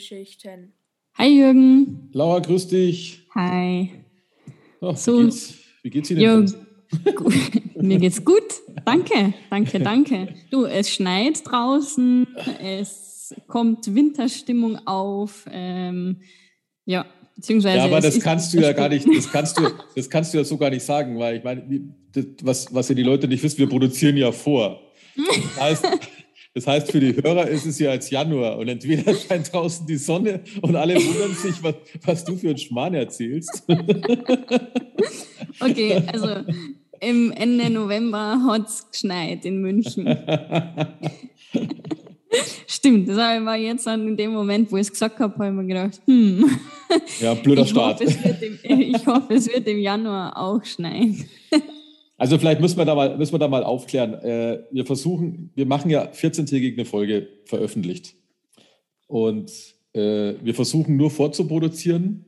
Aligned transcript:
Filmgeschichten. 0.00 0.72
Hi 1.14 1.28
Jürgen. 1.28 2.08
Laura, 2.12 2.38
grüß 2.40 2.68
dich. 2.68 3.26
Hi. 3.34 3.90
Oh, 4.80 4.94
So. 4.94 5.18
wie, 5.18 5.24
geht's, 5.24 5.54
wie 5.82 5.90
geht's 5.90 6.10
Ihnen? 6.10 6.20
Jo, 6.20 6.44
mir 7.82 7.98
geht's 7.98 8.24
gut. 8.24 8.42
Danke, 8.86 9.34
danke, 9.50 9.78
danke. 9.78 10.34
Du, 10.50 10.64
es 10.64 10.90
schneit 10.90 11.42
draußen, 11.44 12.26
es 12.62 13.34
kommt 13.46 13.94
Winterstimmung 13.94 14.78
auf. 14.86 15.46
Ähm, 15.50 16.22
ja, 16.86 17.04
beziehungsweise. 17.36 17.76
Ja, 17.76 17.84
aber 17.84 18.00
das 18.00 18.18
kannst 18.20 18.54
du 18.54 18.60
ja 18.60 18.72
gar 18.72 18.88
nicht, 18.88 19.06
das 19.06 19.30
kannst 19.30 19.58
du, 19.58 19.62
das 19.94 20.08
kannst 20.08 20.32
du 20.32 20.38
ja 20.38 20.44
so 20.44 20.56
gar 20.56 20.70
nicht 20.70 20.84
sagen, 20.84 21.18
weil 21.18 21.36
ich 21.36 21.44
meine, 21.44 21.62
das, 22.12 22.24
was, 22.42 22.74
was 22.74 22.88
ja 22.88 22.94
die 22.94 23.02
Leute 23.02 23.28
nicht 23.28 23.42
wissen, 23.42 23.58
wir 23.58 23.68
produzieren 23.68 24.16
ja 24.16 24.32
vor. 24.32 24.80
Das 25.16 25.60
heißt, 25.60 25.86
das 26.54 26.66
heißt, 26.66 26.90
für 26.90 27.00
die 27.00 27.14
Hörer 27.14 27.48
ist 27.48 27.66
es 27.66 27.78
ja 27.78 27.92
jetzt 27.92 28.10
Januar 28.10 28.58
und 28.58 28.68
entweder 28.68 29.14
scheint 29.28 29.52
draußen 29.52 29.86
die 29.86 29.96
Sonne 29.96 30.40
und 30.62 30.74
alle 30.76 30.96
wundern 30.96 31.34
sich, 31.34 31.62
was, 31.62 31.74
was 32.04 32.24
du 32.24 32.36
für 32.36 32.48
einen 32.48 32.58
Schmarrn 32.58 32.94
erzählst. 32.94 33.64
Okay, 35.60 36.02
also 36.12 36.44
im 37.00 37.32
Ende 37.32 37.70
November 37.70 38.40
hat's 38.46 38.90
geschneit 38.90 39.44
in 39.44 39.60
München. 39.60 40.06
Stimmt, 42.66 43.08
das 43.08 43.16
war 43.16 43.56
jetzt 43.56 43.86
dann 43.86 44.06
in 44.08 44.16
dem 44.16 44.32
Moment, 44.32 44.70
wo 44.70 44.76
ich 44.76 44.82
es 44.82 44.92
gesagt 44.92 45.18
habe, 45.18 45.34
habe 45.34 45.46
ich 45.48 45.52
mir 45.52 45.66
gedacht, 45.66 46.00
hm, 46.06 46.48
Ja, 47.20 47.34
blöder 47.34 47.62
ich 47.62 47.70
Start. 47.70 48.00
hoffe, 48.00 48.04
es 48.04 48.16
im, 48.42 48.80
ich 48.80 49.06
hoffe, 49.06 49.34
es 49.34 49.48
wird 49.52 49.66
im 49.66 49.78
Januar 49.78 50.36
auch 50.36 50.64
schneien. 50.64 51.24
Also 52.20 52.36
vielleicht 52.36 52.60
müssen 52.60 52.76
wir 52.76 52.84
da 52.84 52.94
mal, 52.94 53.16
müssen 53.16 53.32
wir 53.32 53.38
da 53.38 53.48
mal 53.48 53.64
aufklären. 53.64 54.12
Äh, 54.12 54.64
wir 54.70 54.84
versuchen, 54.84 55.52
wir 55.54 55.64
machen 55.64 55.90
ja 55.90 56.04
14-tägig 56.04 56.74
eine 56.74 56.84
Folge 56.84 57.28
veröffentlicht. 57.46 58.14
Und 59.06 59.50
äh, 59.94 60.34
wir 60.42 60.54
versuchen 60.54 60.98
nur 60.98 61.10
vorzuproduzieren. 61.10 62.26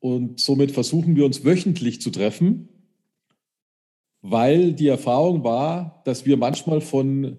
Und 0.00 0.40
somit 0.40 0.72
versuchen 0.72 1.14
wir 1.14 1.24
uns 1.26 1.44
wöchentlich 1.44 2.00
zu 2.00 2.10
treffen, 2.10 2.68
weil 4.20 4.72
die 4.72 4.88
Erfahrung 4.88 5.44
war, 5.44 6.02
dass 6.04 6.26
wir 6.26 6.36
manchmal 6.36 6.80
von 6.80 7.36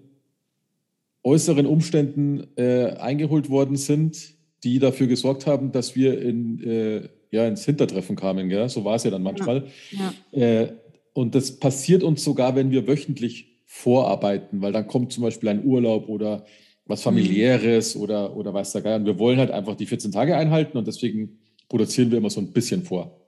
äußeren 1.24 1.66
Umständen 1.66 2.46
äh, 2.56 2.92
eingeholt 2.92 3.50
worden 3.50 3.76
sind, 3.76 4.34
die 4.64 4.78
dafür 4.78 5.08
gesorgt 5.08 5.46
haben, 5.46 5.72
dass 5.72 5.94
wir 5.94 6.22
in, 6.22 6.58
äh, 6.62 7.08
ja, 7.30 7.46
ins 7.46 7.66
Hintertreffen 7.66 8.16
kamen. 8.16 8.48
Gell? 8.48 8.66
So 8.70 8.82
war 8.82 8.94
es 8.94 9.04
ja 9.04 9.10
dann 9.10 9.22
manchmal. 9.22 9.66
Ja. 9.90 10.14
Äh, 10.32 10.72
und 11.16 11.34
das 11.34 11.58
passiert 11.58 12.02
uns 12.02 12.22
sogar, 12.22 12.54
wenn 12.56 12.70
wir 12.70 12.86
wöchentlich 12.86 13.62
vorarbeiten, 13.64 14.60
weil 14.60 14.72
dann 14.72 14.86
kommt 14.86 15.14
zum 15.14 15.22
Beispiel 15.22 15.48
ein 15.48 15.64
Urlaub 15.64 16.10
oder 16.10 16.44
was 16.84 17.02
familiäres 17.02 17.96
oder, 17.96 18.36
oder 18.36 18.52
weiß 18.52 18.72
der 18.72 18.82
Geier. 18.82 18.96
Und 18.96 19.06
wir 19.06 19.18
wollen 19.18 19.38
halt 19.38 19.50
einfach 19.50 19.76
die 19.76 19.86
14 19.86 20.12
Tage 20.12 20.36
einhalten 20.36 20.76
und 20.76 20.86
deswegen 20.86 21.38
produzieren 21.70 22.10
wir 22.10 22.18
immer 22.18 22.28
so 22.28 22.40
ein 22.40 22.52
bisschen 22.52 22.82
vor. 22.82 23.18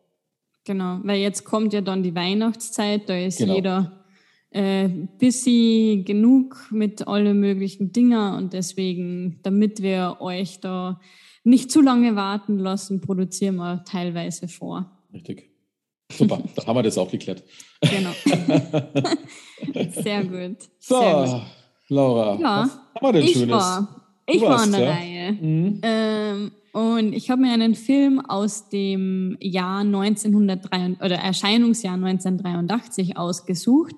Genau, 0.64 1.00
weil 1.02 1.20
jetzt 1.20 1.44
kommt 1.44 1.72
ja 1.72 1.80
dann 1.80 2.02
die 2.02 2.14
Weihnachtszeit, 2.14 3.08
da 3.08 3.16
ist 3.16 3.38
Genau. 3.38 3.54
jeder 3.54 4.04
äh, 4.50 4.88
busy 5.18 6.02
genug 6.06 6.68
mit 6.70 7.08
allen 7.08 7.40
möglichen 7.40 7.90
Dingen 7.90 8.34
und 8.34 8.52
deswegen, 8.52 9.40
damit 9.42 9.80
wir 9.80 10.18
euch 10.20 10.60
da 10.60 11.00
nicht 11.42 11.70
zu 11.70 11.80
lange 11.80 12.16
warten 12.16 12.58
lassen, 12.58 13.00
produzieren 13.00 13.56
wir 13.56 13.82
teilweise 13.84 14.46
vor. 14.46 14.98
Richtig. 15.14 15.48
Super, 16.10 16.42
da 16.56 16.66
haben 16.66 16.76
wir 16.76 16.82
das 16.82 16.96
auch 16.98 17.10
geklärt. 17.10 17.42
Genau. 17.82 18.10
Sehr 20.02 20.24
gut. 20.24 20.56
So, 20.78 21.00
Sehr 21.00 21.24
gut. 21.24 21.42
Laura, 21.88 22.38
Ja, 22.40 22.62
was 22.62 22.70
haben 22.72 23.02
wir 23.02 23.12
denn 23.12 23.22
Ich 23.24 23.32
Schönes? 23.32 23.50
war, 23.50 24.04
ich 24.26 24.36
Du 24.40 24.42
war 24.42 24.50
warst, 24.52 24.64
an 24.64 24.72
der 24.72 24.80
ja. 24.80 24.90
Reihe. 24.90 25.32
Mhm. 25.32 25.80
Ähm, 25.82 26.52
und 26.72 27.12
ich 27.12 27.30
habe 27.30 27.42
mir 27.42 27.52
einen 27.52 27.74
Film 27.74 28.20
aus 28.20 28.68
dem 28.68 29.36
Jahr 29.40 29.80
1983 29.80 31.02
oder 31.04 31.16
Erscheinungsjahr 31.16 31.94
1983 31.94 33.16
ausgesucht. 33.16 33.94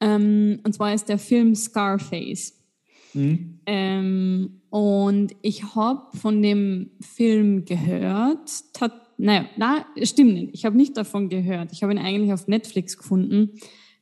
Ähm, 0.00 0.60
und 0.64 0.74
zwar 0.74 0.94
ist 0.94 1.08
der 1.08 1.18
Film 1.18 1.54
Scarface. 1.54 2.54
Mhm. 3.14 3.60
Ähm, 3.66 4.60
und 4.70 5.34
ich 5.42 5.74
habe 5.74 6.16
von 6.16 6.42
dem 6.42 6.90
Film 7.00 7.64
gehört. 7.64 8.50
Tat, 8.72 8.92
naja, 9.16 9.46
na, 9.56 9.86
stimmt 10.02 10.34
nicht. 10.34 10.50
Ich 10.52 10.64
habe 10.64 10.76
nicht 10.76 10.96
davon 10.96 11.28
gehört. 11.28 11.72
Ich 11.72 11.82
habe 11.82 11.92
ihn 11.92 11.98
eigentlich 11.98 12.32
auf 12.32 12.48
Netflix 12.48 12.96
gefunden 12.96 13.50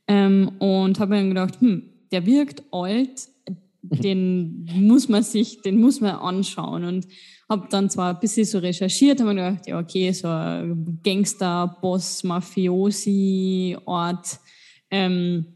ähm, 0.08 0.52
und 0.58 0.98
habe 0.98 1.14
mir 1.14 1.28
gedacht, 1.28 1.60
hm, 1.60 1.84
der 2.10 2.26
wirkt 2.26 2.64
alt, 2.72 3.28
den 3.82 4.68
muss 4.74 5.08
man 5.08 5.22
sich, 5.22 5.62
den 5.62 5.80
muss 5.80 6.00
man 6.00 6.16
anschauen. 6.16 6.84
Und 6.84 7.06
habe 7.48 7.68
dann 7.70 7.88
zwar 7.88 8.14
ein 8.14 8.20
bisschen 8.20 8.44
so 8.44 8.58
recherchiert, 8.58 9.20
habe 9.20 9.34
mir 9.34 9.50
gedacht, 9.50 9.68
ja, 9.68 9.78
okay, 9.78 10.10
so 10.12 10.28
ein 10.28 11.00
Gangster, 11.04 11.76
Boss, 11.80 12.24
Mafiosi, 12.24 13.76
Ort. 13.84 14.40
Ähm, 14.90 15.55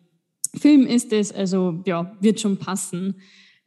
Film 0.55 0.87
ist 0.87 1.12
es, 1.12 1.33
also 1.33 1.83
ja, 1.87 2.16
wird 2.21 2.41
schon 2.41 2.59
passen. 2.59 3.21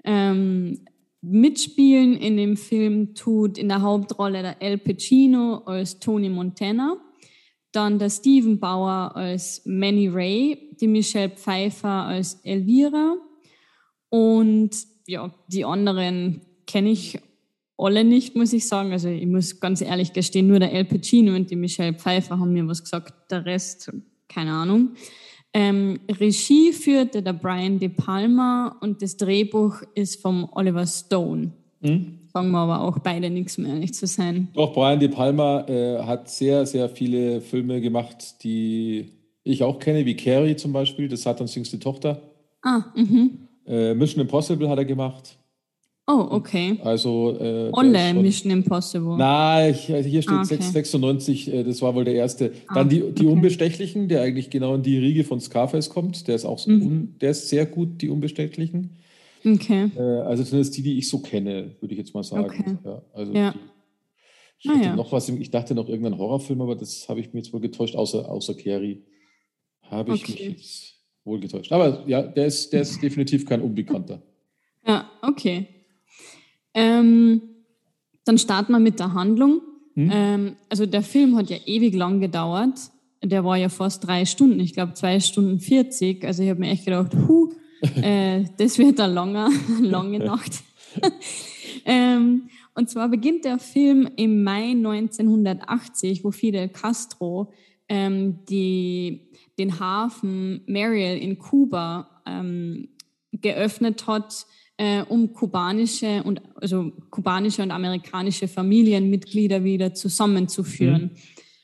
Ähm, 0.04 0.86
mitspielen 1.22 2.18
in 2.18 2.36
dem 2.36 2.58
Film 2.58 3.16
tut 3.16 3.58
in 3.58 3.70
der 3.70 3.82
Hauptrolle 3.82 4.42
der 4.42 4.62
Al 4.62 4.78
Pacino 4.78 5.64
als 5.66 6.00
Tony 6.00 6.30
Montana, 6.30 6.98
dann 7.72 7.98
der 7.98 8.10
Steven 8.10 8.60
Bauer 8.60 9.16
als 9.16 9.62
Manny 9.66 10.10
Ray, 10.10 10.76
die 10.82 10.88
Michelle 10.88 11.30
Pfeiffer 11.30 11.88
als 11.88 12.36
Elvira 12.44 13.16
und 14.10 14.72
ja, 15.08 15.34
die 15.48 15.64
anderen 15.64 16.42
kenne 16.68 16.92
ich 16.92 17.20
alle 17.78 18.04
nicht, 18.04 18.36
muss 18.36 18.54
ich 18.54 18.68
sagen. 18.68 18.92
Also 18.92 19.10
ich 19.10 19.26
muss 19.26 19.60
ganz 19.60 19.82
ehrlich 19.82 20.14
gestehen, 20.14 20.48
nur 20.48 20.60
der 20.60 20.72
Al 20.72 20.86
Pacino 20.86 21.36
und 21.36 21.50
die 21.50 21.56
Michelle 21.56 21.94
Pfeiffer 21.94 22.38
haben 22.38 22.54
mir 22.54 22.68
was 22.68 22.84
gesagt, 22.84 23.32
der 23.32 23.46
Rest, 23.46 23.92
keine 24.28 24.52
Ahnung. 24.52 24.96
Ähm, 25.54 26.00
Regie 26.10 26.74
führte 26.74 27.22
der 27.22 27.34
Brian 27.34 27.78
De 27.80 27.90
Palma 27.90 28.76
und 28.82 29.02
das 29.02 29.18
Drehbuch 29.18 29.84
ist 29.94 30.20
vom 30.22 30.50
Oliver 30.54 30.88
Stone. 30.88 31.52
Mhm. 31.82 32.20
Sagen 32.34 32.50
wir 32.50 32.60
aber 32.60 32.82
auch 32.82 32.98
beide 33.00 33.30
nichts 33.30 33.60
mehr, 33.60 33.74
ehrlich 33.74 33.94
zu 33.94 34.08
sein. 34.08 34.48
Doch, 34.54 34.74
Brian 34.74 35.00
De 35.00 35.10
Palma 35.10 35.62
äh, 35.68 36.00
hat 36.00 36.28
sehr, 36.30 36.66
sehr 36.66 36.90
viele 36.90 37.42
Filme 37.42 37.80
gemacht, 37.82 38.44
die 38.44 39.12
ich 39.44 39.62
auch 39.62 39.78
kenne, 39.78 40.06
wie 40.06 40.16
Carrie 40.16 40.56
zum 40.56 40.74
Beispiel, 40.74 41.08
das 41.08 41.22
Satans 41.22 41.54
jüngste 41.54 41.80
Tochter. 41.80 42.20
Ah, 42.64 42.86
mhm. 42.96 43.48
Äh, 43.68 43.94
Mission 43.94 44.22
Impossible 44.22 44.68
hat 44.70 44.80
er 44.80 44.86
gemacht. 44.86 45.38
Oh, 46.06 46.28
okay. 46.32 46.78
Also, 46.84 47.38
äh, 47.40 47.70
Olle 47.72 47.98
schon- 47.98 48.22
Mission 48.22 48.52
Impossible. 48.52 49.16
Na, 49.18 49.70
ich, 49.70 49.90
also 49.94 50.10
hier 50.10 50.22
steht 50.22 50.34
Ah, 50.34 50.42
okay. 50.42 50.56
6, 50.58 50.72
96, 50.74 51.54
äh, 51.54 51.64
das 51.64 51.82
war 51.82 51.96
wohl 51.96 52.04
der 52.04 52.16
erste. 52.16 52.52
Ah, 52.68 52.76
Dann 52.76 52.90
die, 52.90 53.00
die 53.00 53.06
okay. 53.24 53.26
Unbestechlichen, 53.26 54.10
der 54.10 54.22
eigentlich 54.22 54.50
genau 54.50 54.76
in 54.76 54.84
die 54.84 54.98
Riege 54.98 55.24
von 55.24 55.40
Scarface 55.40 55.90
kommt. 55.90 56.28
Der 56.28 56.36
ist 56.36 56.44
auch 56.44 56.66
Mhm. 56.68 56.82
un, 56.86 57.16
der 57.22 57.32
ist 57.32 57.48
sehr 57.48 57.66
gut, 57.66 58.02
die 58.02 58.10
Unbestechlichen. 58.10 58.98
Okay. 59.46 59.92
Äh, 59.96 60.02
also 60.02 60.44
zumindest 60.44 60.76
die, 60.76 60.82
die 60.84 60.98
ich 60.98 61.08
so 61.10 61.20
kenne, 61.20 61.76
würde 61.80 61.94
ich 61.94 61.98
jetzt 62.00 62.14
mal 62.14 62.24
sagen. 62.24 62.46
Okay. 62.46 62.78
Ja, 62.84 63.02
also 63.14 63.34
Ja. 63.34 63.52
Die, 63.54 64.68
ich, 64.70 64.72
Ah, 64.72 64.82
ja. 64.84 64.96
noch 64.98 65.12
was, 65.14 65.30
ich 65.30 65.52
dachte 65.52 65.74
noch 65.74 65.88
irgendein 65.88 66.18
Horrorfilm, 66.18 66.62
aber 66.62 66.76
das 66.76 67.08
habe 67.08 67.22
ich 67.22 67.32
mir 67.34 67.40
jetzt 67.40 67.54
wohl 67.54 67.60
getäuscht, 67.62 67.96
außer, 67.96 68.30
außer 68.30 68.56
Carrie. 68.56 69.04
Habe 69.84 70.16
ich 70.16 70.24
Okay. 70.24 70.32
mich 70.50 70.58
jetzt 70.58 70.96
wohl 71.24 71.40
getäuscht. 71.40 71.72
Aber 71.72 72.04
ja, 72.08 72.22
der 72.24 72.46
ist, 72.48 72.74
der 72.74 72.82
ist 72.82 73.02
definitiv 73.02 73.46
kein 73.46 73.62
Unbekannter. 73.62 74.22
Ja, 74.86 75.10
okay. 75.22 75.68
Ähm, 76.74 77.42
dann 78.26 78.38
starten 78.38 78.72
wir 78.72 78.80
mit 78.80 79.00
der 79.00 79.14
Handlung. 79.14 79.62
Hm? 79.96 80.10
Ähm, 80.12 80.56
also 80.70 80.86
der 80.86 81.04
Film 81.04 81.36
hat 81.38 81.50
ja 81.50 81.58
ewig 81.66 81.94
lang 81.94 82.20
gedauert. 82.20 82.80
Der 83.24 83.46
war 83.46 83.58
ja 83.58 83.70
fast 83.70 84.06
drei 84.06 84.26
Stunden, 84.26 84.60
ich 84.60 84.74
glaube 84.74 84.94
zwei 84.94 85.20
Stunden 85.20 85.60
40. 85.60 86.26
Also 86.26 86.44
ich 86.44 86.50
habe 86.50 86.60
mir 86.60 86.72
echt 86.72 86.86
gedacht, 86.86 87.14
huh, 87.28 87.52
äh, 88.02 88.46
das 88.58 88.78
wird 88.78 89.00
eine 89.00 89.14
lange, 89.14 89.50
lange 89.82 90.20
Nacht. 90.26 90.64
ähm, 91.86 92.50
und 92.76 92.90
zwar 92.90 93.08
beginnt 93.10 93.46
der 93.46 93.60
Film 93.60 94.10
im 94.16 94.44
Mai 94.44 94.72
1980, 94.72 96.24
wo 96.24 96.32
Fidel 96.32 96.70
Castro 96.70 97.54
ähm, 97.88 98.40
die, 98.50 99.30
den 99.60 99.80
Hafen 99.80 100.62
Mariel 100.66 101.18
in 101.18 101.38
Kuba 101.38 102.22
ähm, 102.26 102.90
geöffnet 103.32 104.08
hat, 104.08 104.46
äh, 104.78 105.02
um 105.04 105.34
kubanische 105.34 106.24
und 106.24 106.42
also 106.56 106.92
kubanische 107.10 107.62
und 107.62 107.72
amerikanische 107.72 108.48
Familienmitglieder 108.48 109.64
wieder 109.64 109.94
zusammenzuführen. 109.94 111.12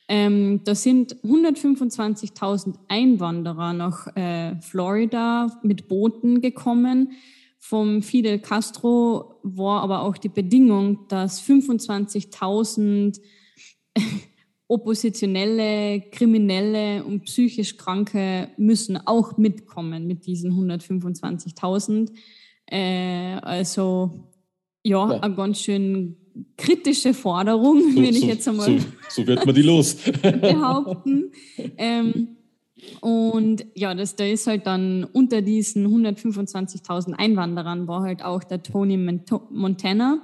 Ähm, 0.08 0.62
da 0.64 0.74
sind 0.74 1.16
125.000 1.24 2.76
Einwanderer 2.88 3.74
nach 3.74 4.08
äh, 4.16 4.60
Florida 4.62 5.60
mit 5.64 5.88
Booten 5.88 6.42
gekommen 6.42 7.12
vom 7.60 8.02
Fidel 8.02 8.40
Castro 8.40 9.40
war 9.44 9.84
aber 9.84 10.02
auch 10.02 10.18
die 10.18 10.30
Bedingung, 10.30 11.08
dass 11.10 11.44
25.000 11.44 13.20
Oppositionelle, 14.68 16.02
Kriminelle 16.12 17.04
und 17.04 17.26
psychisch 17.26 17.76
Kranke 17.76 18.50
müssen 18.58 18.98
auch 18.98 19.38
mitkommen 19.38 20.08
mit 20.08 20.26
diesen 20.26 20.52
125.000. 20.54 22.12
Äh, 22.72 23.36
also 23.42 24.12
ja, 24.84 25.12
ja, 25.12 25.20
eine 25.20 25.36
ganz 25.36 25.62
schön 25.62 26.16
kritische 26.58 27.14
Forderung, 27.14 27.82
so, 27.82 28.02
wenn 28.02 28.16
ich 28.16 28.24
jetzt 28.24 28.48
einmal 28.48 28.80
so, 28.80 28.86
so, 29.10 29.28
wird 29.28 29.46
man 29.46 29.56
die 29.56 29.62
los 29.62 29.96
behaupten. 30.22 31.32
ähm, 31.78 32.38
und 33.02 33.66
ja, 33.76 33.94
das, 33.94 34.16
da 34.16 34.26
ist 34.26 34.48
halt 34.48 34.66
dann 34.66 35.04
unter 35.04 35.42
diesen 35.42 35.88
125.000 35.88 37.14
Einwanderern 37.14 37.88
war 37.88 38.04
halt 38.04 38.24
auch 38.24 38.44
der 38.44 38.64
Tony 38.64 38.98
Montana, 39.50 40.22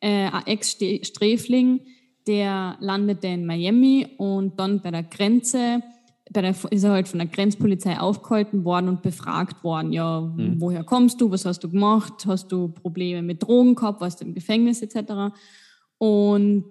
äh, 0.00 0.28
ein 0.28 0.46
Ex-Sträfling, 0.46 1.80
der 2.26 2.76
landete 2.80 3.28
in 3.28 3.46
Miami 3.46 4.06
und 4.18 4.58
dann 4.58 4.82
bei 4.82 4.90
der 4.90 5.02
Grenze, 5.02 5.82
bei 6.36 6.42
der, 6.42 6.54
ist 6.70 6.84
er 6.84 6.90
halt 6.90 7.08
von 7.08 7.18
der 7.18 7.28
Grenzpolizei 7.28 7.98
aufgehalten 7.98 8.64
worden 8.64 8.90
und 8.90 9.00
befragt 9.02 9.64
worden. 9.64 9.90
Ja, 9.92 10.20
mhm. 10.20 10.60
woher 10.60 10.84
kommst 10.84 11.18
du? 11.22 11.30
Was 11.30 11.46
hast 11.46 11.64
du 11.64 11.70
gemacht? 11.70 12.26
Hast 12.26 12.52
du 12.52 12.68
Probleme 12.68 13.22
mit 13.22 13.42
Drogen 13.42 13.74
gehabt? 13.74 14.02
Warst 14.02 14.20
du 14.20 14.26
im 14.26 14.34
Gefängnis 14.34 14.82
etc.? 14.82 15.34
Und 15.96 16.64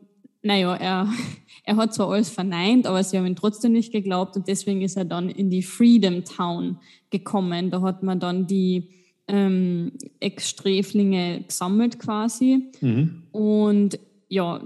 naja, 0.43 0.75
er, 0.75 1.09
er 1.63 1.75
hat 1.77 1.95
zwar 1.95 2.11
alles 2.11 2.29
verneint, 2.29 2.85
aber 2.85 3.03
sie 3.03 3.17
haben 3.17 3.25
ihn 3.25 3.35
trotzdem 3.35 3.71
nicht 3.71 3.91
geglaubt 3.91 4.35
und 4.35 4.47
deswegen 4.47 4.83
ist 4.83 4.97
er 4.97 5.05
dann 5.05 5.29
in 5.29 5.49
die 5.49 5.63
Freedom 5.63 6.23
Town 6.23 6.77
gekommen. 7.09 7.71
Da 7.71 7.81
hat 7.81 8.03
man 8.03 8.19
dann 8.19 8.45
die 8.45 8.91
ähm, 9.27 9.93
Ex-Sträflinge 10.19 11.43
gesammelt 11.47 11.97
quasi. 11.97 12.71
Mhm. 12.81 13.23
Und 13.31 13.97
ja, 14.29 14.61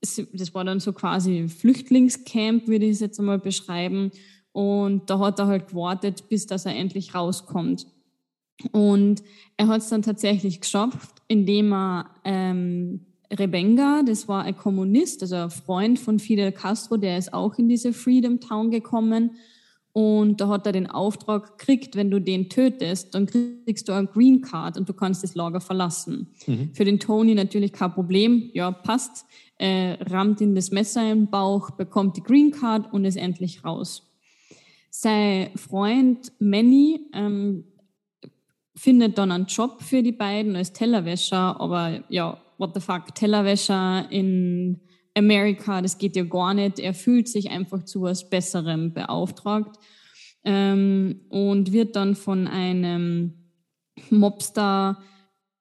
das 0.00 0.54
war 0.54 0.64
dann 0.64 0.80
so 0.80 0.94
quasi 0.94 1.48
Flüchtlingscamp, 1.48 2.66
würde 2.66 2.86
ich 2.86 2.92
es 2.92 3.00
jetzt 3.00 3.18
einmal 3.18 3.38
beschreiben. 3.38 4.10
Und 4.52 5.10
da 5.10 5.18
hat 5.18 5.38
er 5.38 5.46
halt 5.46 5.68
gewartet, 5.68 6.28
bis 6.28 6.46
dass 6.46 6.66
er 6.66 6.74
endlich 6.74 7.14
rauskommt. 7.14 7.86
Und 8.72 9.22
er 9.56 9.68
hat 9.68 9.82
es 9.82 9.88
dann 9.88 10.02
tatsächlich 10.02 10.60
geschafft, 10.60 11.22
indem 11.28 11.72
er 11.72 12.10
ähm, 12.24 13.06
Rebenga, 13.30 14.02
das 14.04 14.26
war 14.26 14.44
ein 14.44 14.56
Kommunist, 14.56 15.22
also 15.22 15.36
ein 15.36 15.50
Freund 15.50 15.98
von 15.98 16.18
Fidel 16.18 16.50
Castro, 16.52 16.96
der 16.96 17.18
ist 17.18 17.32
auch 17.34 17.58
in 17.58 17.68
diese 17.68 17.92
Freedom 17.92 18.40
Town 18.40 18.70
gekommen. 18.70 19.32
Und 19.92 20.40
da 20.40 20.48
hat 20.48 20.66
er 20.66 20.72
den 20.72 20.86
Auftrag 20.86 21.58
gekriegt, 21.58 21.96
wenn 21.96 22.10
du 22.10 22.20
den 22.20 22.48
tötest, 22.48 23.14
dann 23.14 23.26
kriegst 23.26 23.88
du 23.88 23.92
ein 23.92 24.06
Green 24.06 24.42
Card 24.42 24.76
und 24.76 24.88
du 24.88 24.92
kannst 24.92 25.24
das 25.24 25.34
Lager 25.34 25.60
verlassen. 25.60 26.28
Mhm. 26.46 26.70
Für 26.72 26.84
den 26.84 27.00
Tony 27.00 27.34
natürlich 27.34 27.72
kein 27.72 27.92
Problem. 27.92 28.50
Ja, 28.54 28.70
passt. 28.70 29.26
Äh, 29.56 29.96
rammt 30.04 30.40
ihm 30.40 30.54
das 30.54 30.70
Messer 30.70 31.10
im 31.10 31.26
Bauch, 31.26 31.70
bekommt 31.72 32.16
die 32.16 32.22
Green 32.22 32.52
Card 32.52 32.92
und 32.92 33.04
ist 33.04 33.16
endlich 33.16 33.64
raus. 33.64 34.07
Sein 34.90 35.50
Freund 35.56 36.32
Manny 36.38 37.00
ähm, 37.12 37.64
findet 38.74 39.18
dann 39.18 39.32
einen 39.32 39.46
Job 39.46 39.82
für 39.82 40.02
die 40.02 40.12
beiden 40.12 40.56
als 40.56 40.72
Tellerwäscher, 40.72 41.60
aber 41.60 42.04
ja, 42.08 42.40
what 42.58 42.74
the 42.74 42.80
fuck, 42.80 43.14
Tellerwäscher 43.14 44.06
in 44.10 44.80
Amerika, 45.16 45.82
das 45.82 45.98
geht 45.98 46.16
ja 46.16 46.24
gar 46.24 46.54
nicht. 46.54 46.78
Er 46.78 46.94
fühlt 46.94 47.28
sich 47.28 47.50
einfach 47.50 47.84
zu 47.84 48.02
was 48.02 48.30
Besserem 48.30 48.92
beauftragt 48.92 49.76
ähm, 50.44 51.20
und 51.28 51.72
wird 51.72 51.96
dann 51.96 52.14
von 52.14 52.46
einem 52.46 53.34
Mobster 54.10 54.98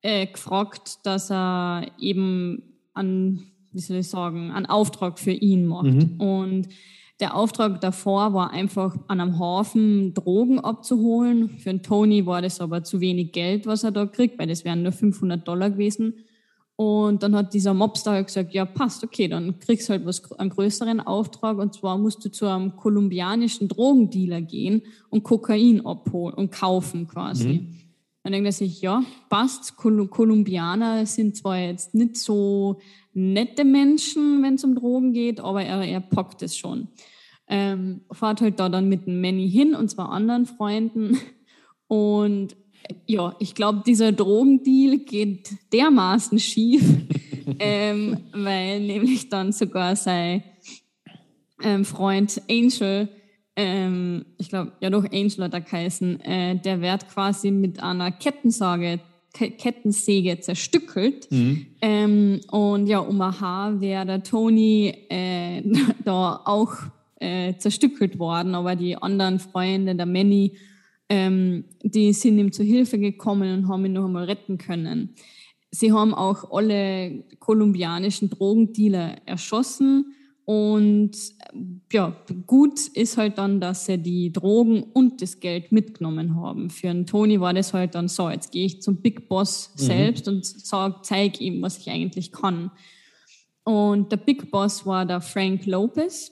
äh, 0.01 0.27
gefragt, 0.27 0.99
dass 1.03 1.31
er 1.31 1.87
eben 1.99 2.63
an, 2.93 3.43
wie 3.71 3.79
soll 3.79 3.97
ich 3.97 4.09
sagen, 4.09 4.51
einen 4.51 4.67
Auftrag 4.67 5.19
für 5.19 5.31
ihn 5.31 5.65
macht. 5.65 5.85
Mhm. 5.85 6.21
Und 6.21 6.67
der 7.19 7.35
Auftrag 7.35 7.81
davor 7.81 8.33
war 8.33 8.51
einfach 8.51 8.95
an 9.07 9.19
einem 9.19 9.39
Hafen 9.39 10.13
Drogen 10.13 10.59
abzuholen. 10.59 11.57
Für 11.57 11.71
einen 11.71 11.81
Tony 11.81 12.25
war 12.25 12.41
das 12.41 12.61
aber 12.61 12.83
zu 12.83 12.99
wenig 13.01 13.31
Geld, 13.31 13.65
was 13.65 13.83
er 13.83 13.91
da 13.91 14.05
kriegt, 14.05 14.37
weil 14.37 14.47
das 14.47 14.63
wären 14.65 14.83
nur 14.83 14.91
500 14.91 15.47
Dollar 15.47 15.71
gewesen. 15.71 16.13
Und 16.75 17.23
dann 17.23 17.35
hat 17.35 17.55
dieser 17.55 17.73
Mobster 17.73 18.11
halt 18.11 18.27
gesagt, 18.27 18.53
ja, 18.53 18.63
passt, 18.63 19.03
okay, 19.03 19.27
dann 19.27 19.59
kriegst 19.59 19.89
du 19.89 19.93
halt 19.93 20.05
was, 20.05 20.31
einen 20.33 20.51
größeren 20.51 20.99
Auftrag. 20.99 21.57
Und 21.57 21.73
zwar 21.73 21.97
musst 21.97 22.23
du 22.23 22.29
zu 22.29 22.45
einem 22.45 22.75
kolumbianischen 22.75 23.67
Drogendealer 23.67 24.41
gehen 24.41 24.83
und 25.09 25.23
Kokain 25.23 25.83
abholen 25.83 26.35
und 26.35 26.51
kaufen 26.51 27.07
quasi. 27.07 27.47
Mhm. 27.47 27.77
Dann 28.21 28.33
denkt 28.33 28.45
er 28.45 28.51
sich, 28.51 28.81
ja, 28.81 29.01
passt. 29.29 29.75
Kol 29.75 30.07
Kolumbianer 30.07 31.07
sind 31.07 31.35
zwar 31.35 31.57
jetzt 31.57 31.95
nicht 31.95 32.17
so 32.17 32.79
nette 33.17 33.65
Menschen, 33.65 34.43
wenn 34.43 34.55
es 34.55 34.63
um 34.63 34.75
Drogen 34.75 35.11
geht, 35.11 35.39
aber 35.39 35.63
er, 35.63 35.81
er 35.81 36.01
packt 36.01 36.43
es 36.43 36.55
schon. 36.55 36.89
Ähm, 37.47 38.01
fahrt 38.11 38.41
halt 38.41 38.59
da 38.59 38.69
dann 38.69 38.89
mit 38.89 39.07
dem 39.07 39.21
Manny 39.21 39.49
hin 39.49 39.73
und 39.73 39.89
zwar 39.89 40.11
anderen 40.11 40.45
Freunden. 40.45 41.17
Und 41.89 42.57
ja, 43.05 43.33
ich 43.39 43.55
glaube, 43.55 43.81
dieser 43.85 44.11
Drogendeal 44.11 44.97
geht 44.97 45.51
dermaßen 45.71 46.37
schief, 46.37 46.83
ähm, 47.59 48.17
weil 48.33 48.81
nämlich 48.81 49.29
dann 49.29 49.53
sogar 49.53 49.95
sein 49.95 50.43
ähm, 51.63 51.85
Freund 51.85 52.41
Angel, 52.49 53.07
ähm, 53.55 54.25
ich 54.37 54.49
glaube, 54.49 54.73
ja 54.81 54.89
doch 54.89 55.05
Angel 55.05 55.45
hat 55.45 55.53
er 55.53 55.61
geheißen, 55.61 56.19
äh, 56.19 56.55
der 56.57 56.81
wird 56.81 57.07
quasi 57.07 57.51
mit 57.51 57.81
einer 57.81 58.11
Kettensage 58.11 58.99
Kettensäge 59.33 60.39
zerstückelt. 60.39 61.31
Mhm. 61.31 61.67
Ähm, 61.81 62.41
und 62.51 62.87
ja, 62.87 62.99
um 62.99 63.21
ein 63.21 63.39
Haar 63.39 63.81
wäre 63.81 64.05
der 64.05 64.23
Tony 64.23 64.93
äh, 65.09 65.61
da 66.03 66.41
auch 66.45 66.73
äh, 67.19 67.55
zerstückelt 67.57 68.19
worden, 68.19 68.55
aber 68.55 68.75
die 68.75 68.95
anderen 68.95 69.39
Freunde, 69.39 69.95
der 69.95 70.05
Manny 70.05 70.53
ähm, 71.09 71.65
die 71.81 72.13
sind 72.13 72.37
ihm 72.37 72.51
zu 72.51 72.63
Hilfe 72.63 72.99
gekommen 72.99 73.53
und 73.53 73.67
haben 73.67 73.85
ihn 73.85 73.93
noch 73.93 74.05
einmal 74.05 74.25
retten 74.25 74.57
können. 74.57 75.15
Sie 75.71 75.91
haben 75.91 76.13
auch 76.13 76.51
alle 76.51 77.23
kolumbianischen 77.39 78.29
Drogendealer 78.29 79.15
erschossen 79.25 80.13
und 80.49 81.11
ja, 81.91 82.15
gut 82.45 82.79
ist 82.93 83.17
halt 83.17 83.37
dann, 83.37 83.59
dass 83.59 83.85
sie 83.85 83.97
die 83.97 84.31
Drogen 84.31 84.81
und 84.81 85.21
das 85.21 85.41
Geld 85.41 85.73
mitgenommen 85.73 86.37
haben. 86.37 86.69
Für 86.69 86.89
einen 86.89 87.05
Tony 87.05 87.41
war 87.41 87.53
das 87.53 87.73
halt 87.73 87.95
dann 87.95 88.07
so, 88.07 88.29
jetzt 88.29 88.53
gehe 88.53 88.65
ich 88.65 88.81
zum 88.81 89.01
Big 89.01 89.27
Boss 89.27 89.73
mhm. 89.73 89.81
selbst 89.81 90.27
und 90.29 90.45
sag, 90.45 91.03
zeig 91.03 91.41
ihm, 91.41 91.61
was 91.61 91.79
ich 91.79 91.89
eigentlich 91.89 92.31
kann. 92.31 92.71
Und 93.65 94.13
der 94.13 94.17
Big 94.17 94.49
Boss 94.49 94.85
war 94.85 95.05
der 95.05 95.19
Frank 95.19 95.65
Lopez. 95.65 96.31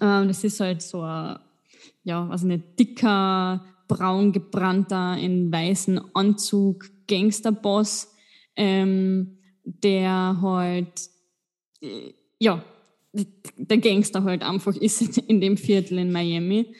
Ähm, 0.00 0.28
das 0.28 0.44
ist 0.44 0.60
halt 0.60 0.80
so 0.80 1.00
ein, 1.00 1.40
ja, 2.04 2.28
also 2.28 2.46
ein 2.46 2.62
dicker, 2.78 3.64
braun 3.88 4.30
gebrannter, 4.30 5.18
in 5.18 5.50
weißen 5.50 6.00
Anzug 6.14 6.92
Gangsterboss, 7.08 8.14
ähm, 8.54 9.38
der 9.64 10.38
halt, 10.40 11.10
äh, 11.80 12.12
ja, 12.38 12.62
der 13.56 13.78
Gangster 13.78 14.24
halt 14.24 14.42
einfach 14.42 14.76
ist 14.76 15.18
in 15.28 15.40
dem 15.40 15.56
Viertel 15.56 15.98
in 15.98 16.12
Miami. 16.12 16.74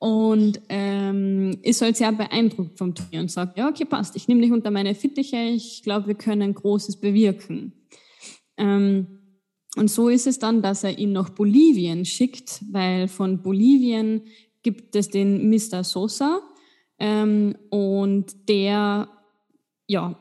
Und 0.00 0.60
ähm, 0.68 1.58
ist 1.62 1.82
halt 1.82 1.96
sehr 1.96 2.12
beeindruckt 2.12 2.78
vom 2.78 2.94
Tony 2.94 3.18
und 3.18 3.32
sagt, 3.32 3.58
ja, 3.58 3.68
okay, 3.68 3.84
passt, 3.84 4.14
ich 4.14 4.28
nehme 4.28 4.42
dich 4.42 4.52
unter 4.52 4.70
meine 4.70 4.94
Fittiche, 4.94 5.36
ich 5.36 5.82
glaube, 5.82 6.06
wir 6.06 6.14
können 6.14 6.54
Großes 6.54 7.00
bewirken. 7.00 7.72
Ähm, 8.56 9.18
und 9.76 9.90
so 9.90 10.08
ist 10.08 10.28
es 10.28 10.38
dann, 10.38 10.62
dass 10.62 10.84
er 10.84 10.98
ihn 10.98 11.12
nach 11.12 11.30
Bolivien 11.30 12.04
schickt, 12.04 12.62
weil 12.70 13.08
von 13.08 13.42
Bolivien 13.42 14.22
gibt 14.62 14.94
es 14.94 15.08
den 15.08 15.50
Mr. 15.50 15.82
Sosa 15.82 16.42
ähm, 16.98 17.56
und 17.70 18.48
der 18.48 19.08
ja, 19.88 20.18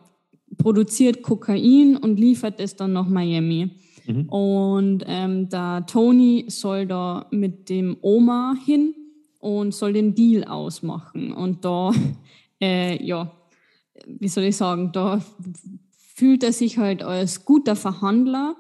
produziert 0.57 1.21
Kokain 1.21 1.97
und 1.97 2.19
liefert 2.19 2.59
es 2.59 2.75
dann 2.75 2.93
nach 2.93 3.07
Miami. 3.07 3.71
Mhm. 4.07 4.29
Und 4.29 5.03
ähm, 5.05 5.49
der 5.49 5.85
Tony 5.85 6.45
soll 6.47 6.87
da 6.87 7.27
mit 7.31 7.69
dem 7.69 7.97
Oma 8.01 8.55
hin 8.65 8.95
und 9.39 9.73
soll 9.73 9.93
den 9.93 10.15
Deal 10.15 10.45
ausmachen. 10.45 11.33
Und 11.33 11.63
da, 11.65 11.91
äh, 12.61 13.03
ja, 13.03 13.31
wie 14.07 14.27
soll 14.27 14.45
ich 14.45 14.57
sagen, 14.57 14.91
da 14.93 15.21
fühlt 16.15 16.43
er 16.43 16.53
sich 16.53 16.77
halt 16.77 17.03
als 17.03 17.45
guter 17.45 17.75
Verhandler 17.75 18.55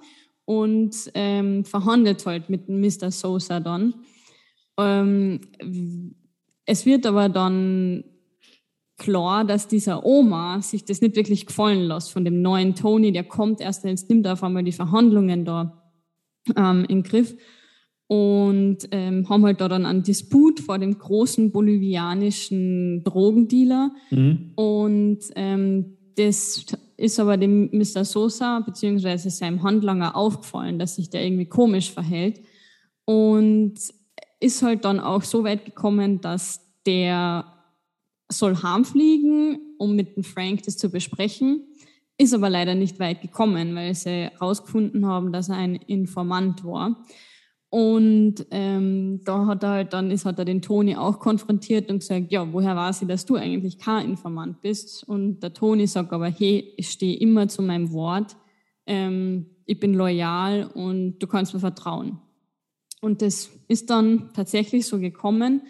und 0.45 1.11
ähm, 1.13 1.65
verhandelt 1.65 2.25
halt 2.25 2.49
mit 2.49 2.69
Mr. 2.69 3.11
Sosa 3.11 3.59
dann. 3.59 3.95
Ähm, 4.77 5.41
es 6.65 6.85
wird 6.85 7.05
aber 7.05 7.29
dann 7.29 8.03
klar, 8.97 9.45
dass 9.45 9.67
dieser 9.67 10.05
Oma 10.05 10.61
sich 10.61 10.83
das 10.85 11.01
nicht 11.01 11.15
wirklich 11.15 11.45
gefallen 11.45 11.81
lässt 11.87 12.11
von 12.11 12.25
dem 12.25 12.41
neuen 12.41 12.75
Tony, 12.75 13.11
der 13.11 13.23
kommt 13.23 13.61
erst, 13.61 13.83
jetzt 13.85 14.09
nimmt 14.09 14.25
er 14.25 14.33
auf 14.33 14.43
einmal 14.43 14.63
die 14.63 14.71
Verhandlungen 14.71 15.45
da 15.45 15.83
ähm, 16.55 16.85
in 16.89 17.03
Griff. 17.03 17.35
und 18.07 18.77
ähm, 18.91 19.27
haben 19.29 19.45
halt 19.45 19.59
da 19.59 19.67
dann 19.67 19.85
einen 19.85 20.03
Disput 20.03 20.61
vor 20.61 20.79
dem 20.79 20.97
großen 20.97 21.51
bolivianischen 21.51 23.03
Drogendealer. 23.03 23.91
Mhm. 24.11 24.51
Und 24.55 25.19
ähm, 25.35 25.97
das 26.15 26.65
ist 26.95 27.19
aber 27.19 27.37
dem 27.37 27.69
Mr. 27.71 28.05
Sosa 28.05 28.61
beziehungsweise 28.61 29.29
seinem 29.29 29.61
Handlanger 29.61 30.15
aufgefallen, 30.15 30.79
dass 30.79 30.95
sich 30.95 31.09
der 31.09 31.23
irgendwie 31.23 31.45
komisch 31.45 31.91
verhält. 31.91 32.39
Und 33.05 33.75
ist 34.39 34.61
halt 34.63 34.85
dann 34.85 34.99
auch 34.99 35.23
so 35.23 35.43
weit 35.43 35.65
gekommen, 35.65 36.21
dass 36.21 36.61
der 36.85 37.45
soll 38.29 38.61
heimfliegen, 38.61 39.75
um 39.77 39.95
mit 39.95 40.15
dem 40.15 40.23
Frank 40.23 40.63
das 40.63 40.77
zu 40.77 40.89
besprechen, 40.89 41.67
ist 42.17 42.33
aber 42.33 42.49
leider 42.49 42.75
nicht 42.75 42.99
weit 42.99 43.21
gekommen, 43.21 43.75
weil 43.75 43.93
sie 43.93 44.29
herausgefunden 44.31 45.05
haben, 45.05 45.31
dass 45.31 45.49
er 45.49 45.55
ein 45.55 45.75
Informant 45.75 46.63
war. 46.63 47.03
Und 47.69 48.45
ähm, 48.51 49.21
da 49.25 49.45
hat 49.45 49.63
er 49.63 49.69
halt 49.69 49.93
dann 49.93 50.09
ist 50.09 50.25
hat 50.25 50.39
er 50.39 50.45
den 50.45 50.61
Toni 50.61 50.95
auch 50.95 51.19
konfrontiert 51.19 51.89
und 51.89 51.99
gesagt, 51.99 52.31
ja, 52.31 52.51
woher 52.53 52.75
weiß 52.75 53.01
ich, 53.01 53.07
dass 53.09 53.25
du 53.25 53.35
eigentlich 53.35 53.77
kein 53.77 54.09
Informant 54.09 54.61
bist? 54.61 55.03
Und 55.03 55.41
der 55.41 55.53
Toni 55.53 55.85
sagt 55.85 56.13
aber, 56.13 56.27
hey, 56.29 56.73
ich 56.77 56.89
stehe 56.89 57.17
immer 57.17 57.49
zu 57.49 57.61
meinem 57.61 57.91
Wort, 57.91 58.37
ähm, 58.85 59.47
ich 59.65 59.79
bin 59.79 59.93
loyal 59.93 60.71
und 60.73 61.19
du 61.19 61.27
kannst 61.27 61.53
mir 61.53 61.59
vertrauen. 61.59 62.19
Und 63.01 63.21
das 63.21 63.49
ist 63.67 63.89
dann 63.89 64.31
tatsächlich 64.33 64.87
so 64.87 64.97
gekommen, 64.97 65.63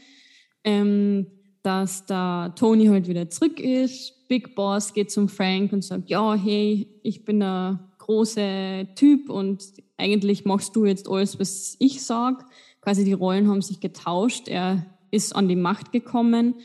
ähm, 0.63 1.25
dass 1.67 2.05
der 2.05 2.53
Toni 2.55 2.85
halt 2.85 3.09
wieder 3.09 3.29
zurück 3.29 3.59
ist. 3.59 4.25
Big 4.29 4.55
Boss 4.55 4.93
geht 4.93 5.11
zum 5.11 5.27
Frank 5.27 5.73
und 5.73 5.83
sagt, 5.83 6.09
ja, 6.09 6.33
hey, 6.33 6.87
ich 7.03 7.25
bin 7.25 7.41
der 7.41 7.91
große 7.97 8.87
Typ 8.95 9.29
und 9.29 9.65
eigentlich 9.97 10.45
machst 10.45 10.77
du 10.77 10.85
jetzt 10.85 11.09
alles, 11.09 11.37
was 11.41 11.75
ich 11.79 12.01
sag. 12.01 12.45
Quasi 12.79 13.03
die 13.03 13.11
Rollen 13.11 13.49
haben 13.49 13.61
sich 13.61 13.81
getauscht. 13.81 14.47
Er 14.47 14.85
ist 15.11 15.35
an 15.35 15.49
die 15.49 15.57
Macht 15.57 15.91
gekommen 15.91 16.55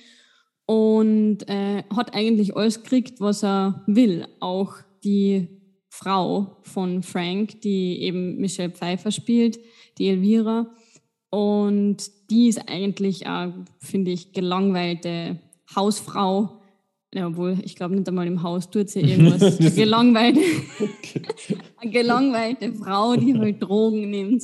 und 0.67 1.49
äh, 1.49 1.83
hat 1.97 2.15
eigentlich 2.15 2.57
alles 2.57 2.85
gekriegt, 2.85 3.21
was 3.21 3.43
er 3.43 3.83
will. 3.89 4.29
Auch 4.39 4.77
die 5.03 5.49
Frau 5.89 6.59
von 6.63 7.03
Frank, 7.03 7.61
die 7.63 8.03
eben 8.03 8.37
Michelle 8.37 8.71
Pfeiffer 8.71 9.11
spielt, 9.11 9.59
die 9.99 10.11
Elvira. 10.11 10.73
Und 11.35 11.97
die 12.29 12.49
ist 12.49 12.69
eigentlich, 12.69 13.25
äh, 13.25 13.51
finde 13.79 14.11
ich, 14.11 14.35
gelangweilte 14.35 15.39
Hausfrau, 15.75 16.61
ja, 17.15 17.27
obwohl, 17.27 17.57
ich 17.65 17.75
glaube 17.75 17.95
nicht 17.95 18.07
einmal 18.07 18.27
im 18.27 18.43
Haus 18.43 18.69
tut 18.69 18.91
sie 18.91 19.01
irgendwas. 19.01 19.57
gelangweilte, 19.75 20.43
gelangweilte 21.91 22.75
Frau, 22.75 23.17
die 23.17 23.39
halt 23.39 23.63
Drogen 23.63 24.11
nimmt, 24.11 24.43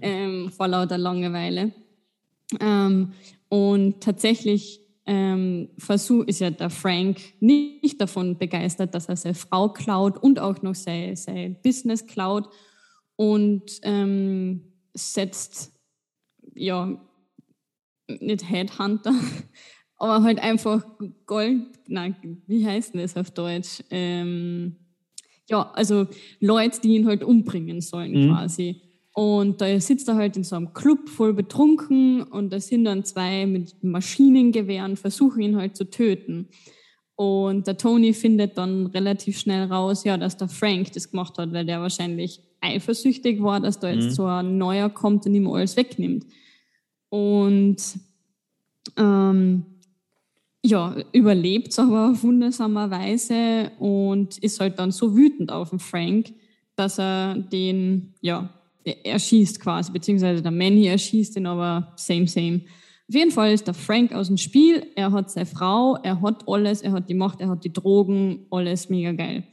ähm, 0.00 0.50
vor 0.50 0.66
lauter 0.66 0.98
Langeweile. 0.98 1.72
Ähm, 2.58 3.12
und 3.48 4.00
tatsächlich 4.00 4.80
ähm, 5.06 5.68
Versuch 5.78 6.24
ist 6.24 6.40
ja 6.40 6.50
der 6.50 6.70
Frank 6.70 7.20
nicht 7.38 8.00
davon 8.00 8.38
begeistert, 8.38 8.92
dass 8.92 9.06
er 9.06 9.16
seine 9.16 9.36
Frau 9.36 9.68
klaut 9.68 10.20
und 10.20 10.40
auch 10.40 10.62
noch 10.62 10.74
sein, 10.74 11.14
sein 11.14 11.56
Business 11.62 12.04
klaut 12.04 12.48
und 13.14 13.78
ähm, 13.84 14.62
setzt 14.94 15.73
ja 16.54 16.98
nicht 18.08 18.48
Headhunter, 18.48 19.14
aber 19.96 20.22
halt 20.22 20.38
einfach 20.38 20.84
Gold, 21.26 21.62
nein, 21.86 22.42
wie 22.46 22.66
heißt 22.66 22.94
denn 22.94 23.00
das 23.00 23.16
auf 23.16 23.30
Deutsch? 23.30 23.82
Ähm, 23.90 24.76
ja, 25.48 25.70
also 25.74 26.06
Leute, 26.40 26.80
die 26.80 26.96
ihn 26.96 27.06
halt 27.06 27.22
umbringen 27.22 27.80
sollen 27.80 28.12
mhm. 28.12 28.30
quasi. 28.30 28.80
Und 29.14 29.60
da 29.60 29.78
sitzt 29.78 30.08
er 30.08 30.16
halt 30.16 30.36
in 30.36 30.42
so 30.42 30.56
einem 30.56 30.72
Club 30.72 31.08
voll 31.08 31.34
betrunken 31.34 32.22
und 32.22 32.52
da 32.52 32.58
sind 32.58 32.84
dann 32.84 33.04
zwei 33.04 33.46
mit 33.46 33.84
Maschinengewehren, 33.84 34.96
versuchen 34.96 35.40
ihn 35.40 35.56
halt 35.56 35.76
zu 35.76 35.88
töten. 35.88 36.48
Und 37.14 37.68
der 37.68 37.76
Tony 37.76 38.12
findet 38.12 38.58
dann 38.58 38.86
relativ 38.86 39.38
schnell 39.38 39.66
raus, 39.66 40.02
ja, 40.02 40.16
dass 40.16 40.36
der 40.36 40.48
Frank 40.48 40.92
das 40.92 41.12
gemacht 41.12 41.38
hat, 41.38 41.52
weil 41.52 41.64
der 41.64 41.80
wahrscheinlich 41.80 42.40
eifersüchtig 42.60 43.40
war, 43.40 43.60
dass 43.60 43.78
da 43.78 43.90
jetzt 43.90 44.06
mhm. 44.06 44.10
so 44.10 44.26
ein 44.26 44.58
Neuer 44.58 44.90
kommt 44.90 45.24
und 45.26 45.34
ihm 45.34 45.46
alles 45.46 45.76
wegnimmt. 45.76 46.26
Und 47.14 47.76
ähm, 48.96 49.64
ja, 50.64 50.96
überlebt 51.12 51.78
aber 51.78 52.10
auf 52.10 52.24
wundersame 52.24 52.90
Weise 52.90 53.70
und 53.78 54.38
ist 54.38 54.58
halt 54.58 54.80
dann 54.80 54.90
so 54.90 55.14
wütend 55.14 55.52
auf 55.52 55.70
den 55.70 55.78
Frank, 55.78 56.32
dass 56.74 56.98
er 56.98 57.36
den, 57.36 58.14
ja, 58.20 58.50
erschießt 58.84 59.60
quasi, 59.60 59.92
beziehungsweise 59.92 60.42
der 60.42 60.50
Manny 60.50 60.88
erschießt 60.88 61.36
ihn, 61.36 61.46
aber 61.46 61.92
same, 61.94 62.26
same. 62.26 62.62
Auf 63.08 63.14
jeden 63.14 63.30
Fall 63.30 63.52
ist 63.52 63.68
der 63.68 63.74
Frank 63.74 64.12
aus 64.12 64.26
dem 64.26 64.36
Spiel, 64.36 64.84
er 64.96 65.12
hat 65.12 65.30
seine 65.30 65.46
Frau, 65.46 65.96
er 66.02 66.20
hat 66.20 66.48
alles, 66.48 66.82
er 66.82 66.90
hat 66.90 67.08
die 67.08 67.14
Macht, 67.14 67.40
er 67.40 67.48
hat 67.48 67.62
die 67.62 67.72
Drogen, 67.72 68.46
alles 68.50 68.88
mega 68.88 69.12
geil. 69.12 69.44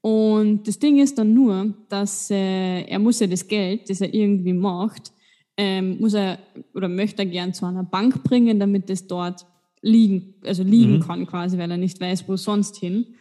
Und 0.00 0.68
das 0.68 0.78
Ding 0.78 1.00
ist 1.00 1.18
dann 1.18 1.34
nur, 1.34 1.74
dass 1.88 2.30
äh, 2.30 2.82
er 2.82 3.00
muss 3.00 3.18
ja 3.18 3.26
das 3.26 3.48
Geld, 3.48 3.90
das 3.90 4.00
er 4.00 4.14
irgendwie 4.14 4.52
macht, 4.52 5.13
ähm, 5.56 5.98
muss 6.00 6.14
er 6.14 6.38
oder 6.74 6.88
möchte 6.88 7.22
er 7.22 7.26
gern 7.26 7.54
zu 7.54 7.66
einer 7.66 7.84
Bank 7.84 8.22
bringen, 8.24 8.58
damit 8.58 8.90
es 8.90 9.06
dort 9.06 9.46
liegen, 9.82 10.34
also 10.44 10.62
liegen 10.62 10.96
mhm. 10.96 11.00
kann 11.00 11.26
quasi, 11.26 11.58
weil 11.58 11.70
er 11.70 11.76
nicht 11.76 12.00
weiß, 12.00 12.28
wo 12.28 12.36
sonst 12.36 12.76
hin. 12.76 13.14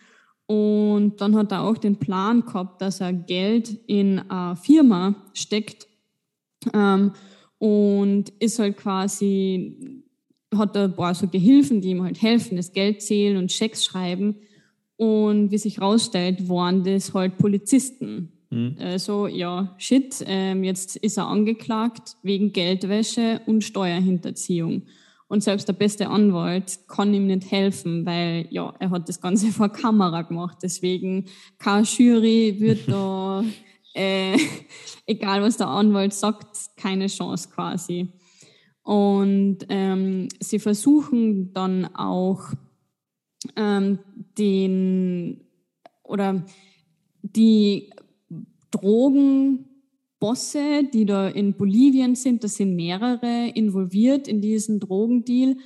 Und 0.46 1.22
dann 1.22 1.36
hat 1.36 1.52
er 1.52 1.64
auch 1.64 1.78
den 1.78 1.98
Plan 1.98 2.42
gehabt, 2.46 2.82
dass 2.82 3.02
er 3.02 3.14
Geld 3.14 3.78
in 3.88 4.20
eine 4.30 4.56
Firma 4.56 5.16
steckt 5.34 5.88
ähm, 6.74 7.14
und 7.60 8.30
ist 8.40 8.60
halt 8.60 8.78
quasi, 8.78 10.04
hat 10.56 10.76
er 10.76 10.86
ein 10.86 10.96
paar 10.96 11.16
so 11.16 11.28
Gehilfen, 11.28 11.82
die 11.82 11.90
ihm 11.92 12.04
halt 12.04 12.22
helfen, 12.22 12.58
das 12.58 12.74
Geld 12.74 13.02
zählen 13.02 13.38
und 13.38 13.52
Schecks 13.52 13.86
schreiben. 13.86 14.36
Und 14.98 15.52
wie 15.52 15.58
sich 15.58 15.78
herausstellt, 15.78 16.50
waren 16.50 16.84
das 16.84 17.14
halt 17.14 17.38
Polizisten. 17.38 18.33
Mhm. 18.54 18.78
Also 18.80 19.28
ja, 19.28 19.74
shit, 19.78 20.24
ähm, 20.28 20.64
jetzt 20.64 20.96
ist 20.98 21.18
er 21.18 21.28
angeklagt 21.28 22.18
wegen 22.22 22.54
Geldwäsche 22.54 23.42
und 23.46 23.64
Steuerhinterziehung. 23.64 24.84
Und 25.28 25.42
selbst 25.42 25.68
der 25.68 25.74
beste 25.74 26.10
Anwalt 26.10 26.80
kann 26.88 27.14
ihm 27.14 27.26
nicht 27.26 27.50
helfen, 27.50 28.06
weil 28.06 28.46
ja, 28.52 28.74
er 28.80 28.92
hat 28.92 29.10
das 29.10 29.20
Ganze 29.20 29.48
vor 29.52 29.70
Kamera 29.70 30.22
gemacht. 30.22 30.60
Deswegen 30.62 31.26
keine 31.58 31.84
Jury 31.84 32.58
wird 32.60 32.88
da, 32.88 33.44
äh, 33.96 34.38
egal 35.08 35.42
was 35.42 35.58
der 35.58 35.68
Anwalt 35.68 36.14
sagt, 36.14 36.78
keine 36.78 37.08
Chance 37.08 37.50
quasi. 37.50 38.10
Und 38.84 39.60
ähm, 39.70 40.28
sie 40.40 40.60
versuchen 40.60 41.54
dann 41.54 41.96
auch 41.96 42.52
ähm, 43.56 44.00
den 44.38 45.42
oder 46.04 46.44
die 47.24 47.90
Drogen 48.74 49.66
Bosse, 50.24 50.86
die 50.94 51.06
da 51.06 51.28
in 51.28 51.54
Bolivien 51.54 52.16
sind, 52.16 52.46
das 52.46 52.56
sind 52.56 52.78
mehrere 52.78 53.50
involviert 53.56 54.26
in 54.28 54.40
diesen 54.40 54.80
Drogendeal. 54.80 55.58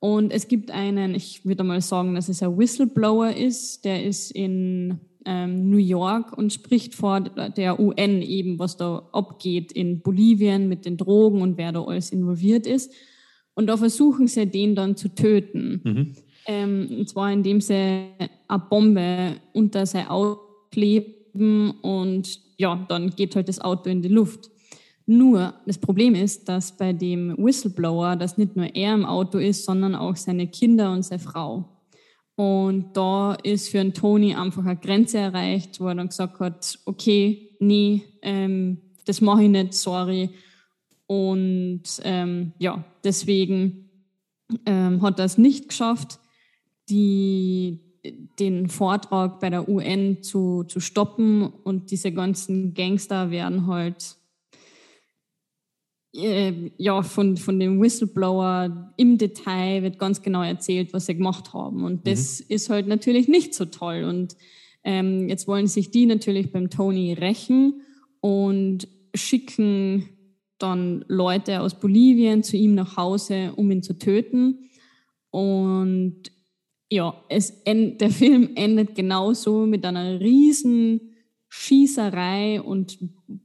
Und 0.00 0.32
es 0.32 0.48
gibt 0.48 0.72
einen, 0.72 1.14
ich 1.14 1.46
würde 1.46 1.62
mal 1.62 1.80
sagen, 1.80 2.16
dass 2.16 2.28
es 2.28 2.42
ein 2.42 2.58
Whistleblower 2.58 3.30
ist, 3.36 3.84
der 3.84 4.04
ist 4.04 4.32
in 4.32 4.98
ähm, 5.24 5.70
New 5.70 5.76
York 5.76 6.36
und 6.36 6.52
spricht 6.52 6.96
vor 6.96 7.20
der 7.20 7.78
UN 7.78 8.20
eben, 8.22 8.58
was 8.58 8.76
da 8.76 9.08
abgeht 9.12 9.70
in 9.70 10.00
Bolivien 10.00 10.68
mit 10.68 10.86
den 10.86 10.96
Drogen 10.96 11.40
und 11.40 11.56
wer 11.56 11.70
da 11.70 11.84
alles 11.84 12.10
involviert 12.10 12.66
ist. 12.66 12.92
Und 13.54 13.68
da 13.68 13.76
versuchen 13.76 14.26
sie, 14.26 14.46
den 14.46 14.74
dann 14.74 14.96
zu 14.96 15.14
töten. 15.14 15.82
Mhm. 15.84 16.12
Ähm, 16.46 16.88
und 16.98 17.08
zwar 17.08 17.32
indem 17.32 17.60
sie 17.60 17.74
eine 17.74 18.62
Bombe 18.68 19.36
unter 19.52 19.86
sein 19.86 20.08
Auto 20.08 20.40
kleben 21.30 21.70
und 21.82 22.40
ja, 22.58 22.84
dann 22.88 23.10
geht 23.10 23.36
halt 23.36 23.48
das 23.48 23.60
Auto 23.60 23.90
in 23.90 24.02
die 24.02 24.08
Luft. 24.08 24.50
Nur 25.06 25.54
das 25.66 25.78
Problem 25.78 26.14
ist, 26.14 26.48
dass 26.48 26.76
bei 26.76 26.92
dem 26.92 27.36
Whistleblower 27.36 28.16
das 28.16 28.38
nicht 28.38 28.54
nur 28.54 28.74
er 28.74 28.94
im 28.94 29.04
Auto 29.04 29.38
ist, 29.38 29.64
sondern 29.64 29.94
auch 29.94 30.16
seine 30.16 30.46
Kinder 30.46 30.92
und 30.92 31.02
seine 31.02 31.18
Frau. 31.18 31.68
Und 32.36 32.96
da 32.96 33.34
ist 33.34 33.68
für 33.68 33.80
einen 33.80 33.92
Tony 33.92 34.34
einfach 34.34 34.64
eine 34.64 34.76
Grenze 34.76 35.18
erreicht, 35.18 35.80
wo 35.80 35.88
er 35.88 35.94
dann 35.94 36.08
gesagt 36.08 36.38
hat, 36.40 36.78
okay, 36.86 37.50
nee, 37.58 38.02
ähm, 38.22 38.78
das 39.04 39.20
mache 39.20 39.44
ich 39.44 39.50
nicht, 39.50 39.74
sorry. 39.74 40.30
Und 41.06 41.82
ähm, 42.04 42.52
ja, 42.58 42.84
deswegen 43.02 43.90
ähm, 44.64 45.02
hat 45.02 45.18
er 45.18 45.24
es 45.24 45.38
nicht 45.38 45.68
geschafft, 45.68 46.20
die, 46.88 47.89
den 48.38 48.68
Vortrag 48.68 49.40
bei 49.40 49.50
der 49.50 49.68
UN 49.68 50.22
zu, 50.22 50.64
zu 50.64 50.80
stoppen 50.80 51.42
und 51.42 51.90
diese 51.90 52.12
ganzen 52.12 52.74
Gangster 52.74 53.30
werden 53.30 53.66
halt 53.66 54.16
äh, 56.14 56.70
ja, 56.76 57.02
von, 57.02 57.36
von 57.36 57.60
dem 57.60 57.80
Whistleblower 57.80 58.92
im 58.96 59.18
Detail 59.18 59.82
wird 59.82 59.98
ganz 59.98 60.22
genau 60.22 60.42
erzählt, 60.42 60.92
was 60.92 61.06
sie 61.06 61.14
gemacht 61.14 61.52
haben. 61.52 61.84
Und 61.84 62.06
das 62.06 62.40
mhm. 62.40 62.46
ist 62.48 62.70
halt 62.70 62.88
natürlich 62.88 63.28
nicht 63.28 63.54
so 63.54 63.66
toll. 63.66 64.04
Und 64.04 64.36
ähm, 64.82 65.28
jetzt 65.28 65.46
wollen 65.46 65.66
sich 65.66 65.90
die 65.90 66.06
natürlich 66.06 66.50
beim 66.50 66.70
Tony 66.70 67.12
rächen 67.12 67.82
und 68.20 68.88
schicken 69.14 70.08
dann 70.58 71.04
Leute 71.08 71.60
aus 71.60 71.78
Bolivien 71.78 72.42
zu 72.42 72.56
ihm 72.56 72.74
nach 72.74 72.96
Hause, 72.96 73.52
um 73.56 73.70
ihn 73.70 73.82
zu 73.82 73.98
töten. 73.98 74.70
Und 75.30 76.24
ja, 76.90 77.14
es, 77.28 77.62
der 77.64 78.10
Film 78.10 78.50
endet 78.56 78.96
genauso 78.96 79.64
mit 79.64 79.86
einer 79.86 80.18
riesen 80.20 81.00
Schießerei 81.48 82.60
und 82.60 82.98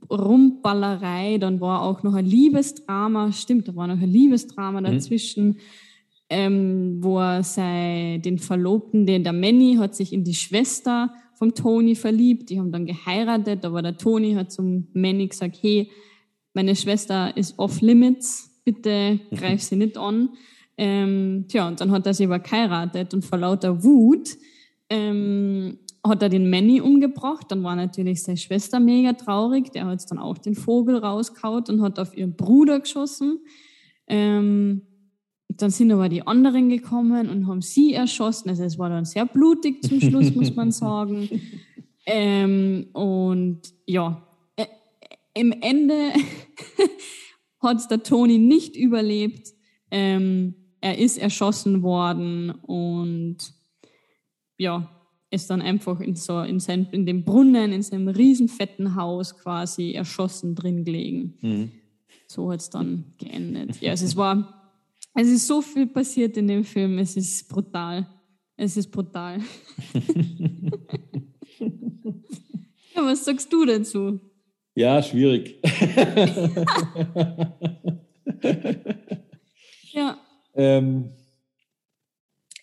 Rumballerei. 0.10 1.38
Dann 1.38 1.62
war 1.62 1.84
auch 1.84 2.02
noch 2.04 2.16
ein 2.16 2.26
Liebesdrama, 2.26 3.32
stimmt, 3.32 3.68
da 3.68 3.76
war 3.76 3.88
noch 3.88 4.02
ein 4.02 4.10
Liebesdrama 4.10 4.82
mhm. 4.82 4.86
dazwischen, 4.86 5.48
mhm. 5.48 5.58
ähm, 6.30 6.98
wo 7.02 7.20
er 7.20 7.44
sei, 7.44 8.20
den 8.26 8.40
Verlobten, 8.40 9.06
den 9.06 9.24
der 9.24 9.34
Manny 9.34 9.76
hat 9.80 9.96
sich 9.96 10.12
in 10.12 10.24
die 10.24 10.34
Schwester 10.34 11.14
vom 11.36 11.54
Tony 11.54 11.94
verliebt. 11.94 12.50
Die 12.50 12.60
haben 12.60 12.72
dann 12.72 12.88
geheiratet, 12.88 13.64
aber 13.64 13.84
der 13.84 13.98
Tony 13.98 14.34
hat 14.34 14.52
zum 14.52 14.88
Manny 14.94 15.28
gesagt, 15.28 15.58
hey, 15.62 15.92
meine 16.54 16.76
Schwester 16.76 17.36
ist 17.38 17.60
off 17.60 17.82
limits, 17.82 18.62
bitte 18.64 19.20
greif 19.32 19.62
sie 19.62 19.76
nicht 19.76 19.98
an. 19.98 20.30
Ähm, 20.78 21.46
tja, 21.48 21.68
und 21.68 21.80
dann 21.80 21.92
hat 21.92 22.06
er 22.06 22.14
sie 22.14 22.26
aber 22.26 22.40
geheiratet 22.40 23.14
und 23.14 23.24
vor 23.24 23.38
lauter 23.38 23.84
Wut 23.84 24.38
ähm, 24.90 25.80
hat 26.04 26.22
er 26.22 26.30
den 26.30 26.50
Manny 26.50 26.82
umgebracht. 26.82 27.48
Dann 27.50 27.64
war 27.64 27.76
natürlich 27.76 28.24
seine 28.24 28.38
Schwester 28.38 28.80
mega 28.80 29.14
traurig. 29.14 29.72
Der 29.72 29.86
hat 29.86 30.10
dann 30.10 30.20
auch 30.20 30.38
den 30.38 30.56
Vogel 30.56 30.98
rauskaut 30.98 31.70
und 31.70 31.82
hat 31.82 32.00
auf 32.00 32.16
ihren 32.16 32.36
Bruder 32.36 32.80
geschossen. 32.80 33.40
Ähm, 34.08 34.82
dann 35.48 35.70
sind 35.70 35.92
aber 35.92 36.10
die 36.10 36.26
anderen 36.28 36.70
gekommen 36.70 37.30
und 37.30 37.48
haben 37.48 37.62
sie 37.62 37.94
erschossen. 37.94 38.50
Also 38.50 38.64
es 38.64 38.78
war 38.78 38.90
dann 38.90 39.06
sehr 39.06 39.26
blutig 39.26 39.84
zum 39.84 40.02
Schluss, 40.02 40.36
muss 40.36 40.56
man 40.56 40.72
sagen. 40.74 41.30
Ähm, 42.06 42.88
und 42.94 43.62
ja, 43.86 44.22
äh, 44.58 44.66
im 45.34 45.54
Ende 45.62 46.12
hat 47.62 47.90
der 47.90 48.04
Toni 48.04 48.38
nicht 48.38 48.76
überlebt. 48.76 49.54
Ähm, 49.90 50.56
er 50.86 50.98
ist 51.00 51.18
erschossen 51.18 51.82
worden 51.82 52.52
und 52.52 53.38
ja, 54.56 54.88
ist 55.32 55.50
dann 55.50 55.64
einfach 55.64 56.00
in, 56.00 56.16
so, 56.16 56.42
in, 56.42 56.60
sein, 56.60 56.88
in 56.92 57.08
dem 57.08 57.26
Brunnen, 57.26 57.72
in 57.72 57.82
seinem 57.82 58.08
riesenfetten 58.08 58.96
Haus 58.96 59.36
quasi 59.36 59.94
erschossen 59.94 60.54
drin 60.54 60.86
gelegen. 60.86 61.40
Mhm. 61.42 61.72
So 62.28 62.52
hat 62.52 62.60
es 62.60 62.70
dann 62.70 63.16
geendet. 63.18 63.82
Ja, 63.82 63.94
es 63.94 64.16
war, 64.16 64.72
es 65.16 65.28
ist 65.28 65.48
so 65.48 65.64
viel 65.64 65.88
passiert 65.88 66.38
in 66.38 66.48
dem 66.48 66.64
Film, 66.64 67.00
es 67.00 67.18
ist 67.18 67.50
brutal. 67.50 68.06
Es 68.56 68.78
ist 68.78 68.92
brutal. 68.92 69.40
ja, 72.94 72.98
was 72.98 73.26
sagst 73.26 73.52
du 73.52 73.66
dazu? 73.66 74.20
Ja, 74.76 75.02
schwierig. 75.02 75.56
Ähm, 80.56 81.12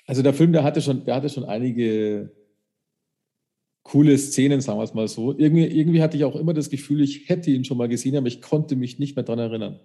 also 0.07 0.23
der 0.23 0.35
Film, 0.35 0.53
der 0.53 0.65
hatte 0.65 0.83
schon, 0.83 1.05
der 1.05 1.15
hatte 1.15 1.29
schon 1.29 1.45
einige 1.45 2.33
coole 3.83 4.17
Szenen, 4.19 4.61
sagen 4.61 4.79
wir 4.79 4.85
es 4.85 4.95
mal 4.95 5.09
so. 5.09 5.37
Irgendwie, 5.37 5.65
irgendwie 5.65 6.03
hatte 6.03 6.17
ich 6.17 6.25
auch 6.25 6.37
immer 6.37 6.55
das 6.55 6.71
Gefühl, 6.71 7.03
ich 7.03 7.29
hätte 7.29 7.51
ihn 7.51 7.65
schon 7.65 7.79
mal 7.79 7.89
gesehen, 7.89 8.17
aber 8.17 8.27
ich 8.27 8.41
konnte 8.41 8.77
mich 8.77 8.99
nicht 8.99 9.17
mehr 9.17 9.25
daran 9.25 9.39
erinnern. 9.39 9.81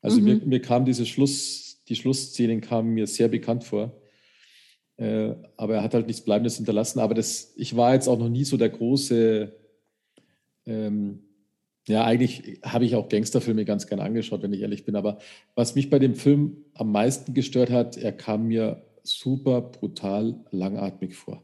Also 0.00 0.18
mhm. 0.18 0.24
mir, 0.24 0.36
mir, 0.44 0.62
kam 0.62 0.84
diese 0.84 1.06
Schluss, 1.06 1.82
die 1.88 1.96
Schlussszenen 1.96 2.60
kamen 2.60 2.94
mir 2.94 3.06
sehr 3.06 3.28
bekannt 3.28 3.64
vor. 3.64 4.00
Äh, 4.96 5.34
aber 5.56 5.76
er 5.76 5.82
hat 5.82 5.94
halt 5.94 6.06
nichts 6.06 6.22
Bleibendes 6.22 6.56
hinterlassen. 6.56 6.98
Aber 6.98 7.14
das, 7.14 7.52
ich 7.56 7.76
war 7.76 7.94
jetzt 7.94 8.08
auch 8.08 8.18
noch 8.18 8.28
nie 8.28 8.44
so 8.44 8.56
der 8.56 8.68
große, 8.68 9.52
ähm, 10.66 11.27
ja, 11.88 12.04
eigentlich 12.04 12.60
habe 12.62 12.84
ich 12.84 12.94
auch 12.94 13.08
Gangsterfilme 13.08 13.64
ganz 13.64 13.86
gern 13.86 14.00
angeschaut, 14.00 14.42
wenn 14.42 14.52
ich 14.52 14.60
ehrlich 14.60 14.84
bin. 14.84 14.96
Aber 14.96 15.18
was 15.54 15.74
mich 15.74 15.90
bei 15.90 15.98
dem 15.98 16.14
Film 16.14 16.58
am 16.74 16.92
meisten 16.92 17.34
gestört 17.34 17.70
hat, 17.70 17.96
er 17.96 18.12
kam 18.12 18.48
mir 18.48 18.82
super 19.02 19.60
brutal 19.60 20.36
langatmig 20.50 21.16
vor. 21.16 21.42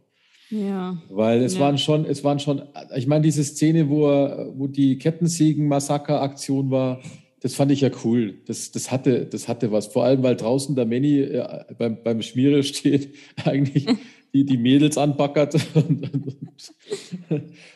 Ja. 0.50 0.98
Weil 1.08 1.42
es 1.42 1.54
ja. 1.54 1.60
waren 1.60 1.78
schon, 1.78 2.04
es 2.04 2.22
waren 2.22 2.38
schon, 2.38 2.62
ich 2.94 3.06
meine, 3.06 3.22
diese 3.22 3.42
Szene, 3.42 3.88
wo, 3.88 4.02
wo 4.02 4.66
die 4.66 4.98
Kettensägen-Massaker-Aktion 4.98 6.70
war, 6.70 7.00
das 7.40 7.54
fand 7.54 7.72
ich 7.72 7.82
ja 7.82 7.90
cool. 8.04 8.40
Das, 8.46 8.70
das, 8.70 8.90
hatte, 8.90 9.26
das 9.26 9.48
hatte 9.48 9.70
was. 9.72 9.88
Vor 9.88 10.04
allem, 10.04 10.22
weil 10.22 10.36
draußen 10.36 10.74
der 10.76 10.86
Manny 10.86 11.20
äh, 11.20 11.64
beim, 11.76 12.02
beim 12.02 12.22
Schmiere 12.22 12.62
steht, 12.62 13.14
eigentlich 13.44 13.86
die, 14.34 14.44
die 14.44 14.58
Mädels 14.58 14.98
anbackert 14.98 15.54
und, 15.74 16.10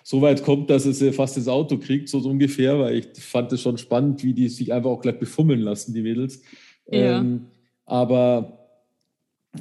so 0.03 0.21
weit 0.21 0.43
kommt, 0.43 0.69
dass 0.71 0.85
es 0.85 1.03
fast 1.15 1.37
ins 1.37 1.49
Auto 1.49 1.79
kriegt, 1.79 2.09
so, 2.09 2.21
so 2.21 2.29
ungefähr, 2.29 2.79
weil 2.79 2.97
ich 2.97 3.07
fand 3.23 3.53
es 3.53 3.63
schon 3.63 3.79
spannend, 3.79 4.23
wie 4.25 4.35
die 4.35 4.49
sich 4.49 4.73
einfach 4.73 4.91
auch 4.91 5.01
gleich 5.01 5.19
befummeln 5.19 5.61
lassen, 5.61 5.95
die 5.95 6.03
Mädels. 6.03 6.43
Ja. 6.91 7.21
Ähm, 7.21 7.47
aber 7.85 8.69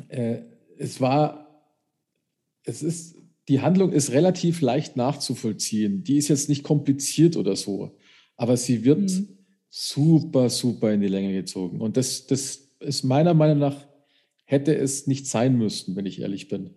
äh, 0.10 0.40
es 0.78 1.00
war 1.00 1.48
es 2.68 2.84
ist, 2.84 3.16
die 3.48 3.62
Handlung 3.62 3.94
ist 3.94 4.12
relativ 4.12 4.62
leicht 4.62 4.98
nachzuvollziehen. 4.98 6.04
Die 6.04 6.18
ist 6.18 6.28
jetzt 6.28 6.50
nicht 6.50 6.64
kompliziert 6.64 7.38
oder 7.38 7.56
so, 7.56 7.98
aber 8.36 8.58
sie 8.58 8.84
wird 8.84 9.00
mhm. 9.00 9.30
super, 9.70 10.50
super 10.50 10.92
in 10.92 11.02
die 11.02 11.08
Länge 11.08 11.34
gezogen. 11.34 11.80
Und 11.80 11.96
das, 11.96 12.28
das 12.28 12.74
ist 12.80 13.04
meiner 13.04 13.34
Meinung 13.34 13.60
nach, 13.60 13.88
hätte 14.44 14.76
es 14.76 15.08
nicht 15.08 15.28
sein 15.28 15.58
müssen, 15.58 15.96
wenn 15.96 16.06
ich 16.06 16.22
ehrlich 16.22 16.50
bin. 16.50 16.72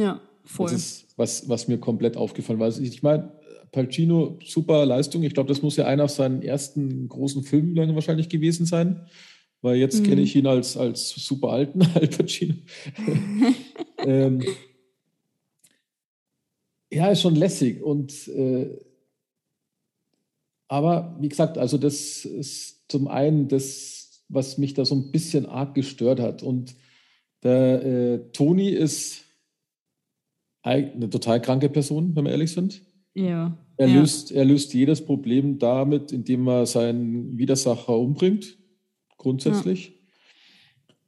Ja, 0.00 0.20
voll. 0.44 0.70
Das 0.70 0.80
ist 0.80 1.06
was, 1.16 1.48
was 1.48 1.68
mir 1.68 1.78
komplett 1.78 2.16
aufgefallen 2.16 2.58
war. 2.58 2.66
Also 2.66 2.82
ich 2.82 3.02
meine, 3.02 3.32
Palcino, 3.72 4.38
super 4.44 4.86
Leistung. 4.86 5.22
Ich 5.22 5.34
glaube, 5.34 5.48
das 5.48 5.62
muss 5.62 5.76
ja 5.76 5.84
einer 5.86 6.04
aus 6.04 6.16
seinen 6.16 6.42
ersten 6.42 7.08
großen 7.08 7.42
Filmen 7.42 7.74
dann 7.74 7.94
wahrscheinlich 7.94 8.28
gewesen 8.28 8.66
sein, 8.66 9.06
weil 9.62 9.76
jetzt 9.76 10.00
mhm. 10.00 10.04
kenne 10.04 10.22
ich 10.22 10.34
ihn 10.34 10.46
als, 10.46 10.76
als 10.76 11.10
super 11.10 11.50
alten 11.50 11.82
Al 11.94 12.08
Pacino. 12.08 12.54
ähm, 13.98 14.42
ja, 16.90 17.08
ist 17.08 17.22
schon 17.22 17.36
lässig. 17.36 17.82
Und 17.82 18.26
äh, 18.28 18.78
aber 20.66 21.16
wie 21.20 21.28
gesagt, 21.28 21.58
also 21.58 21.78
das 21.78 22.24
ist 22.24 22.90
zum 22.90 23.08
einen 23.08 23.48
das, 23.48 24.24
was 24.28 24.56
mich 24.56 24.74
da 24.74 24.84
so 24.84 24.94
ein 24.94 25.10
bisschen 25.10 25.46
arg 25.46 25.74
gestört 25.74 26.20
hat. 26.20 26.42
Und 26.42 26.74
der 27.42 27.84
äh, 27.84 28.18
Toni 28.32 28.70
ist 28.70 29.24
eine 30.62 31.08
total 31.08 31.40
kranke 31.40 31.68
Person, 31.68 32.14
wenn 32.14 32.24
wir 32.24 32.32
ehrlich 32.32 32.52
sind. 32.52 32.82
Ja. 33.14 33.56
Er, 33.76 33.88
ja. 33.88 34.00
Löst, 34.00 34.30
er 34.30 34.44
löst 34.44 34.74
jedes 34.74 35.04
Problem 35.04 35.58
damit, 35.58 36.12
indem 36.12 36.46
er 36.48 36.66
seinen 36.66 37.38
Widersacher 37.38 37.98
umbringt, 37.98 38.58
grundsätzlich. 39.16 39.88
Ja. 39.88 39.94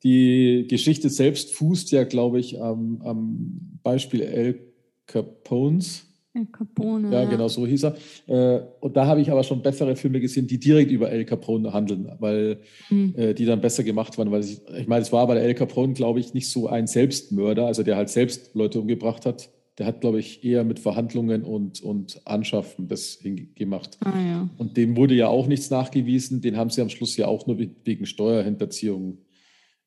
Die 0.04 0.66
Geschichte 0.68 1.10
selbst 1.10 1.54
fußt 1.54 1.92
ja, 1.92 2.04
glaube 2.04 2.40
ich, 2.40 2.60
am, 2.60 3.00
am 3.02 3.78
Beispiel 3.82 4.22
El 4.22 4.72
Capones. 5.06 6.06
El 6.34 6.46
Capone. 6.46 7.12
Ja, 7.12 7.24
genau, 7.26 7.48
so 7.48 7.66
hieß 7.66 7.84
er. 7.84 7.96
Äh, 8.26 8.62
und 8.80 8.96
da 8.96 9.06
habe 9.06 9.20
ich 9.20 9.30
aber 9.30 9.44
schon 9.44 9.62
bessere 9.62 9.96
Filme 9.96 10.18
gesehen, 10.18 10.46
die 10.46 10.58
direkt 10.58 10.90
über 10.90 11.10
El 11.10 11.24
Capone 11.24 11.72
handeln, 11.72 12.10
weil 12.20 12.60
mhm. 12.88 13.34
die 13.34 13.44
dann 13.44 13.60
besser 13.60 13.84
gemacht 13.84 14.16
waren. 14.16 14.30
Weil 14.30 14.42
ich, 14.42 14.60
ich 14.78 14.86
meine, 14.86 15.02
es 15.02 15.12
war 15.12 15.26
bei 15.26 15.34
der 15.34 15.44
El 15.44 15.54
Capone, 15.54 15.92
glaube 15.92 16.20
ich, 16.20 16.32
nicht 16.32 16.48
so 16.48 16.68
ein 16.68 16.86
Selbstmörder, 16.86 17.66
also 17.66 17.82
der 17.82 17.96
halt 17.96 18.08
selbst 18.08 18.54
Leute 18.54 18.80
umgebracht 18.80 19.26
hat. 19.26 19.50
Der 19.78 19.86
hat, 19.86 20.02
glaube 20.02 20.20
ich, 20.20 20.44
eher 20.44 20.64
mit 20.64 20.78
Verhandlungen 20.78 21.44
und, 21.44 21.82
und 21.82 22.20
Anschaffen 22.26 22.88
das 22.88 23.20
gemacht. 23.54 23.98
Ah, 24.00 24.20
ja. 24.20 24.50
Und 24.58 24.76
dem 24.76 24.96
wurde 24.96 25.14
ja 25.14 25.28
auch 25.28 25.46
nichts 25.46 25.70
nachgewiesen. 25.70 26.42
Den 26.42 26.56
haben 26.56 26.68
sie 26.68 26.82
am 26.82 26.90
Schluss 26.90 27.16
ja 27.16 27.26
auch 27.26 27.46
nur 27.46 27.58
wegen 27.58 28.04
Steuerhinterziehung 28.04 29.18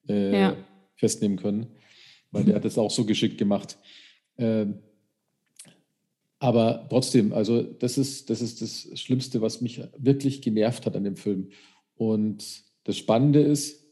äh, 0.10 0.40
ja. 0.40 0.58
festnehmen 0.96 1.38
können, 1.38 1.68
weil 2.32 2.46
der 2.46 2.56
hat 2.56 2.66
das 2.66 2.78
auch 2.78 2.90
so 2.92 3.06
geschickt 3.06 3.38
gemacht. 3.38 3.78
Äh, 4.38 4.66
aber 6.46 6.86
trotzdem, 6.92 7.34
also 7.34 7.64
das 7.64 7.98
ist, 7.98 8.30
das 8.30 8.40
ist 8.40 8.62
das 8.62 8.88
Schlimmste, 9.00 9.42
was 9.42 9.62
mich 9.62 9.82
wirklich 9.98 10.44
genervt 10.44 10.86
hat 10.86 10.96
an 10.96 11.04
dem 11.04 11.16
Film. 11.16 11.50
Und 11.96 12.62
das 12.84 12.98
Spannende 12.98 13.40
ist, 13.42 13.84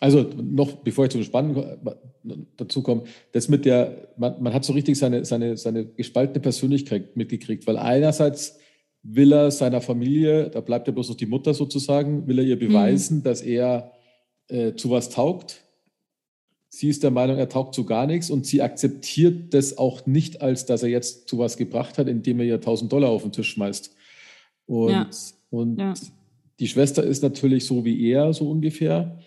also 0.00 0.22
noch 0.22 0.76
bevor 0.76 1.04
ich 1.04 1.10
zum 1.10 1.22
Spannenden 1.22 2.46
dazu 2.56 2.82
komme, 2.82 3.02
das 3.32 3.50
mit 3.50 3.66
der, 3.66 4.08
man, 4.16 4.42
man 4.42 4.54
hat 4.54 4.64
so 4.64 4.72
richtig 4.72 4.96
seine, 4.96 5.26
seine, 5.26 5.58
seine 5.58 5.84
gespaltene 5.84 6.40
Persönlichkeit 6.40 7.14
mitgekriegt, 7.14 7.66
weil 7.66 7.76
einerseits 7.76 8.58
will 9.02 9.34
er 9.34 9.50
seiner 9.50 9.82
Familie, 9.82 10.48
da 10.48 10.62
bleibt 10.62 10.86
ja 10.86 10.94
bloß 10.94 11.10
noch 11.10 11.16
die 11.16 11.26
Mutter 11.26 11.52
sozusagen, 11.52 12.26
will 12.26 12.38
er 12.38 12.46
ihr 12.46 12.58
beweisen, 12.58 13.18
mhm. 13.18 13.22
dass 13.22 13.42
er 13.42 13.92
äh, 14.48 14.72
zu 14.76 14.88
was 14.88 15.10
taugt, 15.10 15.62
Sie 16.76 16.90
ist 16.90 17.02
der 17.02 17.10
Meinung, 17.10 17.38
er 17.38 17.48
taugt 17.48 17.74
zu 17.74 17.86
gar 17.86 18.06
nichts 18.06 18.28
und 18.28 18.44
sie 18.44 18.60
akzeptiert 18.60 19.54
das 19.54 19.78
auch 19.78 20.04
nicht, 20.04 20.42
als 20.42 20.66
dass 20.66 20.82
er 20.82 20.90
jetzt 20.90 21.26
zu 21.26 21.38
was 21.38 21.56
gebracht 21.56 21.96
hat, 21.96 22.06
indem 22.06 22.38
er 22.40 22.44
ihr 22.44 22.54
1000 22.56 22.92
Dollar 22.92 23.08
auf 23.08 23.22
den 23.22 23.32
Tisch 23.32 23.48
schmeißt. 23.52 23.96
Und, 24.66 24.90
ja. 24.90 25.08
und 25.48 25.80
ja. 25.80 25.94
die 26.60 26.68
Schwester 26.68 27.02
ist 27.02 27.22
natürlich 27.22 27.64
so 27.64 27.86
wie 27.86 28.10
er, 28.10 28.34
so 28.34 28.50
ungefähr. 28.50 29.18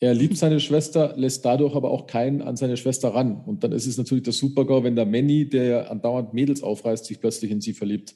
Er 0.00 0.14
liebt 0.14 0.38
seine 0.38 0.60
Schwester, 0.60 1.12
lässt 1.18 1.44
dadurch 1.44 1.74
aber 1.74 1.90
auch 1.90 2.06
keinen 2.06 2.40
an 2.40 2.56
seine 2.56 2.78
Schwester 2.78 3.10
ran. 3.10 3.42
Und 3.44 3.64
dann 3.64 3.72
ist 3.72 3.86
es 3.86 3.98
natürlich 3.98 4.24
der 4.24 4.32
Super-GAU, 4.32 4.82
wenn 4.82 4.96
der 4.96 5.04
Manny, 5.04 5.46
der 5.46 5.90
andauernd 5.90 6.32
Mädels 6.32 6.62
aufreißt, 6.62 7.04
sich 7.04 7.20
plötzlich 7.20 7.50
in 7.50 7.60
sie 7.60 7.74
verliebt. 7.74 8.14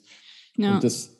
Ja. 0.57 0.77
Und 0.77 0.85
das, 0.85 1.15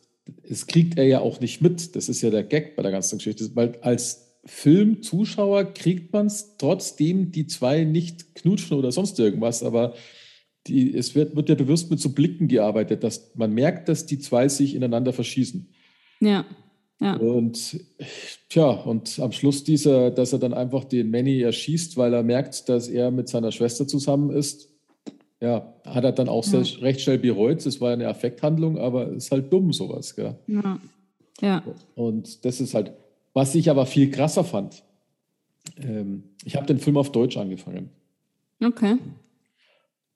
das 0.49 0.67
kriegt 0.67 0.97
er 0.97 1.05
ja 1.05 1.21
auch 1.21 1.39
nicht 1.41 1.61
mit. 1.61 1.95
Das 1.97 2.09
ist 2.09 2.23
ja 2.23 2.31
der 2.31 2.45
Gag 2.45 2.77
bei 2.77 2.83
der 2.83 2.93
ganzen 2.93 3.19
Geschichte. 3.19 3.51
Weil 3.53 3.77
als 3.83 4.28
Filmzuschauer 4.45 5.75
kriegt 5.75 6.13
man 6.13 6.27
es 6.27 6.57
trotzdem 6.57 7.33
die 7.33 7.47
zwei 7.47 7.85
nicht 7.85 8.35
knutschen 8.35 8.79
oder 8.79 8.93
sonst 8.93 9.19
irgendwas, 9.19 9.63
aber 9.63 9.95
die, 10.67 10.95
es 10.95 11.15
wird, 11.15 11.35
wird 11.37 11.49
ja 11.49 11.55
bewusst 11.55 11.91
mit 11.91 12.01
so 12.01 12.11
Blicken 12.11 12.49
gearbeitet, 12.49 13.03
dass 13.03 13.35
man 13.35 13.53
merkt, 13.53 13.89
dass 13.89 14.07
die 14.07 14.19
zwei 14.19 14.49
sich 14.49 14.75
ineinander 14.75 15.13
verschießen. 15.13 15.69
Ja. 16.21 16.45
Ja. 17.01 17.15
Und 17.15 17.79
tja, 18.49 18.71
und 18.71 19.21
am 19.21 19.31
Schluss 19.31 19.63
dieser, 19.63 20.11
dass 20.11 20.33
er 20.33 20.41
dann 20.41 20.53
einfach 20.53 20.85
den 20.85 21.11
Manny 21.11 21.41
erschießt, 21.43 21.97
weil 21.97 22.13
er 22.13 22.25
merkt, 22.25 22.69
dass 22.69 22.89
er 22.89 23.13
mit 23.13 23.29
seiner 23.29 23.53
Schwester 23.53 23.87
zusammen 23.87 24.31
ist, 24.31 24.69
ja, 25.41 25.75
hat 25.85 26.03
er 26.03 26.11
dann 26.11 26.29
auch 26.29 26.45
ja. 26.47 26.65
sehr, 26.65 26.83
recht 26.83 27.01
schnell 27.01 27.19
bereut. 27.19 27.65
Es 27.65 27.81
war 27.81 27.93
eine 27.93 28.09
Affekthandlung, 28.09 28.79
aber 28.79 29.13
es 29.13 29.27
ist 29.27 29.31
halt 29.31 29.53
dumm, 29.53 29.73
sowas. 29.73 30.17
Gell? 30.17 30.35
Ja. 30.49 30.81
ja. 31.41 31.63
Und 31.95 32.45
das 32.45 32.61
ist 32.61 32.75
halt, 32.75 32.93
was 33.39 33.55
ich 33.55 33.71
aber 33.71 33.87
viel 33.87 34.11
krasser 34.11 34.43
fand. 34.43 34.83
Ähm, 35.77 36.25
ich 36.45 36.57
habe 36.57 36.67
den 36.67 36.81
Film 36.81 36.97
auf 36.97 37.13
Deutsch 37.13 37.37
angefangen. 37.37 37.91
Okay. 38.61 38.97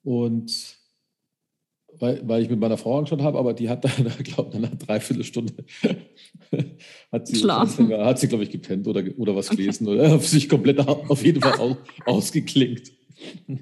Und 0.02 0.76
weil, 2.00 2.20
weil 2.26 2.42
ich 2.42 2.50
mit 2.50 2.58
meiner 2.58 2.76
Frau 2.76 2.98
angeschaut 2.98 3.22
habe, 3.22 3.38
aber 3.38 3.54
die 3.54 3.68
hat 3.68 3.85
dann, 3.85 3.92
glaube 4.24 4.50
ich, 4.52 4.58
nach 4.58 4.70
einer 4.70 4.76
Dreiviertelstunde 4.76 5.52
hat 7.12 7.28
sie, 7.28 7.37
Schlafen. 7.37 7.92
hat 7.92 8.18
sie, 8.18 8.26
glaube 8.26 8.42
ich, 8.42 8.50
gepennt 8.50 8.88
oder, 8.88 9.04
oder 9.16 9.37
was 9.37 9.50
gelesen 9.50 9.87
okay. 9.87 10.00
oder 10.00 10.18
sich 10.18 10.48
komplett 10.48 10.80
auf 10.80 11.24
jeden 11.24 11.40
Fall 11.40 11.61
aus, 11.61 11.76
ausgeklinkt. 12.04 12.90
und 13.46 13.61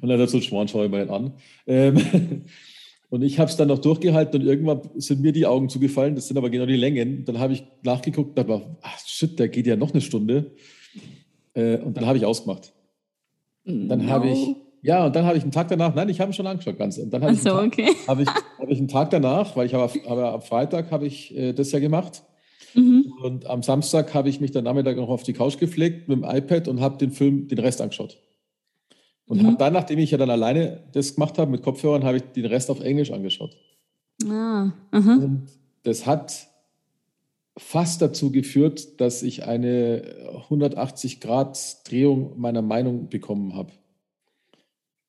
dann 0.00 0.12
hat 0.12 0.20
er 0.20 0.28
so, 0.28 0.40
Schwan, 0.40 0.66
schau 0.66 0.82
ich 0.82 0.90
mal 0.90 1.10
an. 1.10 1.34
Ähm, 1.66 2.46
und 3.12 3.20
ich 3.20 3.38
habe 3.38 3.50
es 3.50 3.58
dann 3.58 3.68
noch 3.68 3.78
durchgehalten 3.78 4.40
und 4.40 4.46
irgendwann 4.46 4.80
sind 4.94 5.20
mir 5.20 5.32
die 5.32 5.44
Augen 5.44 5.68
zugefallen, 5.68 6.14
das 6.14 6.28
sind 6.28 6.38
aber 6.38 6.48
genau 6.48 6.64
die 6.64 6.76
Längen. 6.76 7.26
Dann 7.26 7.38
habe 7.38 7.52
ich 7.52 7.62
nachgeguckt, 7.82 8.38
da 8.38 8.48
war, 8.48 8.78
ach 8.80 8.98
shit, 9.06 9.38
der 9.38 9.50
geht 9.50 9.66
ja 9.66 9.76
noch 9.76 9.92
eine 9.92 10.00
Stunde. 10.00 10.52
Äh, 11.52 11.76
und 11.76 11.94
dann 11.94 12.06
habe 12.06 12.16
ich 12.16 12.24
ausgemacht. 12.24 12.72
Dann 13.66 14.06
no. 14.06 14.08
habe 14.08 14.30
ich 14.30 14.56
ja, 14.80 15.04
und 15.04 15.14
dann 15.14 15.26
habe 15.26 15.36
ich 15.36 15.42
einen 15.42 15.52
Tag 15.52 15.68
danach, 15.68 15.94
nein, 15.94 16.08
ich 16.08 16.22
habe 16.22 16.32
schon 16.32 16.46
angeschaut 16.46 16.78
ganz. 16.78 16.96
Und 16.96 17.10
dann 17.10 17.22
habe 17.22 17.34
so, 17.34 17.50
ich, 17.60 17.66
okay. 17.66 17.88
hab 18.08 18.18
ich, 18.18 18.28
hab 18.28 18.70
ich 18.70 18.78
einen 18.78 18.88
Tag 18.88 19.10
danach, 19.10 19.56
weil 19.56 19.66
ich 19.66 19.74
habe 19.74 19.92
hab, 19.92 20.18
am 20.18 20.40
Freitag 20.40 20.90
habe 20.90 21.06
ich 21.06 21.36
äh, 21.36 21.52
das 21.52 21.70
ja 21.70 21.80
gemacht. 21.80 22.22
Mhm. 22.72 23.12
Und 23.22 23.46
am 23.46 23.62
Samstag 23.62 24.14
habe 24.14 24.30
ich 24.30 24.40
mich 24.40 24.52
dann 24.52 24.64
Nachmittag 24.64 24.96
noch 24.96 25.10
auf 25.10 25.22
die 25.22 25.34
Couch 25.34 25.58
gepflegt 25.58 26.08
mit 26.08 26.16
dem 26.16 26.24
iPad 26.24 26.66
und 26.66 26.80
habe 26.80 26.96
den 26.96 27.10
Film, 27.10 27.46
den 27.46 27.58
Rest 27.58 27.82
angeschaut. 27.82 28.16
Und 29.32 29.40
mhm. 29.40 29.46
habe 29.46 29.56
dann, 29.56 29.72
nachdem 29.72 29.98
ich 29.98 30.10
ja 30.10 30.18
dann 30.18 30.28
alleine 30.28 30.82
das 30.92 31.14
gemacht 31.14 31.38
habe 31.38 31.50
mit 31.50 31.62
Kopfhörern, 31.62 32.04
habe 32.04 32.18
ich 32.18 32.22
den 32.22 32.44
Rest 32.44 32.68
auf 32.68 32.80
Englisch 32.80 33.10
angeschaut. 33.10 33.56
Ah, 34.28 34.72
aha. 34.90 35.14
Und 35.14 35.48
das 35.84 36.04
hat 36.04 36.48
fast 37.56 38.02
dazu 38.02 38.30
geführt, 38.30 39.00
dass 39.00 39.22
ich 39.22 39.44
eine 39.44 40.02
180 40.42 41.20
Grad 41.20 41.58
Drehung 41.90 42.38
meiner 42.38 42.60
Meinung 42.60 43.08
bekommen 43.08 43.54
habe. 43.54 43.72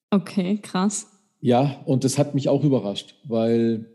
Okay, 0.10 0.58
krass. 0.62 1.08
Ja, 1.42 1.82
und 1.84 2.06
das 2.06 2.18
hat 2.18 2.34
mich 2.34 2.48
auch 2.48 2.64
überrascht, 2.64 3.16
weil 3.26 3.90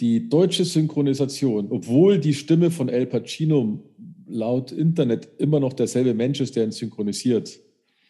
die 0.00 0.28
deutsche 0.28 0.66
Synchronisation, 0.66 1.68
obwohl 1.70 2.18
die 2.18 2.34
Stimme 2.34 2.70
von 2.70 2.90
El 2.90 3.06
Pacino 3.06 3.84
laut 4.26 4.70
Internet 4.70 5.30
immer 5.38 5.60
noch 5.60 5.72
derselbe 5.72 6.12
Mensch 6.12 6.42
ist, 6.42 6.56
der 6.56 6.64
ihn 6.64 6.72
synchronisiert. 6.72 7.58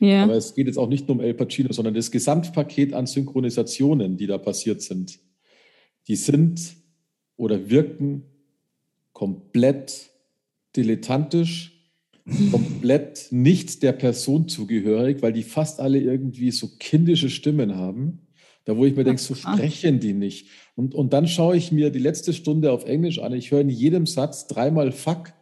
Ja. 0.00 0.24
Aber 0.24 0.34
es 0.34 0.54
geht 0.54 0.66
jetzt 0.66 0.78
auch 0.78 0.88
nicht 0.88 1.06
nur 1.06 1.18
um 1.18 1.22
El 1.22 1.34
Pacino, 1.34 1.72
sondern 1.72 1.94
das 1.94 2.10
Gesamtpaket 2.10 2.94
an 2.94 3.06
Synchronisationen, 3.06 4.16
die 4.16 4.26
da 4.26 4.38
passiert 4.38 4.82
sind, 4.82 5.18
die 6.08 6.16
sind 6.16 6.74
oder 7.36 7.70
wirken 7.70 8.24
komplett 9.12 10.10
dilettantisch 10.74 11.80
komplett 12.50 13.28
nicht 13.30 13.82
der 13.82 13.92
Person 13.92 14.48
zugehörig, 14.48 15.22
weil 15.22 15.32
die 15.32 15.42
fast 15.42 15.80
alle 15.80 15.98
irgendwie 15.98 16.50
so 16.50 16.68
kindische 16.78 17.30
Stimmen 17.30 17.76
haben. 17.76 18.26
Da 18.64 18.76
wo 18.76 18.84
ich 18.84 18.94
mir 18.94 19.04
denke, 19.04 19.20
so 19.20 19.34
sprechen 19.34 20.00
die 20.00 20.12
nicht. 20.12 20.48
Und, 20.76 20.94
und 20.94 21.12
dann 21.12 21.26
schaue 21.26 21.56
ich 21.56 21.72
mir 21.72 21.90
die 21.90 21.98
letzte 21.98 22.32
Stunde 22.32 22.72
auf 22.72 22.84
Englisch 22.84 23.18
an. 23.18 23.32
Ich 23.32 23.50
höre 23.50 23.62
in 23.62 23.70
jedem 23.70 24.06
Satz 24.06 24.46
dreimal 24.46 24.92
Fuck. 24.92 25.32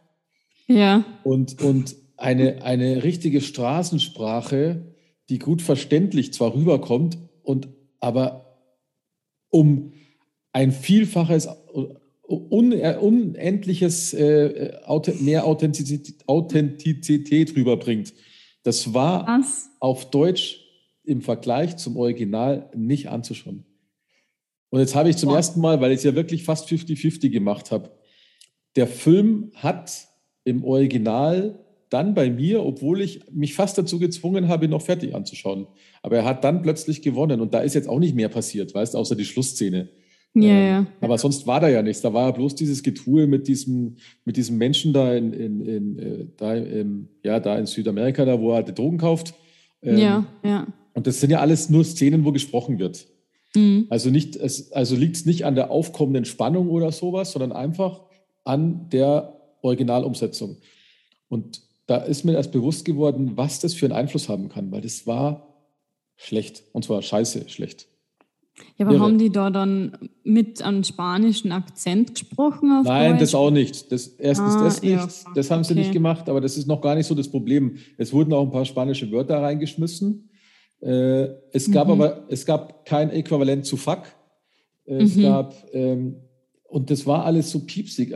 Ja. 0.67 1.03
Und, 1.23 1.61
und 1.61 1.95
eine, 2.19 2.63
eine 2.63 3.03
richtige 3.03 3.41
Straßensprache, 3.41 4.93
die 5.29 5.39
gut 5.39 5.61
verständlich 5.61 6.33
zwar 6.33 6.53
rüberkommt, 6.53 7.17
und 7.43 7.69
aber 7.99 8.59
um 9.49 9.93
ein 10.51 10.71
Vielfaches 10.71 11.47
un, 12.27 12.73
unendliches 12.73 14.13
äh, 14.13 14.77
mehr 15.19 15.45
Authentizität, 15.45 16.27
Authentizität 16.27 17.55
rüberbringt. 17.55 18.13
Das 18.63 18.93
war 18.93 19.25
Was? 19.27 19.69
auf 19.79 20.11
Deutsch 20.11 20.65
im 21.03 21.21
Vergleich 21.21 21.77
zum 21.77 21.97
Original 21.97 22.69
nicht 22.75 23.09
anzuschauen. 23.09 23.65
Und 24.69 24.79
jetzt 24.79 24.93
habe 24.93 25.09
ich 25.09 25.17
zum 25.17 25.29
wow. 25.29 25.37
ersten 25.37 25.59
Mal, 25.59 25.81
weil 25.81 25.91
ich 25.91 25.97
es 25.99 26.03
ja 26.03 26.13
wirklich 26.13 26.43
fast 26.43 26.69
50-50 26.69 27.29
gemacht 27.29 27.71
habe, 27.71 27.91
der 28.75 28.85
Film 28.85 29.51
hat 29.55 30.07
im 30.43 30.63
Original 30.63 31.57
dann 31.89 32.13
bei 32.13 32.29
mir, 32.29 32.63
obwohl 32.63 33.01
ich 33.01 33.21
mich 33.31 33.55
fast 33.55 33.77
dazu 33.77 33.99
gezwungen 33.99 34.47
habe, 34.47 34.67
noch 34.67 34.81
fertig 34.81 35.15
anzuschauen. 35.15 35.67
Aber 36.03 36.17
er 36.17 36.25
hat 36.25 36.43
dann 36.43 36.61
plötzlich 36.61 37.01
gewonnen 37.01 37.41
und 37.41 37.53
da 37.53 37.61
ist 37.61 37.73
jetzt 37.73 37.89
auch 37.89 37.99
nicht 37.99 38.15
mehr 38.15 38.29
passiert, 38.29 38.73
weißt 38.73 38.95
außer 38.95 39.15
die 39.15 39.25
Schlussszene. 39.25 39.89
Ja, 40.35 40.49
ähm, 40.49 40.67
ja. 40.67 40.87
Aber 41.01 41.17
sonst 41.17 41.47
war 41.47 41.59
da 41.59 41.69
ja 41.69 41.81
nichts. 41.81 42.01
Da 42.01 42.13
war 42.13 42.27
ja 42.27 42.31
bloß 42.31 42.55
dieses 42.55 42.83
Getue 42.83 43.27
mit 43.27 43.47
diesem, 43.47 43.97
mit 44.25 44.37
diesem 44.37 44.57
Menschen 44.57 44.93
da 44.93 45.15
in, 45.15 45.33
in, 45.33 45.61
in 45.61 45.99
äh, 45.99 46.27
da, 46.37 46.55
im, 46.55 47.09
ja, 47.23 47.39
da 47.39 47.57
in 47.57 47.65
Südamerika, 47.65 48.25
da 48.25 48.39
wo 48.39 48.53
er 48.53 48.63
die 48.63 48.73
Drogen 48.73 48.99
kauft. 48.99 49.33
Ähm, 49.81 49.97
ja, 49.97 50.25
ja. 50.43 50.67
Und 50.93 51.07
das 51.07 51.19
sind 51.19 51.31
ja 51.31 51.39
alles 51.39 51.69
nur 51.69 51.83
Szenen, 51.83 52.25
wo 52.25 52.31
gesprochen 52.31 52.77
wird. 52.77 53.07
Mhm. 53.55 53.87
Also, 53.89 54.11
nicht, 54.11 54.35
es, 54.35 54.71
also 54.71 54.95
liegt 54.95 55.15
es 55.15 55.25
nicht 55.25 55.45
an 55.45 55.55
der 55.55 55.71
aufkommenden 55.71 56.25
Spannung 56.25 56.69
oder 56.69 56.91
sowas, 56.91 57.31
sondern 57.31 57.51
einfach 57.51 58.01
an 58.43 58.89
der 58.89 59.33
Originalumsetzung. 59.61 60.57
Und 61.27 61.61
da 61.89 61.97
ist 61.97 62.23
mir 62.23 62.33
erst 62.33 62.51
bewusst 62.51 62.85
geworden, 62.85 63.31
was 63.35 63.59
das 63.59 63.73
für 63.73 63.87
einen 63.87 63.95
Einfluss 63.95 64.29
haben 64.29 64.47
kann, 64.47 64.71
weil 64.71 64.81
das 64.81 65.07
war 65.07 65.55
schlecht. 66.15 66.63
Und 66.71 66.85
zwar 66.85 67.01
scheiße 67.01 67.49
schlecht. 67.49 67.87
Ja, 68.77 68.85
aber 68.85 68.95
ja, 68.95 69.01
haben 69.01 69.17
die 69.17 69.31
da 69.31 69.49
dann 69.49 70.09
mit 70.23 70.61
einem 70.61 70.83
spanischen 70.83 71.51
Akzent 71.51 72.13
gesprochen? 72.13 72.83
Nein, 72.83 73.13
Deutsch? 73.13 73.21
das 73.21 73.35
auch 73.35 73.49
nicht. 73.49 73.91
Das, 73.91 74.07
erstens 74.07 74.55
ah, 74.55 74.63
das 74.63 74.81
nicht. 74.83 74.91
Ja, 74.91 75.07
das 75.33 75.49
haben 75.49 75.63
sie 75.63 75.73
okay. 75.73 75.79
nicht 75.79 75.93
gemacht, 75.93 76.29
aber 76.29 76.41
das 76.41 76.57
ist 76.57 76.67
noch 76.67 76.81
gar 76.81 76.93
nicht 76.93 77.07
so 77.07 77.15
das 77.15 77.29
Problem. 77.29 77.77
Es 77.97 78.13
wurden 78.13 78.33
auch 78.33 78.43
ein 78.43 78.51
paar 78.51 78.65
spanische 78.65 79.11
Wörter 79.11 79.41
reingeschmissen. 79.41 80.29
Äh, 80.81 81.29
es 81.51 81.71
gab 81.71 81.87
mhm. 81.87 81.93
aber 81.93 82.25
es 82.29 82.45
gab 82.45 82.85
kein 82.85 83.09
Äquivalent 83.09 83.65
zu 83.65 83.77
Fuck. 83.77 84.03
Äh, 84.85 85.03
es 85.03 85.15
mhm. 85.15 85.23
gab, 85.23 85.55
ähm, 85.73 86.17
und 86.67 86.91
das 86.91 87.07
war 87.07 87.25
alles 87.25 87.49
so 87.49 87.61
piepsig. 87.61 88.13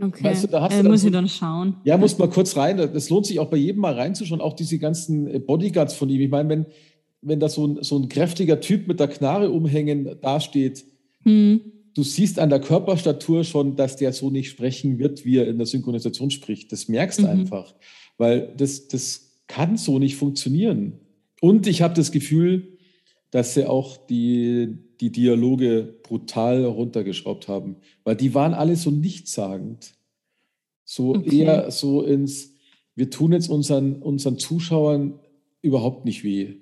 Okay, 0.00 0.24
weißt 0.24 0.44
du, 0.44 0.48
da 0.48 0.62
hast 0.62 0.74
äh, 0.74 0.82
du 0.82 0.88
muss 0.88 1.02
so, 1.02 1.08
ich 1.08 1.12
dann 1.12 1.28
schauen. 1.28 1.76
Ja, 1.84 1.98
muss 1.98 2.18
mal 2.18 2.30
kurz 2.30 2.56
rein. 2.56 2.76
Das 2.76 3.10
lohnt 3.10 3.26
sich 3.26 3.38
auch 3.38 3.48
bei 3.48 3.56
jedem 3.56 3.82
mal 3.82 3.94
reinzuschauen, 3.94 4.40
auch 4.40 4.54
diese 4.54 4.78
ganzen 4.78 5.26
äh, 5.26 5.38
Bodyguards 5.38 5.94
von 5.94 6.08
ihm. 6.08 6.20
Ich 6.20 6.30
meine, 6.30 6.48
wenn 6.48 6.66
wenn 7.22 7.40
da 7.40 7.48
so 7.48 7.66
ein, 7.66 7.82
so 7.82 7.98
ein 7.98 8.08
kräftiger 8.08 8.60
Typ 8.60 8.88
mit 8.88 9.00
der 9.00 9.08
Knarre 9.08 9.50
umhängen 9.50 10.16
dasteht, 10.20 10.84
mhm. 11.24 11.60
du 11.94 12.02
siehst 12.02 12.38
an 12.38 12.50
der 12.50 12.60
Körperstatur 12.60 13.44
schon, 13.44 13.76
dass 13.76 13.96
der 13.96 14.12
so 14.12 14.30
nicht 14.30 14.50
sprechen 14.50 14.98
wird, 14.98 15.24
wie 15.24 15.38
er 15.38 15.48
in 15.48 15.58
der 15.58 15.66
Synchronisation 15.66 16.30
spricht. 16.30 16.72
Das 16.72 16.88
merkst 16.88 17.20
mhm. 17.20 17.26
einfach, 17.26 17.74
weil 18.16 18.52
das, 18.56 18.88
das 18.88 19.32
kann 19.46 19.76
so 19.76 19.98
nicht 19.98 20.16
funktionieren. 20.16 20.94
Und 21.40 21.66
ich 21.66 21.82
habe 21.82 21.94
das 21.94 22.12
Gefühl, 22.12 22.78
dass 23.30 23.54
sie 23.54 23.66
auch 23.66 23.96
die, 23.96 24.76
die 25.00 25.10
Dialoge 25.10 25.94
brutal 26.02 26.64
runtergeschraubt 26.64 27.48
haben, 27.48 27.76
weil 28.04 28.16
die 28.16 28.34
waren 28.34 28.54
alle 28.54 28.76
so 28.76 28.90
nichtssagend. 28.90 29.92
So 30.84 31.14
okay. 31.14 31.42
eher 31.42 31.70
so 31.70 32.02
ins, 32.02 32.54
wir 32.96 33.10
tun 33.10 33.32
jetzt 33.32 33.48
unseren, 33.48 34.02
unseren 34.02 34.38
Zuschauern 34.38 35.20
überhaupt 35.62 36.04
nicht 36.04 36.24
weh. 36.24 36.56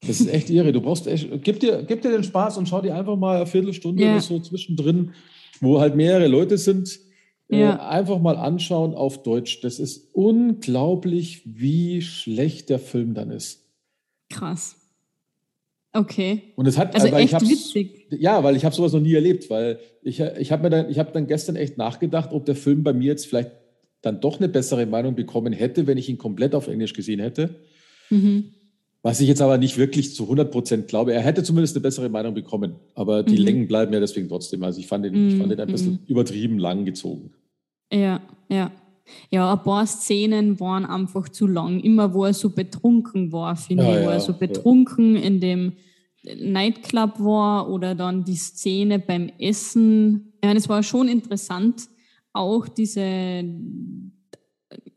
Das 0.00 0.20
ist 0.20 0.28
echt 0.28 0.50
irre. 0.50 0.72
Du 0.72 0.80
brauchst 0.80 1.06
echt, 1.06 1.28
gib 1.42 1.60
dir, 1.60 1.84
gib 1.86 2.02
dir 2.02 2.10
den 2.10 2.24
Spaß 2.24 2.58
und 2.58 2.68
schau 2.68 2.80
dir 2.82 2.94
einfach 2.94 3.16
mal 3.16 3.36
eine 3.36 3.46
Viertelstunde 3.46 4.02
ja. 4.02 4.12
oder 4.12 4.20
so 4.20 4.38
zwischendrin, 4.40 5.12
wo 5.60 5.80
halt 5.80 5.96
mehrere 5.96 6.26
Leute 6.26 6.58
sind, 6.58 7.00
ja. 7.48 7.76
äh, 7.76 7.78
einfach 7.80 8.18
mal 8.20 8.36
anschauen 8.36 8.94
auf 8.94 9.22
Deutsch. 9.22 9.60
Das 9.60 9.78
ist 9.78 10.10
unglaublich, 10.12 11.42
wie 11.44 12.02
schlecht 12.02 12.68
der 12.68 12.78
Film 12.78 13.14
dann 13.14 13.30
ist. 13.30 13.64
Krass. 14.28 14.76
Okay. 15.96 16.42
Und 16.56 16.66
es 16.66 16.76
hat 16.78 16.94
also 16.94 17.06
echt 17.08 17.40
witzig. 17.40 18.06
Ja, 18.10 18.42
weil 18.44 18.54
ich 18.56 18.64
habe 18.64 18.74
sowas 18.74 18.92
noch 18.92 19.00
nie 19.00 19.14
erlebt, 19.14 19.48
weil 19.50 19.78
ich, 20.02 20.20
ich 20.20 20.52
habe 20.52 20.62
mir 20.64 20.70
dann, 20.70 20.90
ich 20.90 20.98
habe 20.98 21.10
dann 21.12 21.26
gestern 21.26 21.56
echt 21.56 21.78
nachgedacht, 21.78 22.32
ob 22.32 22.44
der 22.44 22.54
Film 22.56 22.82
bei 22.82 22.92
mir 22.92 23.06
jetzt 23.06 23.26
vielleicht 23.26 23.50
dann 24.02 24.20
doch 24.20 24.38
eine 24.38 24.48
bessere 24.48 24.86
Meinung 24.86 25.14
bekommen 25.14 25.52
hätte, 25.52 25.86
wenn 25.86 25.98
ich 25.98 26.08
ihn 26.08 26.18
komplett 26.18 26.54
auf 26.54 26.68
Englisch 26.68 26.92
gesehen 26.92 27.20
hätte. 27.20 27.56
Mhm 28.10 28.52
Was 29.02 29.20
ich 29.20 29.28
jetzt 29.28 29.40
aber 29.40 29.56
nicht 29.56 29.78
wirklich 29.78 30.14
zu 30.14 30.24
100 30.24 30.50
Prozent 30.50 30.88
glaube. 30.88 31.12
Er 31.12 31.20
hätte 31.22 31.42
zumindest 31.44 31.76
eine 31.76 31.82
bessere 31.82 32.08
Meinung 32.08 32.34
bekommen. 32.34 32.74
Aber 32.94 33.22
die 33.22 33.36
Mhm. 33.38 33.44
Längen 33.44 33.68
bleiben 33.68 33.92
ja 33.92 34.00
deswegen 34.00 34.28
trotzdem. 34.28 34.62
Also 34.64 34.80
ich 34.80 34.86
fand 34.88 35.04
den, 35.04 35.28
ich 35.28 35.34
fand 35.36 35.50
den 35.52 35.60
ein 35.60 35.68
Mhm, 35.68 35.72
bisschen 35.72 35.98
übertrieben 36.08 36.58
lang 36.58 36.84
gezogen. 36.84 37.32
Ja, 37.92 38.20
ja. 38.48 38.70
Ja, 39.30 39.52
ein 39.52 39.62
paar 39.62 39.86
Szenen 39.86 40.58
waren 40.58 40.84
einfach 40.84 41.28
zu 41.28 41.46
lang. 41.46 41.78
Immer 41.80 42.12
wo 42.14 42.24
er 42.24 42.34
so 42.34 42.50
betrunken 42.50 43.30
war, 43.30 43.54
finde 43.56 43.84
Ja, 43.84 43.90
ich, 43.92 43.96
wo 43.98 44.08
ja, 44.08 44.14
er 44.14 44.20
so 44.20 44.32
ja. 44.32 44.38
betrunken 44.38 45.14
in 45.14 45.38
dem 45.40 45.72
Nightclub 46.34 47.20
war 47.20 47.68
oder 47.70 47.94
dann 47.94 48.24
die 48.24 48.36
Szene 48.36 48.98
beim 48.98 49.30
Essen. 49.38 50.32
Ja, 50.44 50.54
das 50.54 50.68
war 50.68 50.82
schon 50.82 51.08
interessant. 51.08 51.88
Auch 52.32 52.68
diese 52.68 53.44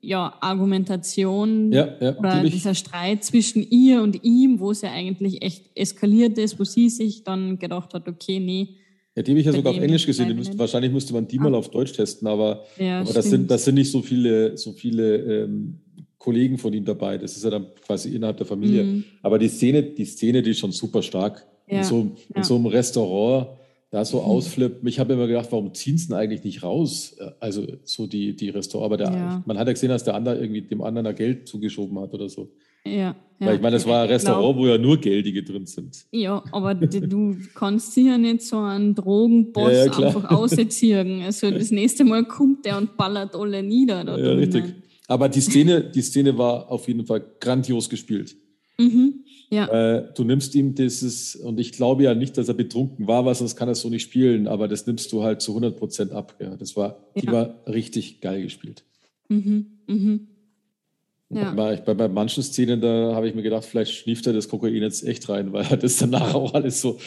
ja, 0.01 0.33
Argumentation 0.41 1.71
Ja, 1.71 1.95
ja, 1.99 2.17
oder 2.17 2.43
ich. 2.43 2.53
dieser 2.53 2.73
Streit 2.73 3.23
zwischen 3.23 3.65
ihr 3.69 4.01
und 4.01 4.23
ihm, 4.23 4.59
wo 4.59 4.71
es 4.71 4.81
ja 4.81 4.91
eigentlich 4.91 5.41
echt 5.41 5.69
eskaliert 5.75 6.37
ist, 6.37 6.59
wo 6.59 6.63
sie 6.63 6.89
sich 6.89 7.23
dann 7.23 7.59
gedacht 7.59 7.93
hat, 7.93 8.07
okay, 8.07 8.39
nee, 8.39 8.75
Ja, 9.15 9.23
die 9.23 9.31
habe 9.31 9.39
ich 9.39 9.45
ja 9.45 9.51
sogar 9.51 9.73
auf 9.73 9.79
Englisch 9.79 10.05
gesehen. 10.05 10.35
Müsst, 10.35 10.57
wahrscheinlich 10.57 10.91
müsste 10.91 11.13
man 11.13 11.27
die 11.27 11.37
Ah. 11.39 11.43
mal 11.43 11.55
auf 11.55 11.69
Deutsch 11.69 11.93
testen, 11.93 12.27
aber, 12.27 12.63
aber 12.79 13.13
das, 13.13 13.29
sind, 13.29 13.51
das 13.51 13.65
sind 13.65 13.75
nicht 13.75 13.91
so 13.91 14.01
viele, 14.01 14.57
so 14.57 14.71
viele 14.71 15.43
ähm, 15.43 15.79
Kollegen 16.19 16.57
von 16.57 16.71
ihm 16.73 16.85
dabei. 16.85 17.17
Das 17.17 17.35
ist 17.35 17.43
ja 17.43 17.49
dann 17.49 17.65
quasi 17.85 18.13
innerhalb 18.13 18.37
der 18.37 18.45
Familie. 18.45 18.83
Mhm. 18.83 19.03
Aber 19.23 19.39
die 19.39 19.47
Szene, 19.47 19.81
die 19.81 20.05
Szene, 20.05 20.41
die 20.43 20.51
ist 20.51 20.59
schon 20.59 20.71
super 20.71 21.01
stark. 21.01 21.47
Ja, 21.67 21.77
In, 21.79 21.83
so, 21.83 21.99
in 22.01 22.11
ja. 22.35 22.43
so 22.43 22.55
einem 22.55 22.65
Restaurant, 22.67 23.47
da 23.91 24.03
so 24.05 24.17
Mhm. 24.19 24.23
ausflippen. 24.25 24.87
Ich 24.87 24.99
habe 24.99 25.13
immer 25.13 25.25
gedacht, 25.27 25.47
warum 25.51 25.73
ziehen 25.73 25.97
sie 25.97 26.09
denn 26.09 26.17
eigentlich 26.17 26.43
nicht 26.43 26.61
raus? 26.61 27.15
Also 27.39 27.65
so 27.85 28.05
die, 28.05 28.35
die 28.35 28.49
Restaurant. 28.49 28.85
Aber 28.85 28.97
der, 28.97 29.11
Ja. 29.11 29.43
man 29.47 29.57
hat 29.57 29.65
ja 29.67 29.73
gesehen, 29.73 29.89
dass 29.89 30.03
der 30.03 30.13
andere 30.15 30.37
irgendwie 30.39 30.61
dem 30.61 30.81
anderen 30.83 31.05
da 31.05 31.11
Geld 31.13 31.47
zugeschoben 31.47 31.97
hat 31.99 32.13
oder 32.13 32.29
so. 32.29 32.51
Ja, 32.85 33.15
Weil 33.39 33.55
ich 33.55 33.61
meine, 33.61 33.75
das 33.75 33.85
war 33.85 34.03
ein 34.03 34.09
Restaurant, 34.09 34.55
glaub- 34.55 34.57
wo 34.57 34.67
ja 34.67 34.77
nur 34.77 34.97
Geldige 34.97 35.43
drin 35.43 35.65
sind. 35.65 36.05
Ja, 36.11 36.41
aber 36.51 36.73
du 36.75 37.35
kannst 37.53 37.93
sicher 37.93 38.17
nicht 38.17 38.41
so 38.41 38.57
einen 38.57 38.95
Drogenboss 38.95 39.73
einfach 39.97 40.31
ausziehen. 40.31 41.21
Also 41.23 41.51
das 41.51 41.71
nächste 41.71 42.03
Mal 42.05 42.25
kommt 42.25 42.65
der 42.65 42.77
und 42.77 42.95
ballert 42.97 43.35
alle 43.35 43.61
nieder. 43.63 44.03
Da 44.03 44.17
Ja, 44.17 44.23
drinnen. 44.23 44.39
richtig. 44.39 44.63
Aber 45.09 45.27
die 45.27 45.41
Szene, 45.41 45.83
die 45.83 46.01
Szene 46.03 46.37
war 46.37 46.71
auf 46.71 46.87
jeden 46.87 47.05
Fall 47.05 47.21
grandios 47.39 47.89
gespielt. 47.89 48.35
Mhm. 48.77 49.25
Ja, 49.49 49.67
Äh, 49.97 50.13
du 50.15 50.23
nimmst 50.23 50.53
ihm 50.53 50.75
dieses, 50.75 51.35
und 51.35 51.59
ich 51.59 51.71
glaube 51.71 52.03
ja 52.03 52.13
nicht, 52.13 52.37
dass 52.37 52.47
er 52.47 52.53
betrunken 52.53 53.07
war, 53.07 53.25
weil 53.25 53.33
sonst 53.33 53.55
kann 53.55 53.67
er 53.67 53.73
so 53.75 53.89
nicht 53.89 54.03
spielen, 54.03 54.47
aber 54.47 54.67
das 54.67 54.85
nimmst 54.85 55.11
du 55.11 55.23
halt 55.23 55.41
zu 55.41 55.51
100 55.51 55.75
Prozent 55.75 56.11
ab. 56.11 56.35
Ja, 56.39 56.55
das 56.55 56.75
war, 56.77 56.99
die 57.15 57.25
Ja. 57.25 57.31
war 57.31 57.55
richtig 57.67 58.21
geil 58.21 58.43
gespielt. 58.43 58.83
mhm. 59.27 59.65
Mhm. 59.87 60.27
Ja. 61.31 61.51
Bei, 61.53 61.75
bei, 61.75 61.93
bei 61.93 62.07
manchen 62.07 62.41
Szenen, 62.43 62.81
da 62.81 63.13
habe 63.15 63.27
ich 63.29 63.35
mir 63.35 63.43
gedacht, 63.43 63.63
vielleicht 63.65 63.91
schnieft 63.93 64.25
er 64.25 64.33
das 64.33 64.47
Kokain 64.49 64.73
jetzt 64.75 65.03
echt 65.05 65.27
rein, 65.29 65.51
weil 65.53 65.65
das 65.77 65.97
danach 65.97 66.33
auch 66.33 66.53
alles 66.55 66.81
so, 66.81 66.97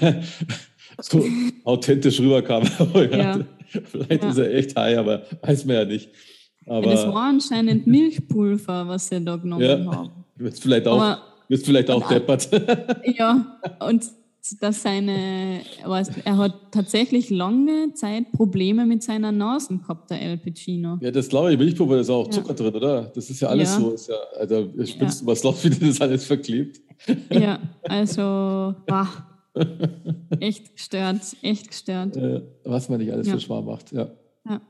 so 1.00 1.24
authentisch 1.64 2.20
rüberkam. 2.20 2.62
Ja. 2.94 3.44
Vielleicht 3.90 4.22
ist 4.24 4.36
er 4.38 4.52
echt 4.54 4.76
high, 4.76 4.98
aber 4.98 5.22
weiß 5.40 5.64
man 5.64 5.76
ja 5.76 5.84
nicht. 5.86 6.10
Aber 6.66 6.84
Ja, 6.86 6.92
das 6.92 7.06
war 7.06 7.28
anscheinend 7.28 7.86
Milchpulver, 7.86 8.86
was 8.88 9.08
sie 9.08 9.20
da 9.24 9.36
genommen 9.36 9.62
Ja. 9.62 9.84
haben. 9.84 10.10
wird 10.36 10.58
vielleicht 10.58 10.86
auch, 10.86 11.00
Aber 11.00 11.22
wird 11.48 11.62
vielleicht 11.64 11.90
auch 11.90 12.06
deppert. 12.08 12.48
ja, 13.18 13.58
und 13.88 14.04
dass 14.60 14.82
seine, 14.82 15.60
er 16.24 16.36
hat 16.36 16.54
tatsächlich 16.72 17.30
lange 17.30 17.94
Zeit 17.94 18.32
Probleme 18.32 18.84
mit 18.86 19.02
seiner 19.04 19.30
Nase 19.30 19.78
gehabt, 19.78 20.10
der 20.10 20.20
El 20.20 20.36
Pacino. 20.38 20.98
Ja, 21.00 21.12
das 21.12 21.28
glaube 21.28 21.52
ich. 21.52 21.58
Milchpulver 21.58 21.98
ist 22.00 22.10
auch 22.10 22.26
Ja. 22.26 22.30
Zucker 22.32 22.54
drin, 22.54 22.74
oder? 22.74 23.02
Das 23.14 23.30
ist 23.30 23.40
ja 23.40 23.48
alles 23.48 23.74
Ja. 23.74 23.80
so. 23.80 23.90
Ist 23.92 24.08
ja, 24.08 24.16
Alter, 24.40 24.64
spinnst 24.84 25.22
du 25.22 25.26
was 25.26 25.44
los, 25.44 25.62
wie 25.64 25.70
das 25.88 26.00
alles 26.00 26.24
verklebt? 26.26 26.80
Ja, 27.30 27.60
also, 27.84 28.74
bah, 28.86 29.08
echt 30.40 30.74
gestört, 30.74 31.20
echt 31.42 31.68
gestört. 31.68 32.16
Äh, 32.16 32.42
was 32.64 32.88
man 32.88 32.98
nicht 32.98 33.12
alles 33.12 33.26
Ja. 33.28 33.34
für 33.34 33.40
Schmarrn 33.40 33.64
macht. 33.64 33.92
Ja. 33.92 34.08
Ja. 34.48 34.60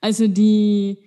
Also 0.00 0.28
die 0.28 0.98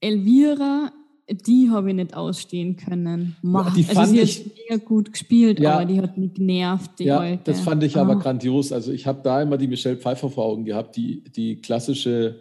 Elvira, 0.00 0.92
die 1.28 1.70
habe 1.70 1.90
ich 1.90 1.96
nicht 1.96 2.14
ausstehen 2.14 2.76
können. 2.76 3.36
Ma, 3.42 3.70
die 3.70 3.82
also 3.82 3.92
fand 3.94 4.08
sie 4.10 4.20
ich- 4.20 4.44
mega 4.68 4.82
gut 4.84 5.12
gespielt, 5.12 5.58
Ja. 5.60 5.74
aber 5.76 5.84
die 5.86 6.00
hat 6.00 6.16
mich 6.16 6.34
genervt, 6.34 7.00
ja, 7.00 7.18
alte. 7.18 7.42
das 7.44 7.60
fand 7.60 7.82
ich 7.82 7.96
aber 7.96 8.12
Ah. 8.12 8.20
grandios. 8.20 8.72
Also 8.72 8.92
ich 8.92 9.06
habe 9.06 9.20
da 9.22 9.42
immer 9.42 9.56
die 9.58 9.66
Michelle 9.66 9.96
Pfeiffer 9.96 10.30
vor 10.30 10.44
Augen 10.44 10.64
gehabt, 10.64 10.96
die, 10.96 11.24
die 11.24 11.56
klassische, 11.56 12.40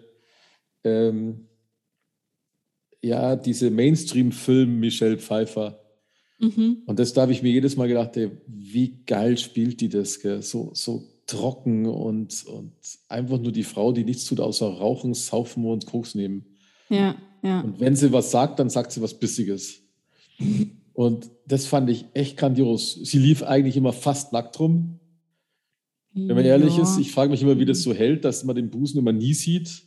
ähm, 0.83 1.47
ja, 3.01 3.35
diese 3.35 3.69
Mainstream-Film 3.71 4.79
Michelle 4.79 5.17
Pfeiffer. 5.17 5.79
Mhm. 6.39 6.79
Und 6.85 6.99
das 6.99 7.13
da 7.13 7.21
habe 7.21 7.31
ich 7.31 7.41
mir 7.41 7.51
jedes 7.51 7.77
Mal 7.77 7.87
gedacht, 7.87 8.17
ey, 8.17 8.31
wie 8.47 8.99
geil 9.05 9.37
spielt 9.37 9.79
die 9.81 9.89
das, 9.89 10.19
gell? 10.19 10.41
So, 10.41 10.71
so 10.73 11.03
trocken 11.27 11.85
und, 11.87 12.45
und 12.45 12.71
einfach 13.09 13.39
nur 13.39 13.51
die 13.51 13.63
Frau, 13.63 13.91
die 13.93 14.03
nichts 14.03 14.25
tut, 14.25 14.39
außer 14.39 14.67
rauchen, 14.67 15.13
saufen 15.13 15.65
und 15.65 15.85
Koks 15.85 16.13
nehmen. 16.13 16.45
Ja, 16.89 17.15
ja. 17.45 17.62
Und 17.62 17.79
wenn 17.79 17.95
sie 17.95 18.12
was 18.12 18.31
sagt, 18.31 18.60
dann 18.60 18.69
sagt 18.69 18.91
sie 18.91 19.01
was 19.01 19.13
Bissiges. 19.19 19.81
Und 20.93 21.29
das 21.47 21.65
fand 21.67 21.89
ich 21.89 22.05
echt 22.13 22.38
grandios. 22.38 22.95
Sie 23.03 23.19
lief 23.19 23.43
eigentlich 23.43 23.77
immer 23.77 23.93
fast 23.93 24.34
nackt 24.34 24.60
rum. 24.60 24.99
Wenn 26.13 26.36
man 26.36 26.45
ehrlich 26.45 26.77
Ja, 26.77 26.84
ist, 26.84 26.97
ich 26.97 27.12
frage 27.12 27.29
mich 27.31 27.41
immer, 27.41 27.60
wie 27.60 27.65
das 27.65 27.81
so 27.84 27.93
hält, 27.93 28.23
dass 28.23 28.43
man 28.45 28.55
den 28.55 28.69
Busen 28.69 28.99
immer 28.99 29.12
nie 29.12 29.34
sieht. 29.34 29.84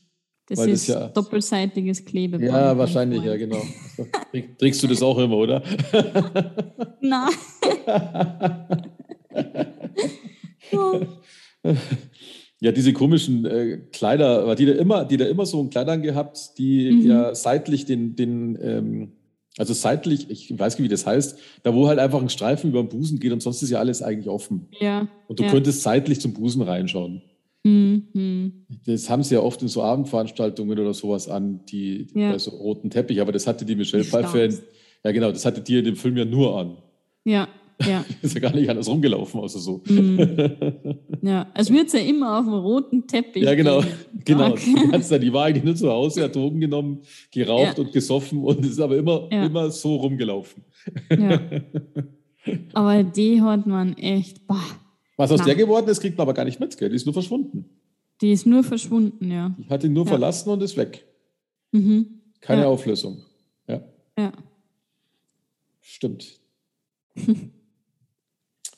das 0.47 0.59
ist 0.67 0.89
das 0.89 0.95
ja- 0.95 1.09
doppelseitiges 1.09 2.05
Klebeband. 2.05 2.45
Ja, 2.45 2.77
wahrscheinlich, 2.77 3.23
ja, 3.23 3.37
genau. 3.37 3.63
Trägst 4.59 4.83
du 4.83 4.87
das 4.87 5.03
auch 5.03 5.17
immer, 5.19 5.37
oder? 5.37 5.63
Nein. 7.01 7.31
Ja. 12.61 12.73
Diese 12.73 12.93
komischen 12.93 13.45
äh, 13.45 13.79
Kleider, 13.93 14.55
die 14.57 14.67
da 14.67 14.73
immer, 14.73 15.05
die 15.05 15.17
da 15.17 15.27
immer 15.27 15.47
so 15.47 15.61
ein 15.63 15.71
Kleid 15.71 15.89
angehabt, 15.89 16.59
die 16.59 16.91
Mhm. 16.91 17.07
ja 17.07 17.35
seitlich 17.35 17.85
den, 17.87 18.17
den 18.17 18.59
ähm, 18.61 19.13
also 19.57 19.75
seitlich, 19.75 20.31
ich 20.31 20.57
weiß 20.57 20.79
nicht, 20.79 20.85
wie 20.85 20.89
das 20.89 21.05
heißt, 21.07 21.39
da 21.65 21.75
wo 21.75 21.89
halt 21.89 21.99
einfach 21.99 22.21
ein 22.23 22.29
Streifen 22.29 22.71
über 22.71 22.81
den 22.83 22.89
Busen 22.89 23.19
geht 23.19 23.33
und 23.33 23.43
sonst 23.43 23.63
ist 23.63 23.71
ja 23.71 23.79
alles 23.81 24.03
eigentlich 24.03 24.29
offen. 24.29 24.69
ja. 24.81 25.09
Und 25.27 25.39
du 25.39 25.45
ja. 25.45 25.51
könntest 25.51 25.83
seitlich 25.83 26.21
zum 26.21 26.33
Busen 26.33 26.63
reinschauen. 26.63 27.23
Mhm. 27.65 28.53
Das 28.87 29.11
haben 29.11 29.23
sie 29.23 29.35
ja 29.35 29.41
oft 29.41 29.61
in 29.63 29.69
so 29.69 29.83
Abendveranstaltungen 29.83 30.79
oder 30.79 30.95
sowas 30.95 31.29
an, 31.29 31.61
die 31.67 32.07
Ja. 32.15 32.33
bei 32.33 32.39
so 32.39 32.53
roten 32.53 32.91
Teppich, 32.91 33.21
aber 33.21 33.33
das 33.33 33.47
hatte 33.47 33.65
die 33.65 33.75
Michelle 33.77 34.05
Pfeiffer, 34.05 34.49
ja 35.05 35.13
genau, 35.13 35.31
das 35.33 35.45
hatte 35.45 35.61
die 35.61 35.79
in 35.79 35.85
dem 35.85 35.97
Film 35.97 36.17
ja 36.17 36.25
nur 36.25 36.57
an. 36.59 36.77
Ja, 37.25 37.49
ja. 37.83 38.05
Ist 38.23 38.35
ja 38.35 38.41
gar 38.41 38.55
nicht 38.55 38.69
anders 38.69 38.89
rumgelaufen, 38.89 39.41
außer 39.41 39.59
so. 39.59 39.83
Mhm. 39.87 40.19
Ja, 41.23 41.49
es 41.55 41.69
wird 41.71 41.93
ja 41.93 41.99
immer 41.99 42.39
auf 42.39 42.45
dem 42.45 42.55
roten 42.55 43.07
Teppich. 43.07 43.43
Ja, 43.43 43.55
genau. 43.55 43.83
Genau. 44.25 44.55
Ganze, 44.91 45.19
die 45.19 45.33
war 45.33 45.47
eigentlich 45.47 45.65
nur 45.65 45.75
zu 45.75 45.89
Hause, 45.91 46.23
hat 46.25 46.37
Drogen 46.37 46.61
genommen, 46.61 47.01
geraucht 47.33 47.79
Ja. 47.79 47.83
und 47.85 47.93
gesoffen 47.93 48.43
und 48.45 48.65
ist 48.65 48.79
aber 48.81 48.97
immer, 48.97 49.27
Ja. 49.33 49.47
immer 49.47 49.71
so 49.71 49.97
rumgelaufen. 49.97 50.65
Ja. 51.11 51.41
Aber 52.75 53.03
die 53.05 53.41
hat 53.43 53.67
man 53.67 53.97
echt, 53.97 54.47
bah, 54.47 54.61
Was 55.17 55.33
aus 55.33 55.41
Na. 55.41 55.47
der 55.47 55.55
geworden 55.57 55.89
ist, 55.89 56.01
kriegt 56.01 56.17
man 56.19 56.25
aber 56.27 56.35
gar 56.35 56.45
nicht 56.45 56.61
mit, 56.61 56.77
gell? 56.79 56.89
Die 56.91 56.97
ist 56.97 57.07
nur 57.07 57.15
verschwunden. 57.15 57.65
die 58.21 58.33
ist 58.33 58.47
nur 58.47 58.63
verschwunden, 58.65 59.31
ja. 59.31 59.55
Die 59.59 59.69
hat 59.71 59.83
ihn 59.85 59.93
nur 59.95 60.05
Ja. 60.05 60.11
verlassen 60.11 60.51
und 60.51 60.63
ist 60.63 60.77
weg. 60.77 61.05
Mhm. 61.73 62.21
Keine. 62.41 62.67
Auflösung. 62.67 63.23
Ja, 63.67 63.81
Ja. 64.19 64.33
stimmt. 65.81 66.39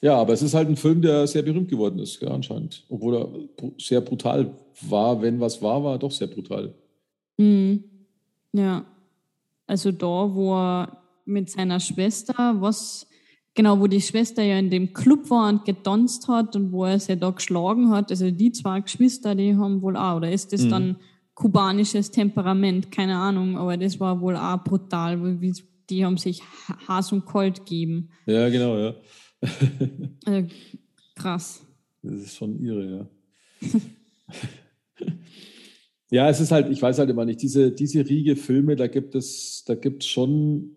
Ja, 0.02 0.16
aber 0.16 0.32
es 0.32 0.42
ist 0.42 0.54
halt 0.54 0.68
ein 0.68 0.76
Film, 0.76 1.02
der 1.02 1.26
sehr 1.26 1.42
berühmt 1.42 1.68
geworden 1.68 1.98
ist, 1.98 2.20
ja, 2.22 2.28
anscheinend. 2.28 2.84
Obwohl 2.88 3.16
er 3.16 3.28
sehr 3.78 4.00
brutal 4.00 4.54
war. 4.82 5.20
Wenn 5.20 5.38
was 5.40 5.60
war, 5.60 5.82
war 5.84 5.94
er 5.94 5.98
doch 5.98 6.10
sehr 6.12 6.26
brutal. 6.28 6.74
Mhm. 7.38 7.84
Ja. 8.52 8.84
Also 9.66 9.92
da, 9.92 10.06
wo 10.34 10.54
er 10.54 11.02
mit 11.26 11.48
seiner 11.50 11.78
Schwester, 11.80 12.56
was, 12.60 13.06
genau, 13.54 13.78
wo 13.78 13.86
die 13.86 14.00
Schwester 14.00 14.42
ja 14.42 14.58
in 14.58 14.70
dem 14.70 14.92
Club 14.92 15.30
war 15.30 15.48
und 15.48 15.64
getanzt 15.64 16.26
hat 16.28 16.56
und 16.56 16.72
wo 16.72 16.84
er 16.86 16.98
sie 16.98 17.16
da 17.16 17.30
geschlagen 17.30 17.90
hat, 17.90 18.10
also 18.10 18.30
die 18.30 18.50
zwei 18.52 18.80
Geschwister, 18.80 19.34
die 19.34 19.54
haben 19.56 19.80
wohl 19.82 19.96
auch, 19.96 20.16
oder 20.16 20.32
ist 20.32 20.52
das 20.52 20.64
Mhm. 20.64 20.70
dann 20.70 20.96
kubanisches 21.34 22.10
Temperament, 22.10 22.90
keine 22.90 23.16
Ahnung, 23.16 23.56
aber 23.56 23.76
das 23.76 24.00
war 24.00 24.20
wohl 24.20 24.36
auch 24.36 24.62
brutal, 24.64 25.38
die 25.88 26.04
haben 26.04 26.16
sich 26.18 26.42
Ha- 26.68 26.76
Hass 26.88 27.12
und 27.12 27.24
Colt 27.24 27.60
gegeben. 27.60 28.10
Ja, 28.26 28.48
genau, 28.48 28.76
ja. 28.76 28.94
Also, 30.24 30.48
krass. 31.14 31.66
Das 32.02 32.14
ist 32.14 32.36
schon 32.36 32.58
irre, 32.62 33.08
ja. 33.62 33.68
ja, 36.10 36.28
es 36.30 36.40
ist 36.40 36.50
halt, 36.50 36.70
ich 36.70 36.80
weiß 36.80 36.98
halt 36.98 37.10
immer 37.10 37.24
nicht, 37.24 37.42
diese, 37.42 37.72
diese 37.72 38.08
Riege 38.08 38.36
Filme, 38.36 38.76
da 38.76 38.86
gibt 38.86 39.14
es, 39.14 39.64
da 39.66 39.74
gibt 39.74 40.02
es 40.02 40.08
schon 40.08 40.76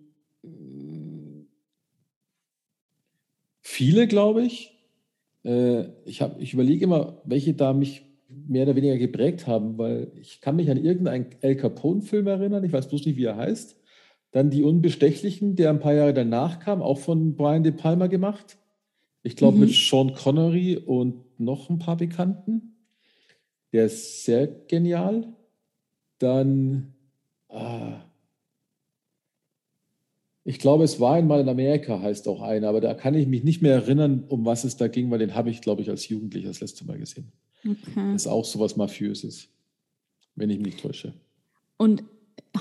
viele, 3.73 4.07
glaube 4.07 4.43
ich. 4.43 4.77
Äh, 5.43 5.85
ich, 6.05 6.21
hab, 6.21 6.39
ich 6.39 6.53
überlege 6.53 6.85
immer, 6.85 7.21
welche 7.25 7.53
da 7.53 7.73
mich 7.73 8.05
mehr 8.29 8.63
oder 8.63 8.75
weniger 8.75 8.97
geprägt 8.97 9.47
haben, 9.47 9.77
weil 9.77 10.11
ich 10.15 10.41
kann 10.41 10.55
mich 10.55 10.69
an 10.69 10.83
irgendeinen 10.83 11.27
El 11.41 11.55
Capone-Film 11.55 12.27
erinnern, 12.27 12.63
ich 12.63 12.73
weiß 12.73 12.87
bloß 12.87 13.05
nicht, 13.05 13.17
wie 13.17 13.25
er 13.25 13.37
heißt, 13.37 13.77
Dann 14.33 14.49
die 14.49 14.63
Unbestechlichen, 14.63 15.55
der 15.55 15.69
ein 15.69 15.79
paar 15.79 15.93
Jahre 15.93 16.13
danach 16.13 16.59
kam, 16.59 16.81
auch 16.81 16.97
von 16.99 17.35
Brian 17.35 17.63
De 17.63 17.71
Palma 17.71 18.07
gemacht. 18.07 18.57
Ich 19.21 19.35
glaube 19.35 19.55
Mhm. 19.57 19.65
mit 19.65 19.73
Sean 19.73 20.13
Connery 20.13 20.75
und 20.77 21.39
noch 21.39 21.69
ein 21.69 21.79
paar 21.79 21.95
Bekannten. 21.97 22.75
Der 23.71 23.85
ist 23.85 24.25
sehr 24.25 24.47
genial. 24.47 25.33
Dann, 26.17 26.93
ah, 27.49 28.01
ich 30.45 30.59
glaube, 30.59 30.83
es 30.83 30.99
war 30.99 31.13
einmal 31.15 31.39
in 31.39 31.47
Amerika, 31.47 32.01
heißt 32.01 32.27
auch 32.27 32.41
einer, 32.41 32.67
aber 32.67 32.81
da 32.81 32.93
kann 32.95 33.13
ich 33.13 33.27
mich 33.27 33.43
nicht 33.43 33.61
mehr 33.61 33.75
erinnern, 33.75 34.25
um 34.27 34.45
was 34.45 34.63
es 34.65 34.75
da 34.75 34.87
ging, 34.87 35.09
weil 35.09 35.19
den 35.19 35.35
habe 35.35 35.49
ich, 35.49 35.61
glaube 35.61 35.81
ich, 35.81 35.89
als 35.89 36.09
Jugendlicher 36.09 36.49
das 36.49 36.59
letzte 36.59 36.85
Mal 36.85 36.97
gesehen. 36.97 37.31
Okay. 37.65 38.11
Das 38.11 38.23
ist 38.23 38.27
auch 38.27 38.43
sowas 38.43 38.75
Mafiöses, 38.75 39.47
wenn 40.35 40.49
ich 40.49 40.57
mich 40.57 40.65
nicht 40.73 40.81
täusche. 40.81 41.13
Und 41.77 42.03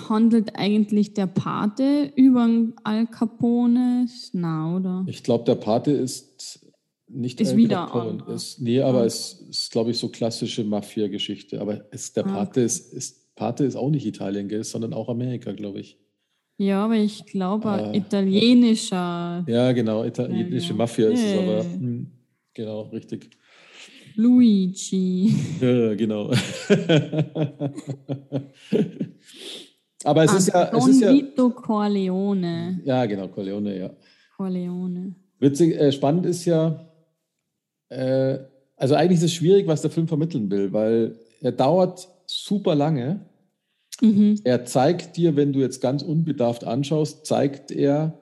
handelt 0.08 0.56
eigentlich 0.56 1.14
der 1.14 1.26
Pate 1.26 2.12
über 2.16 2.48
Al 2.84 3.06
Capone? 3.06 4.06
Na, 4.32 4.76
oder? 4.76 5.04
Ich 5.06 5.22
glaube, 5.22 5.44
der 5.44 5.54
Pate 5.56 5.90
ist 5.92 6.66
nicht 7.08 7.40
Ist 7.40 7.50
Al 7.52 7.56
wieder 7.56 7.86
Capone. 7.86 8.24
Ist, 8.34 8.60
nee, 8.60 8.80
aber 8.80 9.02
Ah. 9.02 9.04
es 9.06 9.44
ist, 9.50 9.70
glaube 9.70 9.90
ich, 9.90 9.98
so 9.98 10.08
klassische 10.08 10.64
Mafia-Geschichte. 10.64 11.60
Aber 11.60 11.84
es, 11.90 12.12
der 12.12 12.24
Ah, 12.26 12.32
Pate, 12.32 12.50
okay. 12.60 12.64
ist, 12.64 12.92
ist, 12.94 13.34
Pate 13.34 13.64
ist 13.64 13.76
auch 13.76 13.90
nicht 13.90 14.06
Italien, 14.06 14.48
gell, 14.48 14.64
sondern 14.64 14.92
auch 14.94 15.08
Amerika, 15.08 15.52
glaube 15.52 15.80
ich. 15.80 15.98
Ja, 16.58 16.84
aber 16.84 16.96
ich 16.96 17.24
glaube, 17.26 17.68
Ah. 17.68 17.92
italienischer 17.94 19.44
Ja, 19.46 19.72
genau, 19.72 20.04
italienische 20.04 20.70
ja. 20.70 20.74
Mafia 20.74 21.08
ist 21.08 21.20
es 21.24 21.32
aber. 21.38 21.56
Ja. 21.58 21.64
Hm, 21.64 22.06
genau, 22.54 22.82
richtig. 22.82 23.30
Luigi. 24.16 25.34
Ja, 25.60 25.94
genau. 25.94 26.30
aber 30.04 30.24
es 30.24 30.32
ist 30.34 30.48
ja, 30.48 30.64
es 30.64 30.70
Don 30.70 30.90
ist 30.90 31.00
ja, 31.00 31.12
Vito 31.12 31.50
Corleone. 31.50 32.80
ja, 32.84 33.06
genau, 33.06 33.28
Corleone, 33.28 33.78
ja. 33.78 33.90
Corleone. 34.36 35.14
Witzig, 35.38 35.74
äh, 35.74 35.92
spannend 35.92 36.26
ist 36.26 36.44
ja, 36.44 36.86
äh, 37.88 38.38
also 38.76 38.94
eigentlich 38.94 39.18
ist 39.18 39.24
es 39.24 39.34
schwierig, 39.34 39.66
was 39.66 39.82
der 39.82 39.90
Film 39.90 40.08
vermitteln 40.08 40.50
will, 40.50 40.72
weil 40.72 41.16
er 41.40 41.52
dauert 41.52 42.08
super 42.26 42.74
lange. 42.74 43.26
Mhm. 44.00 44.40
Er 44.44 44.64
zeigt 44.64 45.16
dir, 45.16 45.36
wenn 45.36 45.52
du 45.52 45.60
jetzt 45.60 45.80
ganz 45.80 46.02
unbedarft 46.02 46.64
anschaust, 46.64 47.26
zeigt 47.26 47.70
er, 47.70 48.18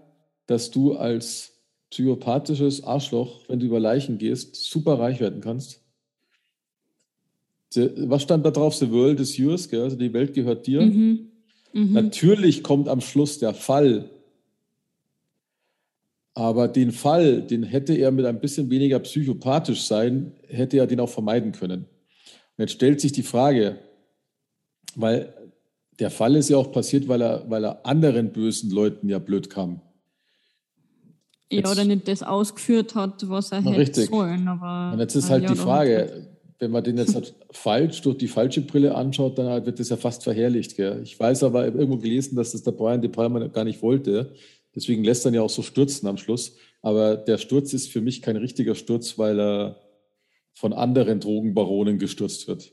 dass 0.47 0.71
du 0.71 0.95
als 0.95 1.50
psychopathisches 1.91 2.85
Arschloch, 2.85 3.41
wenn 3.49 3.61
du 3.61 3.67
über 3.67 3.81
Leichen 3.81 4.19
gehst, 4.19 4.55
super 4.55 4.99
reich 4.99 5.21
werden 5.21 5.41
kannst. 5.41 5.83
Was 7.75 8.23
stand 8.23 8.45
da 8.45 8.51
drauf? 8.51 8.75
The 8.75 8.91
world 8.91 9.21
is 9.21 9.37
yours, 9.37 9.69
gell? 9.69 9.83
also 9.83 9.97
die 9.97 10.13
Welt 10.13 10.35
gehört 10.35 10.67
dir. 10.67 10.83
Mhm. 10.83 11.31
Mhm. 11.73 11.93
Natürlich 11.93 12.63
kommt 12.63 12.89
am 12.89 13.01
Schluss 13.01 13.39
der 13.39 13.55
Fall. 13.55 14.11
Aber 16.35 16.69
den 16.69 16.93
Fall, 16.93 17.43
den 17.43 17.63
hätte 17.63 17.95
er 17.95 18.11
mit 18.13 18.25
ein 18.25 18.41
bisschen 18.41 18.71
weniger 18.71 18.99
psychopathisch 19.01 19.83
sein, 19.83 20.33
hätte 20.49 20.79
er 20.79 20.87
den 20.87 21.01
auch 21.01 21.09
vermeiden 21.09 21.53
können. 21.53 21.83
Und 22.57 22.59
jetzt 22.59 22.73
stellt 22.73 23.01
sich 23.01 23.13
die 23.13 23.23
Frage, 23.23 23.79
weil 24.95 25.35
der 25.99 26.11
Fall 26.11 26.37
ist 26.37 26.49
ja 26.49 26.57
auch 26.57 26.73
passiert, 26.73 27.09
weil 27.09 27.21
er, 27.21 27.49
weil 27.49 27.65
er 27.65 27.85
anderen 27.85 28.33
bösen 28.33 28.71
Leuten 28.71 29.09
ja 29.09 29.19
blöd 29.19 29.51
kam. 29.51 29.83
Ja, 31.51 31.59
jetzt- 31.59 31.71
oder 31.71 31.85
nicht 31.85 32.07
das 32.07 32.23
ausgeführt 32.23 32.95
hat, 32.95 33.29
was 33.29 33.53
er 33.53 33.63
hätte 33.63 34.05
sollen. 34.05 34.47
Aber, 34.49 34.93
Und 34.93 35.01
jetzt 35.01 35.17
ist 35.17 35.31
halt 35.31 35.43
ja, 35.45 35.53
die 35.53 35.59
Frage, 35.59 36.29
wenn 36.59 36.71
man 36.71 36.85
den 36.85 36.99
jetzt 36.99 37.15
halt 37.15 37.35
falsch 37.51 38.01
durch 38.03 38.19
die 38.19 38.29
falsche 38.29 38.61
Brille 38.61 38.95
anschaut, 38.95 39.39
dann 39.39 39.47
halt 39.47 39.67
wird 39.67 39.81
das 39.81 39.89
ja 39.89 39.97
fast 39.97 40.23
verherrlicht. 40.23 40.77
Gell? 40.77 41.01
Ich 41.03 41.19
weiß 41.19 41.43
aber, 41.43 41.67
ich 41.67 41.75
irgendwo 41.75 41.99
gelesen, 41.99 42.37
dass 42.37 42.53
das 42.53 42.63
der 42.63 42.73
Brian 42.73 43.01
De 43.01 43.11
Palma 43.11 43.47
gar 43.49 43.65
nicht 43.65 43.83
wollte. 43.83 44.33
Deswegen 44.75 45.03
lässt 45.03 45.25
er 45.27 45.33
ihn 45.33 45.35
ja 45.35 45.43
auch 45.43 45.51
so 45.51 45.63
stürzen 45.63 46.09
am 46.09 46.17
Schluss. 46.17 46.55
Aber 46.83 47.17
der 47.17 47.39
Sturz 47.39 47.73
ist 47.73 47.89
für 47.89 48.01
mich 48.01 48.23
kein 48.23 48.37
richtiger 48.37 48.75
Sturz, 48.75 49.19
weil 49.19 49.41
er 49.41 49.77
von 50.55 50.73
anderen 50.73 51.21
Drogenbaronen 51.21 51.99
gestürzt 51.99 52.47
wird. 52.47 52.71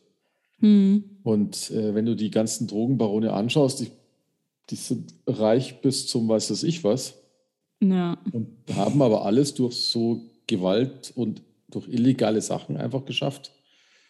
Hm. 0.60 1.04
Und 1.24 1.72
äh, 1.72 1.96
wenn 1.96 2.06
du 2.06 2.16
die 2.16 2.32
ganzen 2.32 2.68
Drogenbarone 2.68 3.34
anschaust, 3.34 3.80
die, 3.80 3.92
die 4.70 4.76
sind 4.76 5.14
reich 5.26 5.82
bis 5.82 6.08
zum 6.08 6.28
weiß 6.30 6.50
das 6.50 6.64
ich 6.64 6.84
was 6.84 7.16
Ja. 7.80 8.18
und 8.32 8.48
haben 8.76 9.02
aber 9.02 9.26
alles 9.26 9.54
durch 9.54 9.76
so 9.76 10.22
Gewalt 10.48 11.12
und 11.16 11.44
durch 11.70 11.88
illegale 11.88 12.42
Sachen 12.42 12.78
einfach 12.78 13.06
geschafft. 13.06 13.52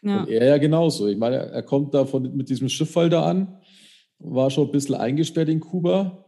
Ja. 0.02 0.22
Und 0.22 0.30
er 0.30 0.46
ja 0.46 0.58
genauso. 0.58 1.08
Ich 1.08 1.18
meine, 1.18 1.38
er 1.38 1.64
kommt 1.64 1.94
da 1.94 2.06
von, 2.06 2.36
mit 2.36 2.50
diesem 2.50 2.70
Schifffall 2.70 3.10
da 3.10 3.26
an, 3.26 3.58
war 4.20 4.50
schon 4.50 4.68
ein 4.68 4.72
bisschen 4.72 4.96
eingesperrt 4.96 5.50
in 5.50 5.60
Kuba, 5.60 6.26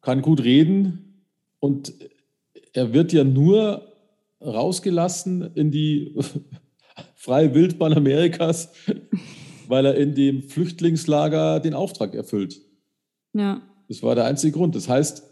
kann 0.00 0.22
gut 0.22 0.42
reden 0.44 1.26
und 1.58 1.92
er 2.72 2.92
wird 2.92 3.12
ja 3.12 3.24
nur 3.24 3.86
rausgelassen 4.40 5.54
in 5.54 5.70
die 5.70 6.14
freie 7.14 7.54
Wildbahn 7.54 7.94
Amerikas, 7.94 8.72
weil 9.66 9.86
er 9.86 9.96
in 9.96 10.14
dem 10.14 10.42
Flüchtlingslager 10.42 11.60
den 11.60 11.74
Auftrag 11.74 12.14
erfüllt. 12.14 12.60
ja. 13.32 13.62
Das 13.88 14.04
war 14.04 14.14
der 14.14 14.26
einzige 14.26 14.52
Grund. 14.52 14.76
Das 14.76 14.88
heißt, 14.88 15.29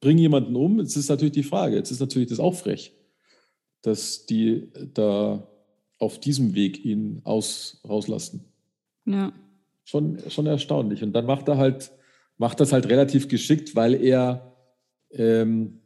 bring 0.00 0.18
jemanden 0.18 0.56
um. 0.56 0.78
Jetzt 0.80 0.96
ist 0.96 1.08
natürlich 1.08 1.32
die 1.32 1.42
Frage, 1.42 1.76
jetzt 1.76 1.90
ist 1.90 2.00
natürlich 2.00 2.28
das 2.28 2.40
auch 2.40 2.54
frech, 2.54 2.92
dass 3.82 4.26
die 4.26 4.68
da 4.94 5.46
auf 5.98 6.20
diesem 6.20 6.54
Weg 6.54 6.84
ihn 6.84 7.20
aus, 7.24 7.80
rauslassen. 7.88 8.44
Ja. 9.04 9.32
Schon, 9.84 10.18
schon 10.28 10.46
erstaunlich. 10.46 11.02
Und 11.02 11.12
dann 11.12 11.26
macht 11.26 11.48
er 11.48 11.56
halt, 11.56 11.90
macht 12.36 12.60
das 12.60 12.72
halt 12.72 12.88
relativ 12.88 13.28
geschickt, 13.28 13.74
weil 13.74 13.94
er 13.94 14.54
ähm, 15.10 15.80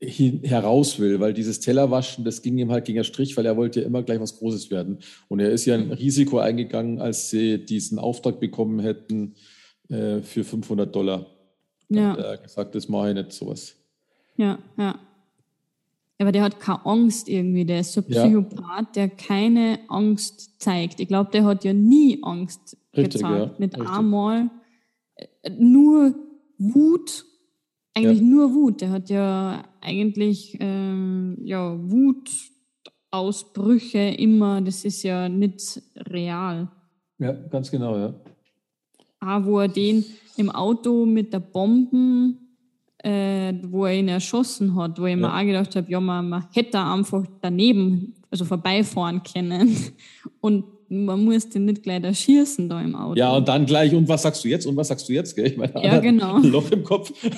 hin, 0.00 0.42
heraus 0.44 0.98
will, 0.98 1.18
weil 1.18 1.34
dieses 1.34 1.60
Tellerwaschen, 1.60 2.24
das 2.24 2.42
ging 2.42 2.58
ihm 2.58 2.70
halt 2.70 2.84
gegen 2.84 2.98
den 2.98 3.04
Strich, 3.04 3.36
weil 3.36 3.46
er 3.46 3.56
wollte 3.56 3.80
ja 3.80 3.86
immer 3.86 4.02
gleich 4.02 4.20
was 4.20 4.38
Großes 4.38 4.70
werden. 4.70 4.98
Und 5.28 5.40
er 5.40 5.50
ist 5.50 5.64
ja 5.64 5.74
ein 5.74 5.90
Risiko 5.90 6.38
eingegangen, 6.38 7.00
als 7.00 7.30
sie 7.30 7.64
diesen 7.64 7.98
Auftrag 7.98 8.38
bekommen 8.38 8.80
hätten 8.80 9.34
äh, 9.88 10.20
für 10.20 10.44
500 10.44 10.94
Dollar. 10.94 11.26
Ja. 11.88 12.10
hat 12.12 12.18
er 12.18 12.36
gesagt, 12.38 12.74
das 12.74 12.88
mache 12.88 13.08
ich 13.10 13.14
nicht, 13.14 13.32
sowas. 13.32 13.74
Ja, 14.36 14.58
ja. 14.76 14.98
Aber 16.20 16.32
der 16.32 16.42
hat 16.42 16.58
keine 16.58 16.84
Angst 16.84 17.28
irgendwie. 17.28 17.64
Der 17.64 17.80
ist 17.80 17.92
so 17.92 18.00
ein 18.00 18.06
Ja. 18.08 18.24
Psychopath, 18.24 18.96
der 18.96 19.08
keine 19.08 19.78
Angst 19.88 20.60
zeigt. 20.60 20.98
Ich 21.00 21.06
glaube, 21.08 21.30
der 21.30 21.44
hat 21.44 21.62
ja 21.64 21.72
nie 21.72 22.18
Angst 22.22 22.76
Richtig, 22.96 23.22
gezeigt. 23.22 23.38
ja, 23.38 23.54
Nicht 23.58 23.78
richtig. 23.78 23.88
einmal. 23.96 24.50
Äh, 25.14 25.50
Nur 25.58 26.14
Wut. 26.58 27.24
Eigentlich 27.94 28.18
Ja. 28.18 28.24
nur 28.24 28.52
Wut. 28.54 28.80
Der 28.80 28.90
hat 28.90 29.10
ja 29.10 29.62
eigentlich 29.80 30.56
ähm, 30.60 31.38
ja, 31.44 31.76
Wutausbrüche 33.10 33.98
immer. 33.98 34.60
Das 34.60 34.84
ist 34.84 35.02
ja 35.04 35.28
nicht 35.28 35.80
real. 35.96 36.68
Ja, 37.18 37.32
ganz 37.32 37.70
genau, 37.70 37.96
ja. 37.96 38.14
Auch 39.20 39.44
wo 39.44 39.60
er 39.60 39.68
den 39.68 40.04
im 40.36 40.50
Auto 40.50 41.06
mit 41.06 41.32
der 41.32 41.40
Bomben, 41.40 42.38
äh, 42.98 43.52
wo 43.64 43.86
er 43.86 43.94
ihn 43.94 44.08
erschossen 44.08 44.74
hat, 44.76 45.00
wo 45.00 45.06
ich 45.06 45.16
mir 45.16 45.22
Ja. 45.22 45.38
auch 45.38 45.44
gedacht 45.44 45.76
habe, 45.76 45.90
ja, 45.90 46.00
man, 46.00 46.28
man 46.28 46.44
hätte 46.52 46.78
einfach 46.80 47.24
daneben, 47.40 48.14
also 48.30 48.44
vorbeifahren 48.44 49.22
können. 49.22 49.74
Und 50.40 50.64
man 50.90 51.22
muss 51.24 51.48
den 51.48 51.66
nicht 51.66 51.82
gleich 51.82 52.02
erschießen 52.02 52.68
da 52.68 52.80
im 52.80 52.94
Auto. 52.94 53.18
Ja, 53.18 53.36
und 53.36 53.46
dann 53.46 53.66
gleich, 53.66 53.94
und 53.94 54.08
was 54.08 54.22
sagst 54.22 54.42
du 54.42 54.48
jetzt? 54.48 54.64
Und 54.66 54.74
was 54.74 54.88
sagst 54.88 55.06
du 55.06 55.12
jetzt? 55.12 55.36
Gell? 55.36 55.46
Ich 55.48 55.56
meine, 55.58 55.70
Ja, 55.84 55.98
genau. 55.98 56.36
Ein 56.36 56.44
Loch 56.44 56.70
im 56.70 56.82
Kopf. 56.82 57.12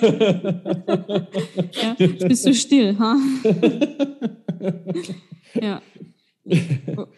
Ja, 1.83 1.97
jetzt 1.99 2.29
bist 2.29 2.47
du 2.47 2.55
still, 2.55 2.97
ha? 2.99 3.17
ja. 5.61 5.83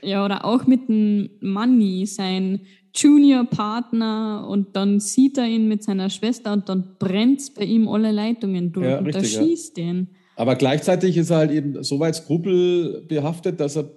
Ja, 0.02 0.24
oder 0.24 0.44
auch 0.46 0.66
mit 0.66 0.88
dem 0.88 1.28
Manni, 1.40 2.06
sein 2.06 2.60
Junior-Partner, 2.94 4.46
und 4.48 4.76
dann 4.76 5.00
sieht 5.00 5.38
er 5.38 5.46
ihn 5.46 5.68
mit 5.68 5.82
seiner 5.82 6.10
Schwester 6.10 6.52
und 6.52 6.68
dann 6.68 6.96
brennt 6.98 7.54
bei 7.54 7.64
ihm 7.64 7.88
alle 7.88 8.10
Leitungen 8.12 8.72
durch 8.72 8.86
Ja, 8.86 8.98
und 8.98 9.06
richtig, 9.06 9.32
ja. 9.34 9.40
erschießt 9.40 9.76
den. 9.76 10.08
Aber 10.36 10.56
gleichzeitig 10.56 11.16
ist 11.16 11.30
er 11.30 11.36
halt 11.38 11.50
eben 11.50 11.82
so 11.82 12.00
weit 12.00 12.16
skrupelbehaftet, 12.16 13.60
dass 13.60 13.76
er 13.76 13.90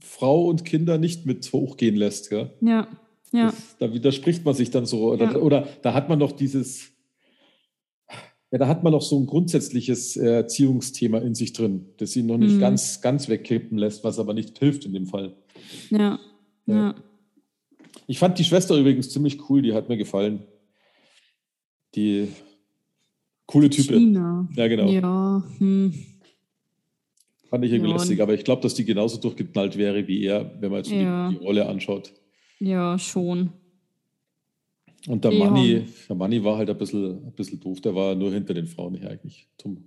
Frau 0.00 0.46
und 0.46 0.64
Kinder 0.64 0.98
nicht 0.98 1.26
mit 1.26 1.50
hochgehen 1.52 1.96
lässt. 1.96 2.30
Gell? 2.30 2.50
Ja, 2.60 2.88
ja, 3.32 3.46
Das, 3.46 3.76
da 3.78 3.92
widerspricht 3.92 4.44
man 4.44 4.54
sich 4.54 4.70
dann 4.70 4.86
so. 4.86 5.12
Oder, 5.12 5.32
Ja. 5.32 5.36
oder 5.38 5.68
da 5.82 5.94
hat 5.94 6.08
man 6.08 6.18
noch 6.18 6.32
dieses, 6.32 6.90
ja, 8.50 8.58
da 8.58 8.68
hat 8.68 8.82
man 8.84 8.92
noch 8.92 9.02
so 9.02 9.18
ein 9.18 9.26
grundsätzliches 9.26 10.16
äh, 10.16 10.26
Erziehungsthema 10.28 11.18
in 11.18 11.34
sich 11.34 11.52
drin, 11.52 11.86
das 11.98 12.14
ihn 12.16 12.26
noch 12.26 12.38
nicht 12.38 12.54
Mhm. 12.56 12.60
ganz, 12.60 13.00
ganz 13.00 13.28
wegkippen 13.28 13.78
lässt, 13.78 14.04
was 14.04 14.18
aber 14.18 14.34
nicht 14.34 14.58
hilft 14.58 14.84
in 14.86 14.92
dem 14.92 15.06
Fall. 15.06 15.34
ja, 15.90 16.18
Ja. 16.66 16.74
ja. 16.74 16.94
Ich 18.08 18.18
fand 18.18 18.38
die 18.38 18.44
Schwester 18.44 18.74
übrigens 18.76 19.10
ziemlich 19.10 19.38
cool, 19.48 19.62
die 19.62 19.72
hat 19.74 19.88
mir 19.88 19.96
gefallen. 19.96 20.42
Die 21.94 22.28
coole 23.46 23.70
Type. 23.70 23.94
China. 23.94 24.48
Ja, 24.56 24.66
genau. 24.66 24.88
Ja, 24.90 25.44
hm. 25.58 25.94
Fand 27.48 27.64
ich 27.64 27.72
irgendwie 27.72 27.90
Ja, 27.90 27.96
lustig, 27.96 28.18
und- 28.18 28.22
aber 28.22 28.34
ich 28.34 28.44
glaube, 28.44 28.60
dass 28.62 28.74
die 28.74 28.84
genauso 28.84 29.18
durchgeknallt 29.20 29.76
wäre 29.78 30.06
wie 30.08 30.24
er, 30.24 30.50
wenn 30.60 30.70
man 30.70 30.78
jetzt 30.78 30.90
Ja. 30.90 31.28
die, 31.30 31.38
die 31.38 31.44
Rolle 31.44 31.66
anschaut. 31.68 32.12
ja, 32.60 32.98
schon. 32.98 33.52
Und 35.06 35.22
der 35.24 35.30
Die 35.30 35.38
Manni, 35.38 35.86
der 36.08 36.16
Manni 36.16 36.42
war 36.42 36.58
halt 36.58 36.68
ein 36.68 36.76
bisschen, 36.76 37.24
ein 37.26 37.32
bisschen 37.32 37.60
doof. 37.60 37.80
Der 37.80 37.94
war 37.94 38.14
nur 38.16 38.32
hinter 38.32 38.52
den 38.52 38.66
Frauen 38.66 38.94
her 38.96 39.10
eigentlich. 39.10 39.46
Dumm. 39.62 39.84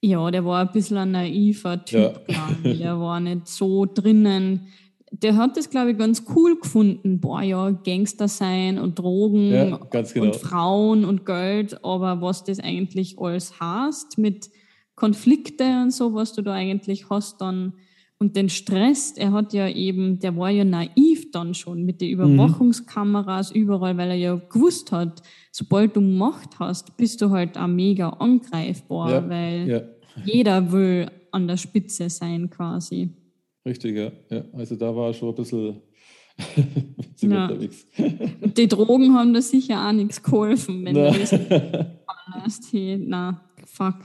Ja, 0.00 0.30
der 0.30 0.44
war 0.44 0.60
ein 0.66 0.72
bisschen 0.72 0.96
ein 0.96 1.10
naiver 1.10 1.84
Typ, 1.84 2.20
Ja. 2.28 2.56
Der 2.64 2.98
war 3.00 3.20
nicht 3.20 3.48
so 3.48 3.84
drinnen. 3.84 4.68
Der 5.14 5.36
hat 5.36 5.56
das, 5.58 5.68
glaube 5.68 5.90
ich, 5.92 5.98
ganz 5.98 6.24
cool 6.34 6.58
gefunden. 6.58 7.20
Boah, 7.20 7.42
ja, 7.42 7.70
Gangster 7.70 8.28
sein 8.28 8.78
und 8.78 8.98
Drogen 8.98 9.52
Ja, 9.52 9.76
genau. 9.90 10.24
und 10.26 10.36
Frauen 10.36 11.04
und 11.04 11.26
Geld. 11.26 11.84
Aber 11.84 12.20
was 12.22 12.44
das 12.44 12.58
eigentlich 12.60 13.18
alles 13.18 13.60
heißt 13.60 14.16
mit 14.18 14.50
Konflikte 14.94 15.64
und 15.82 15.90
so, 15.92 16.14
was 16.14 16.32
du 16.32 16.42
da 16.42 16.52
eigentlich 16.52 17.10
hast 17.10 17.40
dann 17.40 17.74
und 18.18 18.36
den 18.36 18.48
Stress, 18.48 19.12
er 19.16 19.32
hat 19.32 19.52
ja 19.52 19.68
eben, 19.68 20.20
der 20.20 20.36
war 20.36 20.48
ja 20.48 20.64
naiv 20.64 21.30
dann 21.32 21.54
schon 21.54 21.82
mit 21.84 22.00
den 22.00 22.08
Mhm. 22.08 22.14
Überwachungskameras 22.14 23.50
überall, 23.50 23.96
weil 23.96 24.10
er 24.10 24.16
ja 24.16 24.34
gewusst 24.36 24.92
hat, 24.92 25.22
sobald 25.50 25.96
du 25.96 26.00
Macht 26.00 26.58
hast, 26.60 26.96
bist 26.96 27.20
du 27.20 27.30
halt 27.30 27.58
auch 27.58 27.66
mega 27.66 28.10
angreifbar, 28.10 29.10
Ja, 29.10 29.28
weil 29.28 29.68
ja, 29.68 29.80
jeder 30.24 30.70
will 30.70 31.10
an 31.32 31.48
der 31.48 31.56
Spitze 31.56 32.08
sein 32.10 32.48
quasi. 32.48 33.10
Richtig, 33.66 33.96
ja. 33.96 34.12
ja. 34.30 34.44
Also 34.52 34.76
da 34.76 34.94
war 34.94 35.12
schon 35.14 35.30
ein 35.30 35.34
bisschen 35.34 35.82
Ja. 37.20 37.50
die 38.56 38.68
Drogen 38.68 39.14
haben 39.14 39.32
da 39.32 39.40
sicher 39.40 39.86
auch 39.86 39.92
nichts 39.92 40.22
geholfen, 40.22 40.84
wenn 40.84 40.94
du 40.94 41.04
das 41.04 41.32
hast. 41.32 42.62
Hey, 42.72 42.98
na, 42.98 43.44
fuck. 43.66 43.96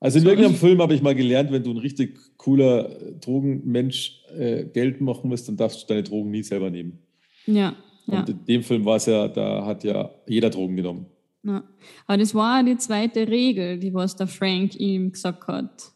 Also 0.00 0.18
in 0.18 0.26
irgendeinem 0.26 0.54
Film 0.54 0.80
habe 0.80 0.94
ich 0.94 1.02
mal 1.02 1.14
gelernt, 1.14 1.52
wenn 1.52 1.62
du 1.62 1.70
ein 1.70 1.78
richtig 1.78 2.18
cooler 2.36 2.88
Drogenmensch 3.20 4.22
äh, 4.36 4.64
Geld 4.64 5.00
machen 5.00 5.30
willst, 5.30 5.48
dann 5.48 5.56
darfst 5.56 5.82
du 5.82 5.86
deine 5.86 6.02
Drogen 6.02 6.30
nie 6.30 6.42
selber 6.42 6.70
nehmen. 6.70 6.98
Ja, 7.46 7.74
ja. 8.06 8.20
Und 8.20 8.28
in 8.28 8.44
dem 8.46 8.62
Film 8.62 8.84
war 8.84 8.96
es 8.96 9.06
ja, 9.06 9.28
da 9.28 9.64
hat 9.64 9.84
ja 9.84 10.10
jeder 10.26 10.50
Drogen 10.50 10.76
genommen. 10.76 11.06
Ja. 11.44 11.62
Aber 12.06 12.18
das 12.18 12.34
war 12.34 12.62
die 12.62 12.76
zweite 12.76 13.28
Regel, 13.28 13.78
die 13.78 13.92
was 13.92 14.16
der 14.16 14.26
Frank 14.26 14.78
ihm 14.78 15.12
gesagt 15.12 15.46
hat. 15.46 15.91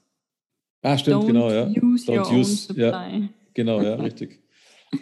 Ah, 0.82 0.96
stimmt, 0.98 1.24
Don't 1.24 1.26
genau, 1.26 1.50
ja. 1.50 1.68
use 1.82 2.10
your 2.10 2.26
own 2.30 2.44
supply. 2.44 2.80
ja, 2.82 3.28
genau, 3.54 3.82
ja, 3.82 3.94
richtig. 3.96 4.40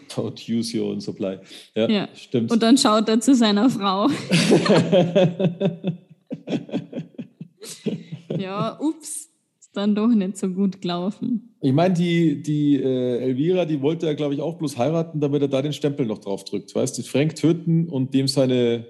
Don't 0.09 0.49
use 0.51 0.77
your 0.79 0.91
own 0.91 1.01
supply. 1.01 1.39
Ja, 1.75 1.89
Ja. 1.89 2.09
stimmt. 2.15 2.51
Und 2.51 2.63
dann 2.63 2.79
schaut 2.79 3.09
er 3.09 3.21
zu 3.21 3.35
seiner 3.35 3.69
Frau. 3.69 4.09
ja, 8.39 8.79
ups, 8.81 9.29
ist 9.61 9.77
dann 9.77 9.95
doch 9.95 10.09
nicht 10.09 10.37
so 10.39 10.49
gut 10.49 10.81
gelaufen. 10.81 11.55
ich 11.61 11.73
meine, 11.73 11.95
die, 11.95 12.43
die 12.43 12.77
äh, 12.77 13.19
Elvira, 13.21 13.65
die 13.65 13.81
wollte 13.83 14.07
ja, 14.07 14.15
glaube 14.15 14.35
ich, 14.35 14.41
auch 14.41 14.57
bloß 14.59 14.77
heiraten, 14.79 15.21
damit 15.21 15.43
er 15.43 15.49
da 15.49 15.63
den 15.63 15.73
Stempel 15.73 16.07
noch 16.07 16.19
drauf 16.19 16.45
drückt. 16.45 16.75
Weißt 16.75 16.99
du, 16.99 17.03
Frank 17.03 17.37
töten 17.37 17.89
und 17.89 18.15
dem 18.15 18.29
seine 18.29 18.87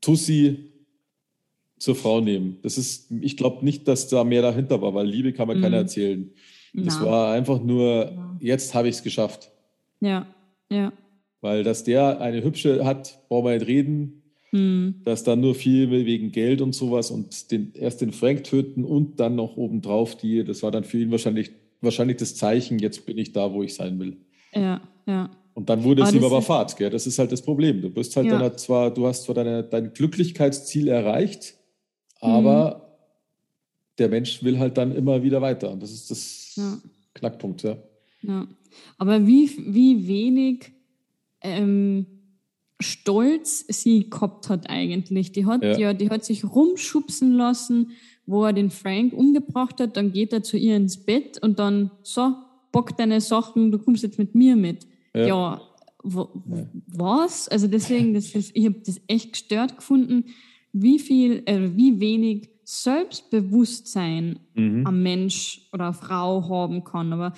Tussi 0.00 0.72
zur 1.78 1.94
Frau 1.94 2.20
nehmen. 2.20 2.58
Das 2.62 2.78
ist, 2.78 3.10
ich 3.20 3.36
glaube 3.36 3.64
nicht, 3.64 3.86
dass 3.88 4.08
da 4.08 4.24
mehr 4.24 4.42
dahinter 4.42 4.80
war, 4.82 4.94
weil 4.94 5.06
Liebe 5.06 5.32
kann 5.32 5.48
man 5.48 5.56
keiner 5.60 5.76
Mhm. 5.78 5.82
erzählen. 5.82 6.30
Das 6.74 6.98
Na. 7.00 7.06
war 7.06 7.32
einfach 7.32 7.62
nur, 7.62 7.86
Ja. 8.12 8.36
jetzt 8.40 8.74
habe 8.74 8.88
ich 8.88 8.96
es 8.96 9.02
geschafft. 9.02 9.50
Ja, 10.00 10.26
ja. 10.70 10.92
Weil 11.40 11.62
dass 11.64 11.84
der 11.84 12.20
eine 12.20 12.42
hübsche 12.42 12.84
hat, 12.84 13.20
brauchen 13.28 13.46
wir 13.46 13.54
nicht 13.58 13.66
reden. 13.66 14.22
Hm. 14.50 15.00
dass 15.04 15.24
dann 15.24 15.40
nur 15.40 15.56
viel 15.56 15.90
wegen 15.90 16.30
Geld 16.30 16.62
und 16.62 16.72
sowas 16.72 17.10
und 17.10 17.50
den, 17.50 17.72
erst 17.74 18.00
den 18.00 18.12
Frank 18.12 18.44
töten 18.44 18.84
und 18.84 19.18
dann 19.18 19.34
noch 19.34 19.56
obendrauf 19.56 20.16
die, 20.16 20.44
das 20.44 20.62
war 20.62 20.70
dann 20.70 20.84
für 20.84 20.98
ihn 21.00 21.10
wahrscheinlich, 21.10 21.50
wahrscheinlich 21.80 22.18
das 22.18 22.36
Zeichen, 22.36 22.78
jetzt 22.78 23.04
bin 23.06 23.18
ich 23.18 23.32
da, 23.32 23.52
wo 23.52 23.64
ich 23.64 23.74
sein 23.74 23.98
will. 23.98 24.16
Ja, 24.54 24.80
ja. 25.04 25.30
Und 25.54 25.68
dann 25.68 25.82
wurde 25.82 26.02
es 26.02 26.12
ihm 26.14 26.22
aber 26.22 26.42
Fahrt, 26.42 26.76
gell? 26.76 26.90
das 26.90 27.08
ist 27.08 27.18
halt 27.18 27.32
das 27.32 27.42
Problem. 27.42 27.82
Du 27.82 27.90
bist 27.90 28.14
halt 28.16 28.28
Ja. 28.28 28.38
dann 28.38 28.56
zwar, 28.56 28.94
du 28.94 29.06
hast 29.08 29.24
zwar 29.24 29.34
deine, 29.34 29.64
dein 29.64 29.92
Glücklichkeitsziel 29.92 30.86
erreicht, 30.86 31.54
aber 32.20 32.76
Mhm. 32.76 32.82
der 33.98 34.08
Mensch 34.08 34.42
will 34.42 34.58
halt 34.58 34.76
dann 34.78 34.94
immer 34.94 35.22
wieder 35.22 35.40
weiter. 35.40 35.70
Und 35.70 35.82
das 35.82 35.90
ist 35.92 36.10
das 36.10 36.52
Ja. 36.56 36.78
Knackpunkt, 37.14 37.62
ja. 37.62 37.76
Ja. 38.22 38.46
Aber 38.98 39.26
wie, 39.26 39.50
wie 39.74 40.06
wenig 40.08 40.72
ähm, 41.42 42.06
Stolz 42.80 43.64
sie 43.68 44.10
gehabt 44.10 44.48
hat 44.50 44.68
eigentlich. 44.68 45.32
Die 45.32 45.46
hat 45.46 45.62
Ja. 45.62 45.78
ja. 45.78 45.92
die 45.94 46.10
hat 46.10 46.24
sich 46.24 46.44
rumschubsen 46.44 47.32
lassen, 47.32 47.92
wo 48.26 48.44
er 48.44 48.52
den 48.52 48.70
Frank 48.70 49.12
umgebracht 49.14 49.80
hat. 49.80 49.96
Dann 49.96 50.12
geht 50.12 50.32
er 50.32 50.42
zu 50.42 50.56
ihr 50.58 50.76
ins 50.76 50.98
Bett 50.98 51.42
und 51.42 51.58
dann 51.58 51.90
so, 52.02 52.34
bock 52.72 52.96
deine 52.98 53.20
Sachen, 53.22 53.70
du 53.72 53.78
kommst 53.78 54.02
jetzt 54.02 54.18
mit 54.18 54.34
mir 54.34 54.56
mit. 54.56 54.86
Ja. 55.14 55.26
Ja, 55.26 55.60
was? 56.86 57.48
Also 57.48 57.66
deswegen, 57.66 58.14
das 58.14 58.34
ist, 58.34 58.50
ich 58.54 58.66
habe 58.66 58.80
das 58.84 59.00
echt 59.06 59.32
gestört 59.32 59.76
gefunden, 59.76 60.24
wie 60.82 60.98
viel, 60.98 61.42
äh, 61.46 61.70
wie 61.76 61.98
wenig 62.00 62.50
Selbstbewusstsein 62.64 64.38
Mhm. 64.54 64.86
ein 64.86 65.02
Mensch 65.02 65.68
oder 65.72 65.84
eine 65.86 65.94
Frau 65.94 66.48
haben 66.48 66.82
kann. 66.84 67.12
Aber 67.12 67.32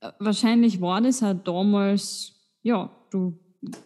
äh, 0.00 0.10
wahrscheinlich 0.18 0.80
war 0.80 1.00
das 1.00 1.20
halt 1.22 1.46
damals, 1.46 2.34
ja, 2.62 2.90
du 3.10 3.38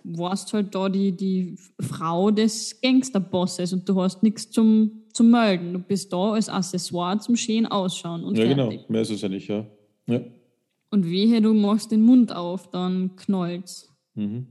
warst 0.05 0.53
halt 0.53 0.75
da 0.75 0.89
die, 0.89 1.13
die 1.13 1.57
Frau 1.81 2.31
des 2.31 2.81
Gangsterbosses 2.81 3.73
und 3.73 3.89
du 3.89 4.01
hast 4.01 4.23
nichts 4.23 4.51
zum, 4.51 5.03
zum 5.13 5.31
melden. 5.31 5.73
Du 5.75 5.79
bist 5.81 6.13
da 6.13 6.33
als 6.33 6.49
Accessoire 6.49 7.19
zum 7.19 7.37
schön 7.37 7.67
ausschauen 7.67 8.25
und 8.25 8.37
Ja, 8.39 8.47
fertig. 8.47 8.57
genau. 8.81 8.85
Mehr 8.89 9.01
ist 9.03 9.11
es 9.11 9.21
ja 9.23 9.29
nicht, 9.29 9.49
ja. 9.49 9.67
ja. 10.07 10.21
Und 10.91 11.05
wehe, 11.11 11.41
du 11.43 11.53
machst 11.55 11.91
den 11.91 12.03
Mund 12.03 12.35
auf, 12.35 12.71
dann 12.71 13.17
knallt's. 13.17 13.89
Mhm. 14.15 14.47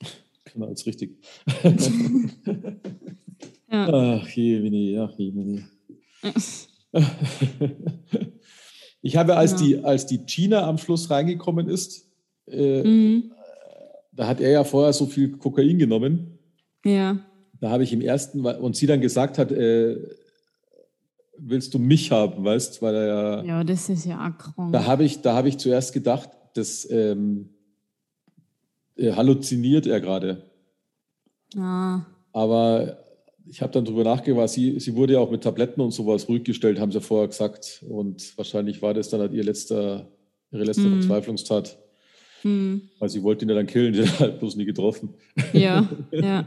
Genau, 0.52 0.66
ist 0.66 0.86
richtig. 0.86 1.16
Ja. 3.72 3.88
Ach 4.20 4.28
je, 4.28 4.62
Winnie, 4.62 4.98
ach 5.00 5.12
je, 5.18 5.34
Winnie. 5.34 5.64
Ich 9.04 9.16
habe, 9.16 9.36
als, 9.36 9.52
Ja. 9.52 9.56
die, 9.58 9.78
als 9.84 10.06
die 10.06 10.18
Gina 10.26 10.62
am 10.68 10.78
Schluss 10.78 11.10
reingekommen 11.10 11.68
ist, 11.68 12.08
äh, 12.46 12.82
Mhm. 12.84 13.32
da 14.12 14.28
hat 14.28 14.40
er 14.40 14.50
ja 14.50 14.62
vorher 14.64 14.92
so 14.92 15.06
viel 15.06 15.32
Kokain 15.38 15.76
genommen. 15.78 16.38
Ja. 16.84 17.18
Da 17.60 17.70
habe 17.70 17.82
ich 17.82 17.92
im 17.92 18.00
ersten, 18.00 18.44
und 18.46 18.76
sie 18.76 18.86
dann 18.86 19.00
gesagt 19.00 19.38
hat, 19.38 19.50
äh, 19.50 19.96
willst 21.36 21.74
du 21.74 21.80
mich 21.80 22.12
haben, 22.12 22.44
weißt, 22.44 22.80
weil 22.82 22.94
er 22.94 23.06
ja, 23.06 23.42
ja, 23.44 23.64
das 23.64 23.88
ist 23.88 24.04
ja 24.04 24.30
krank. 24.30 24.72
da 24.72 24.84
habe 24.86 25.02
ich, 25.02 25.20
da 25.22 25.34
habe 25.34 25.48
ich 25.48 25.58
zuerst 25.58 25.92
gedacht, 25.92 26.30
das 26.54 26.88
ähm, 26.90 27.48
äh, 28.96 29.12
halluziniert 29.12 29.86
er 29.88 30.00
gerade. 30.00 30.44
Ah, 31.56 32.02
Aber 32.32 33.01
ich 33.48 33.60
habe 33.62 33.72
dann 33.72 33.84
drüber 33.84 34.04
nachgedacht, 34.04 34.48
sie, 34.50 34.78
sie 34.80 34.94
wurde 34.96 35.14
ja 35.14 35.18
auch 35.20 35.30
mit 35.30 35.42
Tabletten 35.42 35.80
und 35.80 35.90
sowas 35.92 36.28
ruhig 36.28 36.44
gestellt, 36.44 36.78
haben 36.80 36.92
sie 36.92 37.00
vorher 37.00 37.28
gesagt. 37.28 37.84
Und 37.88 38.36
wahrscheinlich 38.36 38.82
war 38.82 38.94
das 38.94 39.08
dann 39.10 39.20
halt 39.20 39.32
ihr 39.32 39.44
letzter, 39.44 40.08
ihre 40.50 40.64
letzte 40.64 40.82
Mhm. 40.88 41.00
Verzweiflungstat. 41.00 41.78
hm. 42.42 42.82
Weil 42.98 43.08
sie 43.08 43.22
wollte 43.22 43.44
ihn 43.44 43.48
ja 43.50 43.54
dann 43.54 43.66
killen, 43.66 43.92
die 43.94 44.02
hat 44.02 44.18
halt 44.20 44.38
bloß 44.40 44.56
nie 44.56 44.64
getroffen. 44.64 45.10
Ja, 45.52 45.88
ja. 46.10 46.44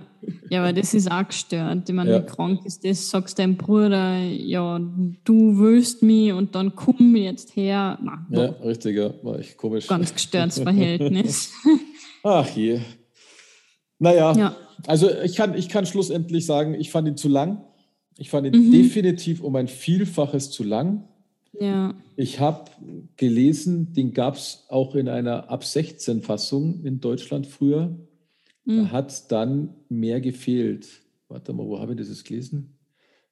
Ja, 0.49 0.63
aber 0.63 0.73
das 0.73 0.93
ist 0.93 1.09
auch 1.11 1.25
gestört. 1.27 1.87
Ich 1.87 1.95
meine, 1.95 2.09
Ja. 2.11 2.21
wie 2.21 2.25
krank 2.25 2.65
ist 2.65 2.83
das? 2.83 3.09
Sagst 3.09 3.37
deinem 3.39 3.55
Bruder, 3.57 4.17
ja, 4.19 4.79
du 5.23 5.57
willst 5.59 6.01
mich 6.03 6.33
und 6.33 6.53
dann 6.55 6.75
komm 6.75 7.15
jetzt 7.15 7.55
her. 7.55 7.97
Na, 8.01 8.25
Ja, 8.29 8.45
richtig, 8.65 8.97
ja. 8.97 9.13
War 9.23 9.39
echt 9.39 9.55
komisch. 9.57 9.87
ganz 9.87 10.13
gestörtes 10.13 10.59
Verhältnis. 10.63 11.51
Ach 12.23 12.49
je. 12.55 12.79
Naja, 13.99 14.33
ja. 14.35 14.55
also 14.87 15.09
ich 15.23 15.35
kann, 15.35 15.55
ich 15.57 15.69
kann 15.69 15.85
schlussendlich 15.85 16.45
sagen, 16.45 16.73
ich 16.73 16.91
fand 16.91 17.07
ihn 17.07 17.17
zu 17.17 17.29
lang. 17.29 17.63
Ich 18.17 18.29
fand 18.29 18.47
ihn 18.47 18.67
Mhm. 18.67 18.71
definitiv 18.71 19.41
um 19.41 19.55
ein 19.55 19.67
Vielfaches 19.67 20.51
zu 20.51 20.63
lang. 20.63 21.07
Ja. 21.59 21.93
Ich 22.17 22.39
habe 22.39 22.69
gelesen, 23.17 23.93
den 23.93 24.13
gab 24.13 24.35
es 24.35 24.65
auch 24.69 24.95
in 24.95 25.07
einer 25.07 25.49
ab 25.49 25.63
16 25.63 26.21
Fassung 26.21 26.83
in 26.83 26.99
Deutschland 26.99 27.47
früher. 27.47 27.97
Da 28.65 28.71
Mhm. 28.73 28.91
hat 28.91 29.31
dann 29.31 29.69
mehr 29.89 30.19
gefehlt. 30.21 30.87
Warte 31.29 31.53
mal, 31.53 31.65
wo 31.65 31.79
habe 31.79 31.93
ich 31.93 32.07
das 32.07 32.23
gelesen? 32.23 32.73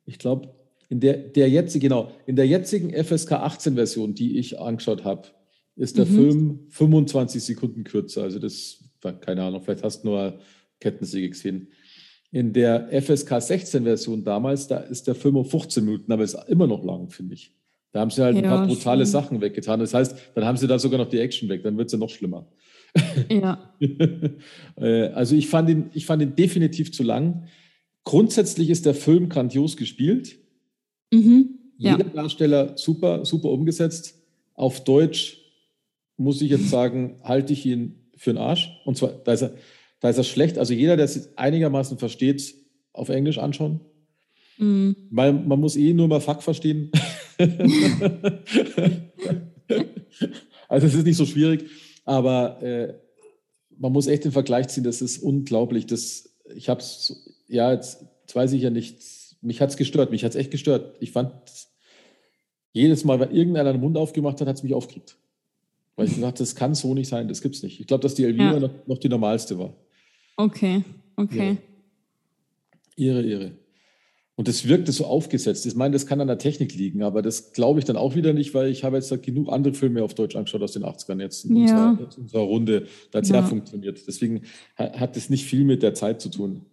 Ich 0.05 0.20
glaube, 0.20 0.49
in 0.89 0.99
der, 0.99 1.18
der 1.18 1.49
jetzt, 1.49 1.80
genau, 1.80 2.11
in 2.26 2.36
der 2.36 2.45
jetzigen 2.47 2.91
FSK 2.93 3.32
18 3.34 3.76
Version, 3.76 4.14
die 4.14 4.38
ich 4.38 4.59
angeschaut 4.59 5.03
habe, 5.03 5.24
ist 5.76 5.97
der 5.97 6.05
Mhm. 6.05 6.09
Film 6.16 6.59
25 6.70 7.41
Sekunden 7.43 7.84
kürzer. 7.84 8.24
Also 8.24 8.38
das, 8.39 8.84
keine 9.11 9.43
Ahnung, 9.43 9.61
vielleicht 9.61 9.83
hast 9.83 10.03
du 10.03 10.09
nur 10.09 10.39
Kettensäge 10.79 11.29
gesehen. 11.29 11.67
In 12.31 12.51
der 12.53 12.89
FSK 13.01 13.41
16 13.41 13.83
Version 13.83 14.23
damals, 14.23 14.67
da 14.67 14.77
ist 14.77 15.07
der 15.07 15.15
Film 15.15 15.35
um 15.35 15.45
15 15.45 15.85
Minuten, 15.85 16.11
aber 16.11 16.23
ist 16.23 16.37
immer 16.47 16.67
noch 16.67 16.83
lang, 16.83 17.09
finde 17.09 17.35
ich. 17.35 17.51
Da 17.91 17.99
haben 17.99 18.09
sie 18.09 18.23
halt 18.23 18.35
ein 18.35 18.43
Ja, 18.43 18.49
paar 18.49 18.67
brutale 18.67 19.05
schon. 19.05 19.11
Sachen 19.11 19.41
weggetan. 19.41 19.79
Das 19.79 19.93
heißt, 19.93 20.15
dann 20.33 20.45
haben 20.45 20.57
sie 20.57 20.67
da 20.67 20.79
sogar 20.79 20.97
noch 20.97 21.09
die 21.09 21.19
Action 21.19 21.47
weg, 21.47 21.61
dann 21.61 21.77
wird 21.77 21.87
es 21.87 21.93
ja 21.93 21.99
noch 21.99 22.09
schlimmer. 22.09 22.47
Ja. 23.29 23.73
Äh, 24.75 25.09
also 25.09 25.35
ich 25.35 25.47
fand, 25.47 25.69
ihn, 25.69 25.89
ich 25.93 26.07
fand 26.07 26.23
ihn 26.23 26.35
definitiv 26.35 26.91
zu 26.91 27.03
lang. 27.03 27.47
Grundsätzlich 28.03 28.71
ist 28.71 28.87
der 28.87 28.95
Film 28.95 29.29
grandios 29.29 29.77
gespielt. 29.77 30.37
Mhm. 31.11 31.59
Ja. 31.77 31.91
Jeder 31.97 32.09
Darsteller 32.09 32.75
super, 32.75 33.23
super 33.23 33.49
umgesetzt. 33.49 34.19
Auf 34.55 34.83
Deutsch 34.83 35.37
muss 36.17 36.41
ich 36.41 36.49
jetzt 36.49 36.69
sagen, 36.69 37.19
halte 37.23 37.53
ich 37.53 37.65
ihn 37.65 38.02
für 38.16 38.32
einen 38.32 38.39
Arsch. 38.39 38.70
Und 38.86 38.97
zwar, 38.97 39.09
da 39.24 39.34
ist 39.34 39.41
er, 39.41 39.53
Da 40.03 40.09
ist 40.09 40.20
das 40.20 40.28
schlecht. 40.28 40.57
Also 40.57 40.74
jeder, 40.74 40.97
der 40.97 41.05
es 41.05 41.38
einigermaßen 41.38 41.97
versteht, 41.97 42.55
auf 42.91 43.07
Englisch 43.07 43.38
anschauen. 43.38 43.80
Mhm. 44.57 44.95
Weil 45.11 45.32
man 45.32 45.61
muss 45.61 45.78
eh 45.78 45.93
nur 45.93 46.09
mal 46.09 46.20
Fuck 46.20 46.43
verstehen. 46.43 46.91
also 50.68 50.88
es 50.88 50.93
ist 50.93 51.05
nicht 51.05 51.16
so 51.16 51.26
schwierig, 51.26 51.70
aber 52.03 52.61
äh, 52.61 52.93
man 53.78 53.93
muss 53.93 54.07
echt 54.07 54.26
den 54.26 54.34
Vergleich 54.34 54.68
ziehen, 54.68 54.84
das 54.84 55.01
ist 55.01 55.20
unglaublich. 55.20 55.86
Das, 55.86 56.36
ich 56.53 56.68
habe 56.70 56.82
es, 56.82 57.39
ja, 57.47 57.72
jetzt, 57.72 58.05
jetzt, 58.24 58.36
weiß 58.36 58.51
ich 58.51 58.61
ja 58.61 58.70
nicht, 58.70 58.99
mich 59.41 59.61
hat 59.61 59.70
es 59.70 59.78
gestört, 59.78 60.11
mich 60.11 60.26
hat 60.26 60.32
es 60.32 60.38
echt 60.38 60.51
gestört. 60.51 60.97
Ich 60.99 61.11
fand, 61.11 61.32
jedes 62.74 63.05
Mal, 63.05 63.20
wenn 63.22 63.32
irgendeiner 63.32 63.72
den 63.72 63.82
Mund 63.82 63.97
aufgemacht 63.97 64.41
hat, 64.41 64.47
hat 64.47 64.57
es 64.57 64.64
mich 64.64 64.74
aufgeregt. 64.74 65.18
Weil 65.95 66.07
ich 66.07 66.19
dachte, 66.19 66.39
das 66.39 66.55
kann 66.55 66.73
so 66.73 66.93
nicht 66.93 67.07
sein, 67.07 67.27
das 67.27 67.41
gibt's 67.41 67.61
nicht. 67.61 67.79
Ich 67.79 67.87
glaube, 67.87 68.01
dass 68.01 68.15
die 68.15 68.23
Elvira 68.23 68.53
ja. 68.53 68.59
noch, 68.59 68.87
noch, 68.87 68.97
die 68.97 69.09
normalste 69.09 69.59
war. 69.59 69.75
Okay, 70.37 70.83
okay. 71.15 71.57
Ja. 72.95 73.11
Irre, 73.11 73.23
irre. 73.23 73.51
Und 74.35 74.47
das 74.47 74.67
wirkte 74.67 74.91
so 74.91 75.05
aufgesetzt. 75.05 75.63
Ich 75.67 75.75
meine, 75.75 75.93
das 75.93 76.07
kann 76.07 76.19
an 76.19 76.27
der 76.27 76.39
Technik 76.39 76.73
liegen, 76.73 77.03
aber 77.03 77.21
das 77.21 77.53
glaube 77.53 77.79
ich 77.79 77.85
dann 77.85 77.97
auch 77.97 78.15
wieder 78.15 78.33
nicht, 78.33 78.55
weil 78.55 78.71
ich 78.71 78.83
habe 78.83 78.95
jetzt 78.95 79.21
genug 79.21 79.51
andere 79.51 79.75
Filme 79.75 80.03
auf 80.03 80.15
Deutsch 80.15 80.35
angeschaut 80.35 80.63
aus 80.63 80.71
den 80.71 80.83
80ern 80.83 81.21
jetzt 81.21 81.45
in, 81.45 81.67
ja. 81.67 81.91
unserer, 81.91 82.15
in 82.17 82.21
unserer, 82.23 82.41
Runde. 82.41 82.87
Da 83.11 83.17
hat 83.17 83.25
es 83.25 83.29
ja. 83.29 83.37
ja 83.37 83.43
funktioniert. 83.43 84.01
Deswegen 84.07 84.41
hat 84.75 85.15
es 85.17 85.29
nicht 85.29 85.45
viel 85.45 85.63
mit 85.63 85.83
der 85.83 85.93
Zeit 85.93 86.19
zu 86.19 86.29
tun. 86.29 86.65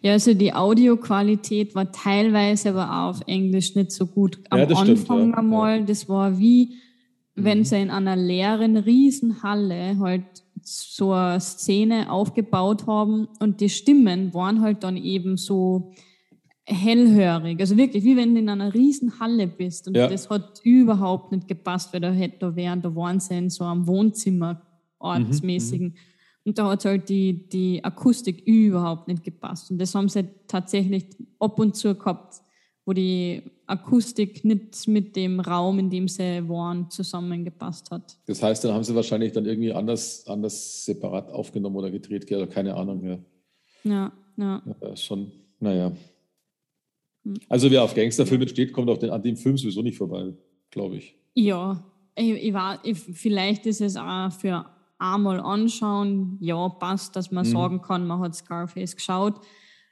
Ja, 0.00 0.12
also 0.12 0.32
die 0.32 0.52
Audioqualität 0.52 1.74
war 1.74 1.90
teilweise 1.90 2.70
aber 2.70 2.86
auch 2.86 3.16
auf 3.16 3.20
Englisch 3.26 3.74
nicht 3.74 3.90
so 3.90 4.06
gut. 4.06 4.38
Am 4.50 4.58
ja, 4.60 4.66
Anfang 4.66 4.96
stimmt, 4.96 5.08
ja. 5.08 5.38
einmal, 5.38 5.84
das 5.84 6.08
war 6.08 6.38
wie, 6.38 6.76
wenn 7.36 7.58
mhm. 7.58 7.64
sie 7.64 7.80
in 7.80 7.90
einer 7.90 8.16
leeren 8.16 8.76
Riesenhalle 8.76 9.98
halt 9.98 10.24
so 10.62 11.12
eine 11.12 11.40
Szene 11.40 12.10
aufgebaut 12.10 12.86
haben 12.86 13.28
und 13.38 13.60
die 13.60 13.68
Stimmen 13.68 14.34
waren 14.34 14.62
halt 14.62 14.82
dann 14.82 14.96
eben 14.96 15.36
so 15.36 15.92
hellhörig. 16.64 17.60
Also 17.60 17.76
wirklich, 17.76 18.02
wie 18.02 18.16
wenn 18.16 18.34
du 18.34 18.40
in 18.40 18.48
einer 18.48 18.74
riesen 18.74 19.20
Halle 19.20 19.46
bist. 19.46 19.86
Und 19.86 19.96
ja. 19.96 20.08
das 20.08 20.28
hat 20.28 20.60
überhaupt 20.64 21.30
nicht 21.30 21.46
gepasst, 21.46 21.92
weil 21.92 22.00
da 22.00 22.10
hätte 22.10 22.38
da 22.40 22.56
wären, 22.56 22.82
da 22.82 22.94
waren 22.96 23.20
sie 23.20 23.38
in 23.38 23.50
so 23.50 23.64
einem 23.64 23.86
Wohnzimmer 23.86 24.62
ortsmäßigen. 24.98 25.88
Mhm, 25.88 25.92
mhm, 25.92 26.46
und 26.46 26.58
da 26.58 26.70
hat 26.70 26.84
halt 26.84 27.08
die, 27.08 27.48
die 27.48 27.84
Akustik 27.84 28.46
überhaupt 28.46 29.08
nicht 29.08 29.22
gepasst. 29.22 29.70
Und 29.70 29.78
das 29.78 29.94
haben 29.94 30.08
sie 30.08 30.28
tatsächlich 30.48 31.06
ab 31.38 31.58
und 31.58 31.76
zu 31.76 31.94
gehabt, 31.94 32.40
wo 32.84 32.92
die 32.92 33.42
Akustik 33.66 34.44
nicht 34.44 34.86
mit 34.86 35.16
dem 35.16 35.40
Raum, 35.40 35.78
in 35.78 35.90
dem 35.90 36.08
sie 36.08 36.48
waren, 36.48 36.88
zusammengepasst 36.88 37.90
hat. 37.90 38.16
Das 38.26 38.42
heißt, 38.42 38.64
dann 38.64 38.72
haben 38.72 38.84
sie 38.84 38.94
wahrscheinlich 38.94 39.32
dann 39.32 39.44
irgendwie 39.44 39.72
anders, 39.72 40.26
anders 40.26 40.84
separat 40.84 41.30
aufgenommen 41.30 41.76
oder 41.76 41.90
gedreht, 41.90 42.30
oder 42.30 42.46
keine 42.46 42.74
Ahnung 42.74 43.00
mehr. 43.02 43.18
Ja, 43.82 44.12
ja. 44.36 44.62
ja 44.80 44.96
schon, 44.96 45.32
naja. 45.58 45.92
Also 47.48 47.70
wer 47.70 47.82
auf 47.82 47.94
Gangsterfilme 47.94 48.48
steht, 48.48 48.72
kommt 48.72 48.88
auf 48.88 48.98
den, 48.98 49.10
an 49.10 49.22
dem 49.22 49.36
Film 49.36 49.56
sowieso 49.58 49.82
nicht 49.82 49.98
vorbei, 49.98 50.32
glaube 50.70 50.96
ich. 50.96 51.16
Ja, 51.34 51.84
ich, 52.14 52.30
ich 52.30 52.54
war, 52.54 52.78
ich, 52.84 52.98
vielleicht 52.98 53.66
ist 53.66 53.80
es 53.80 53.96
auch 53.96 54.30
für 54.30 54.64
einmal 54.98 55.40
anschauen, 55.40 56.38
ja, 56.40 56.68
passt, 56.68 57.16
dass 57.16 57.30
man 57.30 57.46
mhm. 57.46 57.50
sagen 57.50 57.82
kann, 57.82 58.06
man 58.06 58.20
hat 58.20 58.34
Scarface 58.34 58.96
geschaut. 58.96 59.40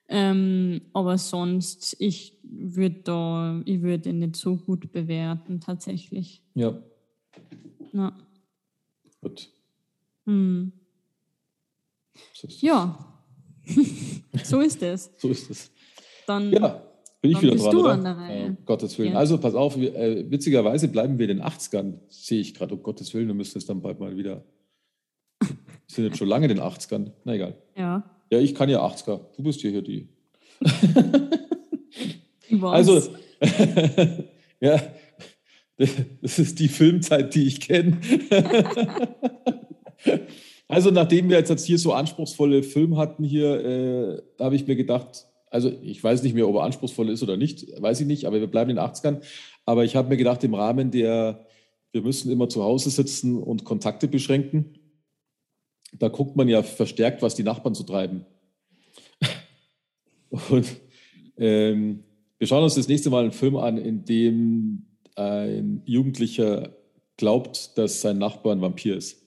Ähm, 0.09 0.83
aber 0.93 1.17
sonst, 1.19 1.97
ich 1.99 2.39
würde 2.43 3.01
da, 3.05 3.63
ich 3.65 3.83
würde 3.83 4.11
ihn 4.11 4.19
nicht 4.19 4.37
so 4.37 4.57
gut 4.57 4.93
bewerten, 4.93 5.61
tatsächlich. 5.61 6.43
Ja. 6.55 6.79
Ja. 7.93 8.17
Gut. 9.23 9.51
Hm. 10.27 10.73
Ja. 12.61 12.99
so 14.45 14.61
ist 14.61 14.83
es. 14.83 15.11
So 15.17 15.29
ist 15.29 15.51
es. 15.51 15.71
Dann 16.27 16.53
ja. 16.53 16.83
Bin 17.25 17.31
ich 17.31 17.41
wieder 17.41 17.57
dran, 17.57 17.71
du 17.71 17.81
oder? 17.81 17.93
An 17.93 18.05
der 18.05 18.17
Reihe. 18.19 18.51
Oh, 18.61 18.63
Gottes 18.67 18.99
Willen. 18.99 19.13
Ja. 19.13 19.19
Also 19.19 19.39
pass 19.39 19.55
auf, 19.55 19.79
äh, 19.79 20.31
witzigerweise 20.31 20.89
bleiben 20.89 21.19
wir 21.19 21.27
in 21.27 21.39
den 21.39 21.47
80ern, 21.47 21.95
sehe 22.09 22.41
ich 22.41 22.53
gerade, 22.53 22.75
um 22.75 22.83
Gottes 22.83 23.15
Willen, 23.15 23.29
du 23.29 23.35
müsstest 23.35 23.67
dann 23.71 23.81
bald 23.81 23.99
mal 23.99 24.15
wieder. 24.15 24.45
Wir 25.41 25.57
sind 25.87 26.05
jetzt 26.05 26.19
schon 26.19 26.29
lange 26.29 26.47
in 26.47 26.57
den 26.57 26.61
80ern. 26.61 27.13
Na 27.25 27.33
egal. 27.33 27.57
Ja. 27.77 28.03
Ja, 28.31 28.39
ich 28.39 28.55
kann 28.55 28.69
ja 28.69 28.85
80er. 28.85 29.21
Du 29.37 29.43
bist 29.43 29.61
hier, 29.61 29.71
hier 29.71 29.83
die. 29.83 30.09
Also, 32.63 33.03
ja, 34.61 34.81
das 35.77 36.39
ist 36.39 36.59
die 36.59 36.69
Filmzeit, 36.69 37.35
die 37.35 37.47
ich 37.47 37.61
kenne. 37.61 37.99
also, 40.69 40.91
nachdem 40.91 41.29
wir 41.29 41.39
jetzt 41.39 41.67
hier 41.67 41.79
so 41.79 41.93
anspruchsvolle 41.93 42.63
Filme 42.63 42.97
hatten 42.97 43.25
hier, 43.25 43.65
äh, 43.65 44.23
da 44.37 44.47
habe 44.47 44.57
ich 44.57 44.67
mir 44.67 44.77
gedacht, 44.77 45.27
also 45.55 45.73
ich 45.83 46.03
weiß 46.03 46.25
nicht 46.25 46.35
mehr, 46.35 46.49
ob 46.49 46.57
er 46.57 46.65
anspruchsvoll 46.65 47.11
ist 47.11 47.23
oder 47.23 47.37
nicht, 47.37 47.81
weiß 47.81 48.01
ich 48.01 48.09
nicht, 48.09 48.25
aber 48.25 48.41
wir 48.41 48.49
bleiben 48.49 48.71
in 48.71 48.77
den 48.77 48.85
80ern. 48.85 49.21
Aber 49.65 49.85
ich 49.85 49.95
habe 49.95 50.09
mir 50.09 50.17
gedacht, 50.17 50.43
im 50.43 50.55
Rahmen 50.55 50.91
der, 50.91 51.47
wir 51.93 52.03
müssen 52.03 52.33
immer 52.33 52.49
zu 52.49 52.65
Hause 52.65 52.91
sitzen 52.91 53.41
und 53.41 53.65
Kontakte 53.65 54.09
beschränken, 54.09 54.75
da 55.99 56.09
guckt 56.09 56.37
man 56.37 56.49
ja 56.49 56.63
verstärkt, 56.63 57.23
was 57.23 57.35
die 57.35 57.43
Nachbarn 57.43 57.75
so 57.75 57.85
treiben. 57.85 58.25
Und 60.51 60.67
ähm, 61.37 62.05
wir 62.39 62.47
schauen 62.47 62.65
uns 62.65 62.75
das 62.75 62.89
nächste 62.89 63.11
Mal 63.11 63.23
einen 63.23 63.33
Film 63.33 63.57
an, 63.57 63.79
in 63.79 64.05
dem 64.05 64.87
ein 65.17 65.83
Jugendlicher 65.85 66.77
glaubt, 67.17 67.79
dass 67.79 68.01
sein 68.01 68.19
Nachbar 68.19 68.53
ein 68.53 68.61
Vampir 68.61 68.97
ist. 68.97 69.23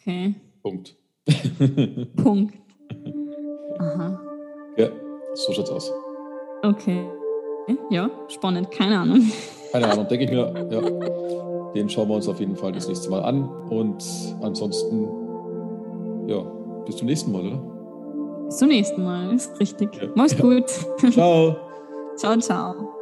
Okay. 0.00 0.34
Punkt. 0.62 0.96
Punkt. 2.16 2.54
Aha. 3.78 4.20
Ja, 4.76 4.90
so 5.34 5.52
schaut's 5.52 5.70
aus. 5.70 5.90
Okay. 6.62 7.06
Ja, 7.90 8.10
spannend. 8.28 8.70
Keine 8.70 8.98
Ahnung. 8.98 9.30
Keine 9.72 9.88
Ahnung, 9.88 10.08
denke 10.08 10.24
ich 10.24 10.30
mir. 10.30 10.68
Ja, 10.70 11.47
den 11.74 11.88
schauen 11.88 12.08
wir 12.08 12.16
uns 12.16 12.28
auf 12.28 12.40
jeden 12.40 12.56
Fall 12.56 12.72
das 12.72 12.88
nächste 12.88 13.10
Mal 13.10 13.22
an. 13.22 13.48
Und 13.70 14.04
ansonsten, 14.40 15.08
ja, 16.28 16.40
bis 16.86 16.96
zum 16.96 17.06
nächsten 17.06 17.32
Mal, 17.32 17.46
oder? 17.46 17.58
Bis 18.46 18.56
zum 18.56 18.68
nächsten 18.68 19.04
Mal, 19.04 19.34
ist 19.34 19.58
richtig. 19.60 19.94
Ja. 19.94 20.08
Mach's 20.14 20.32
ja. 20.32 20.40
gut. 20.40 20.68
Ciao. 21.12 21.56
ciao, 22.16 22.36
ciao. 22.38 22.94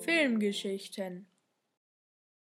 Filmgeschichten 0.00 1.26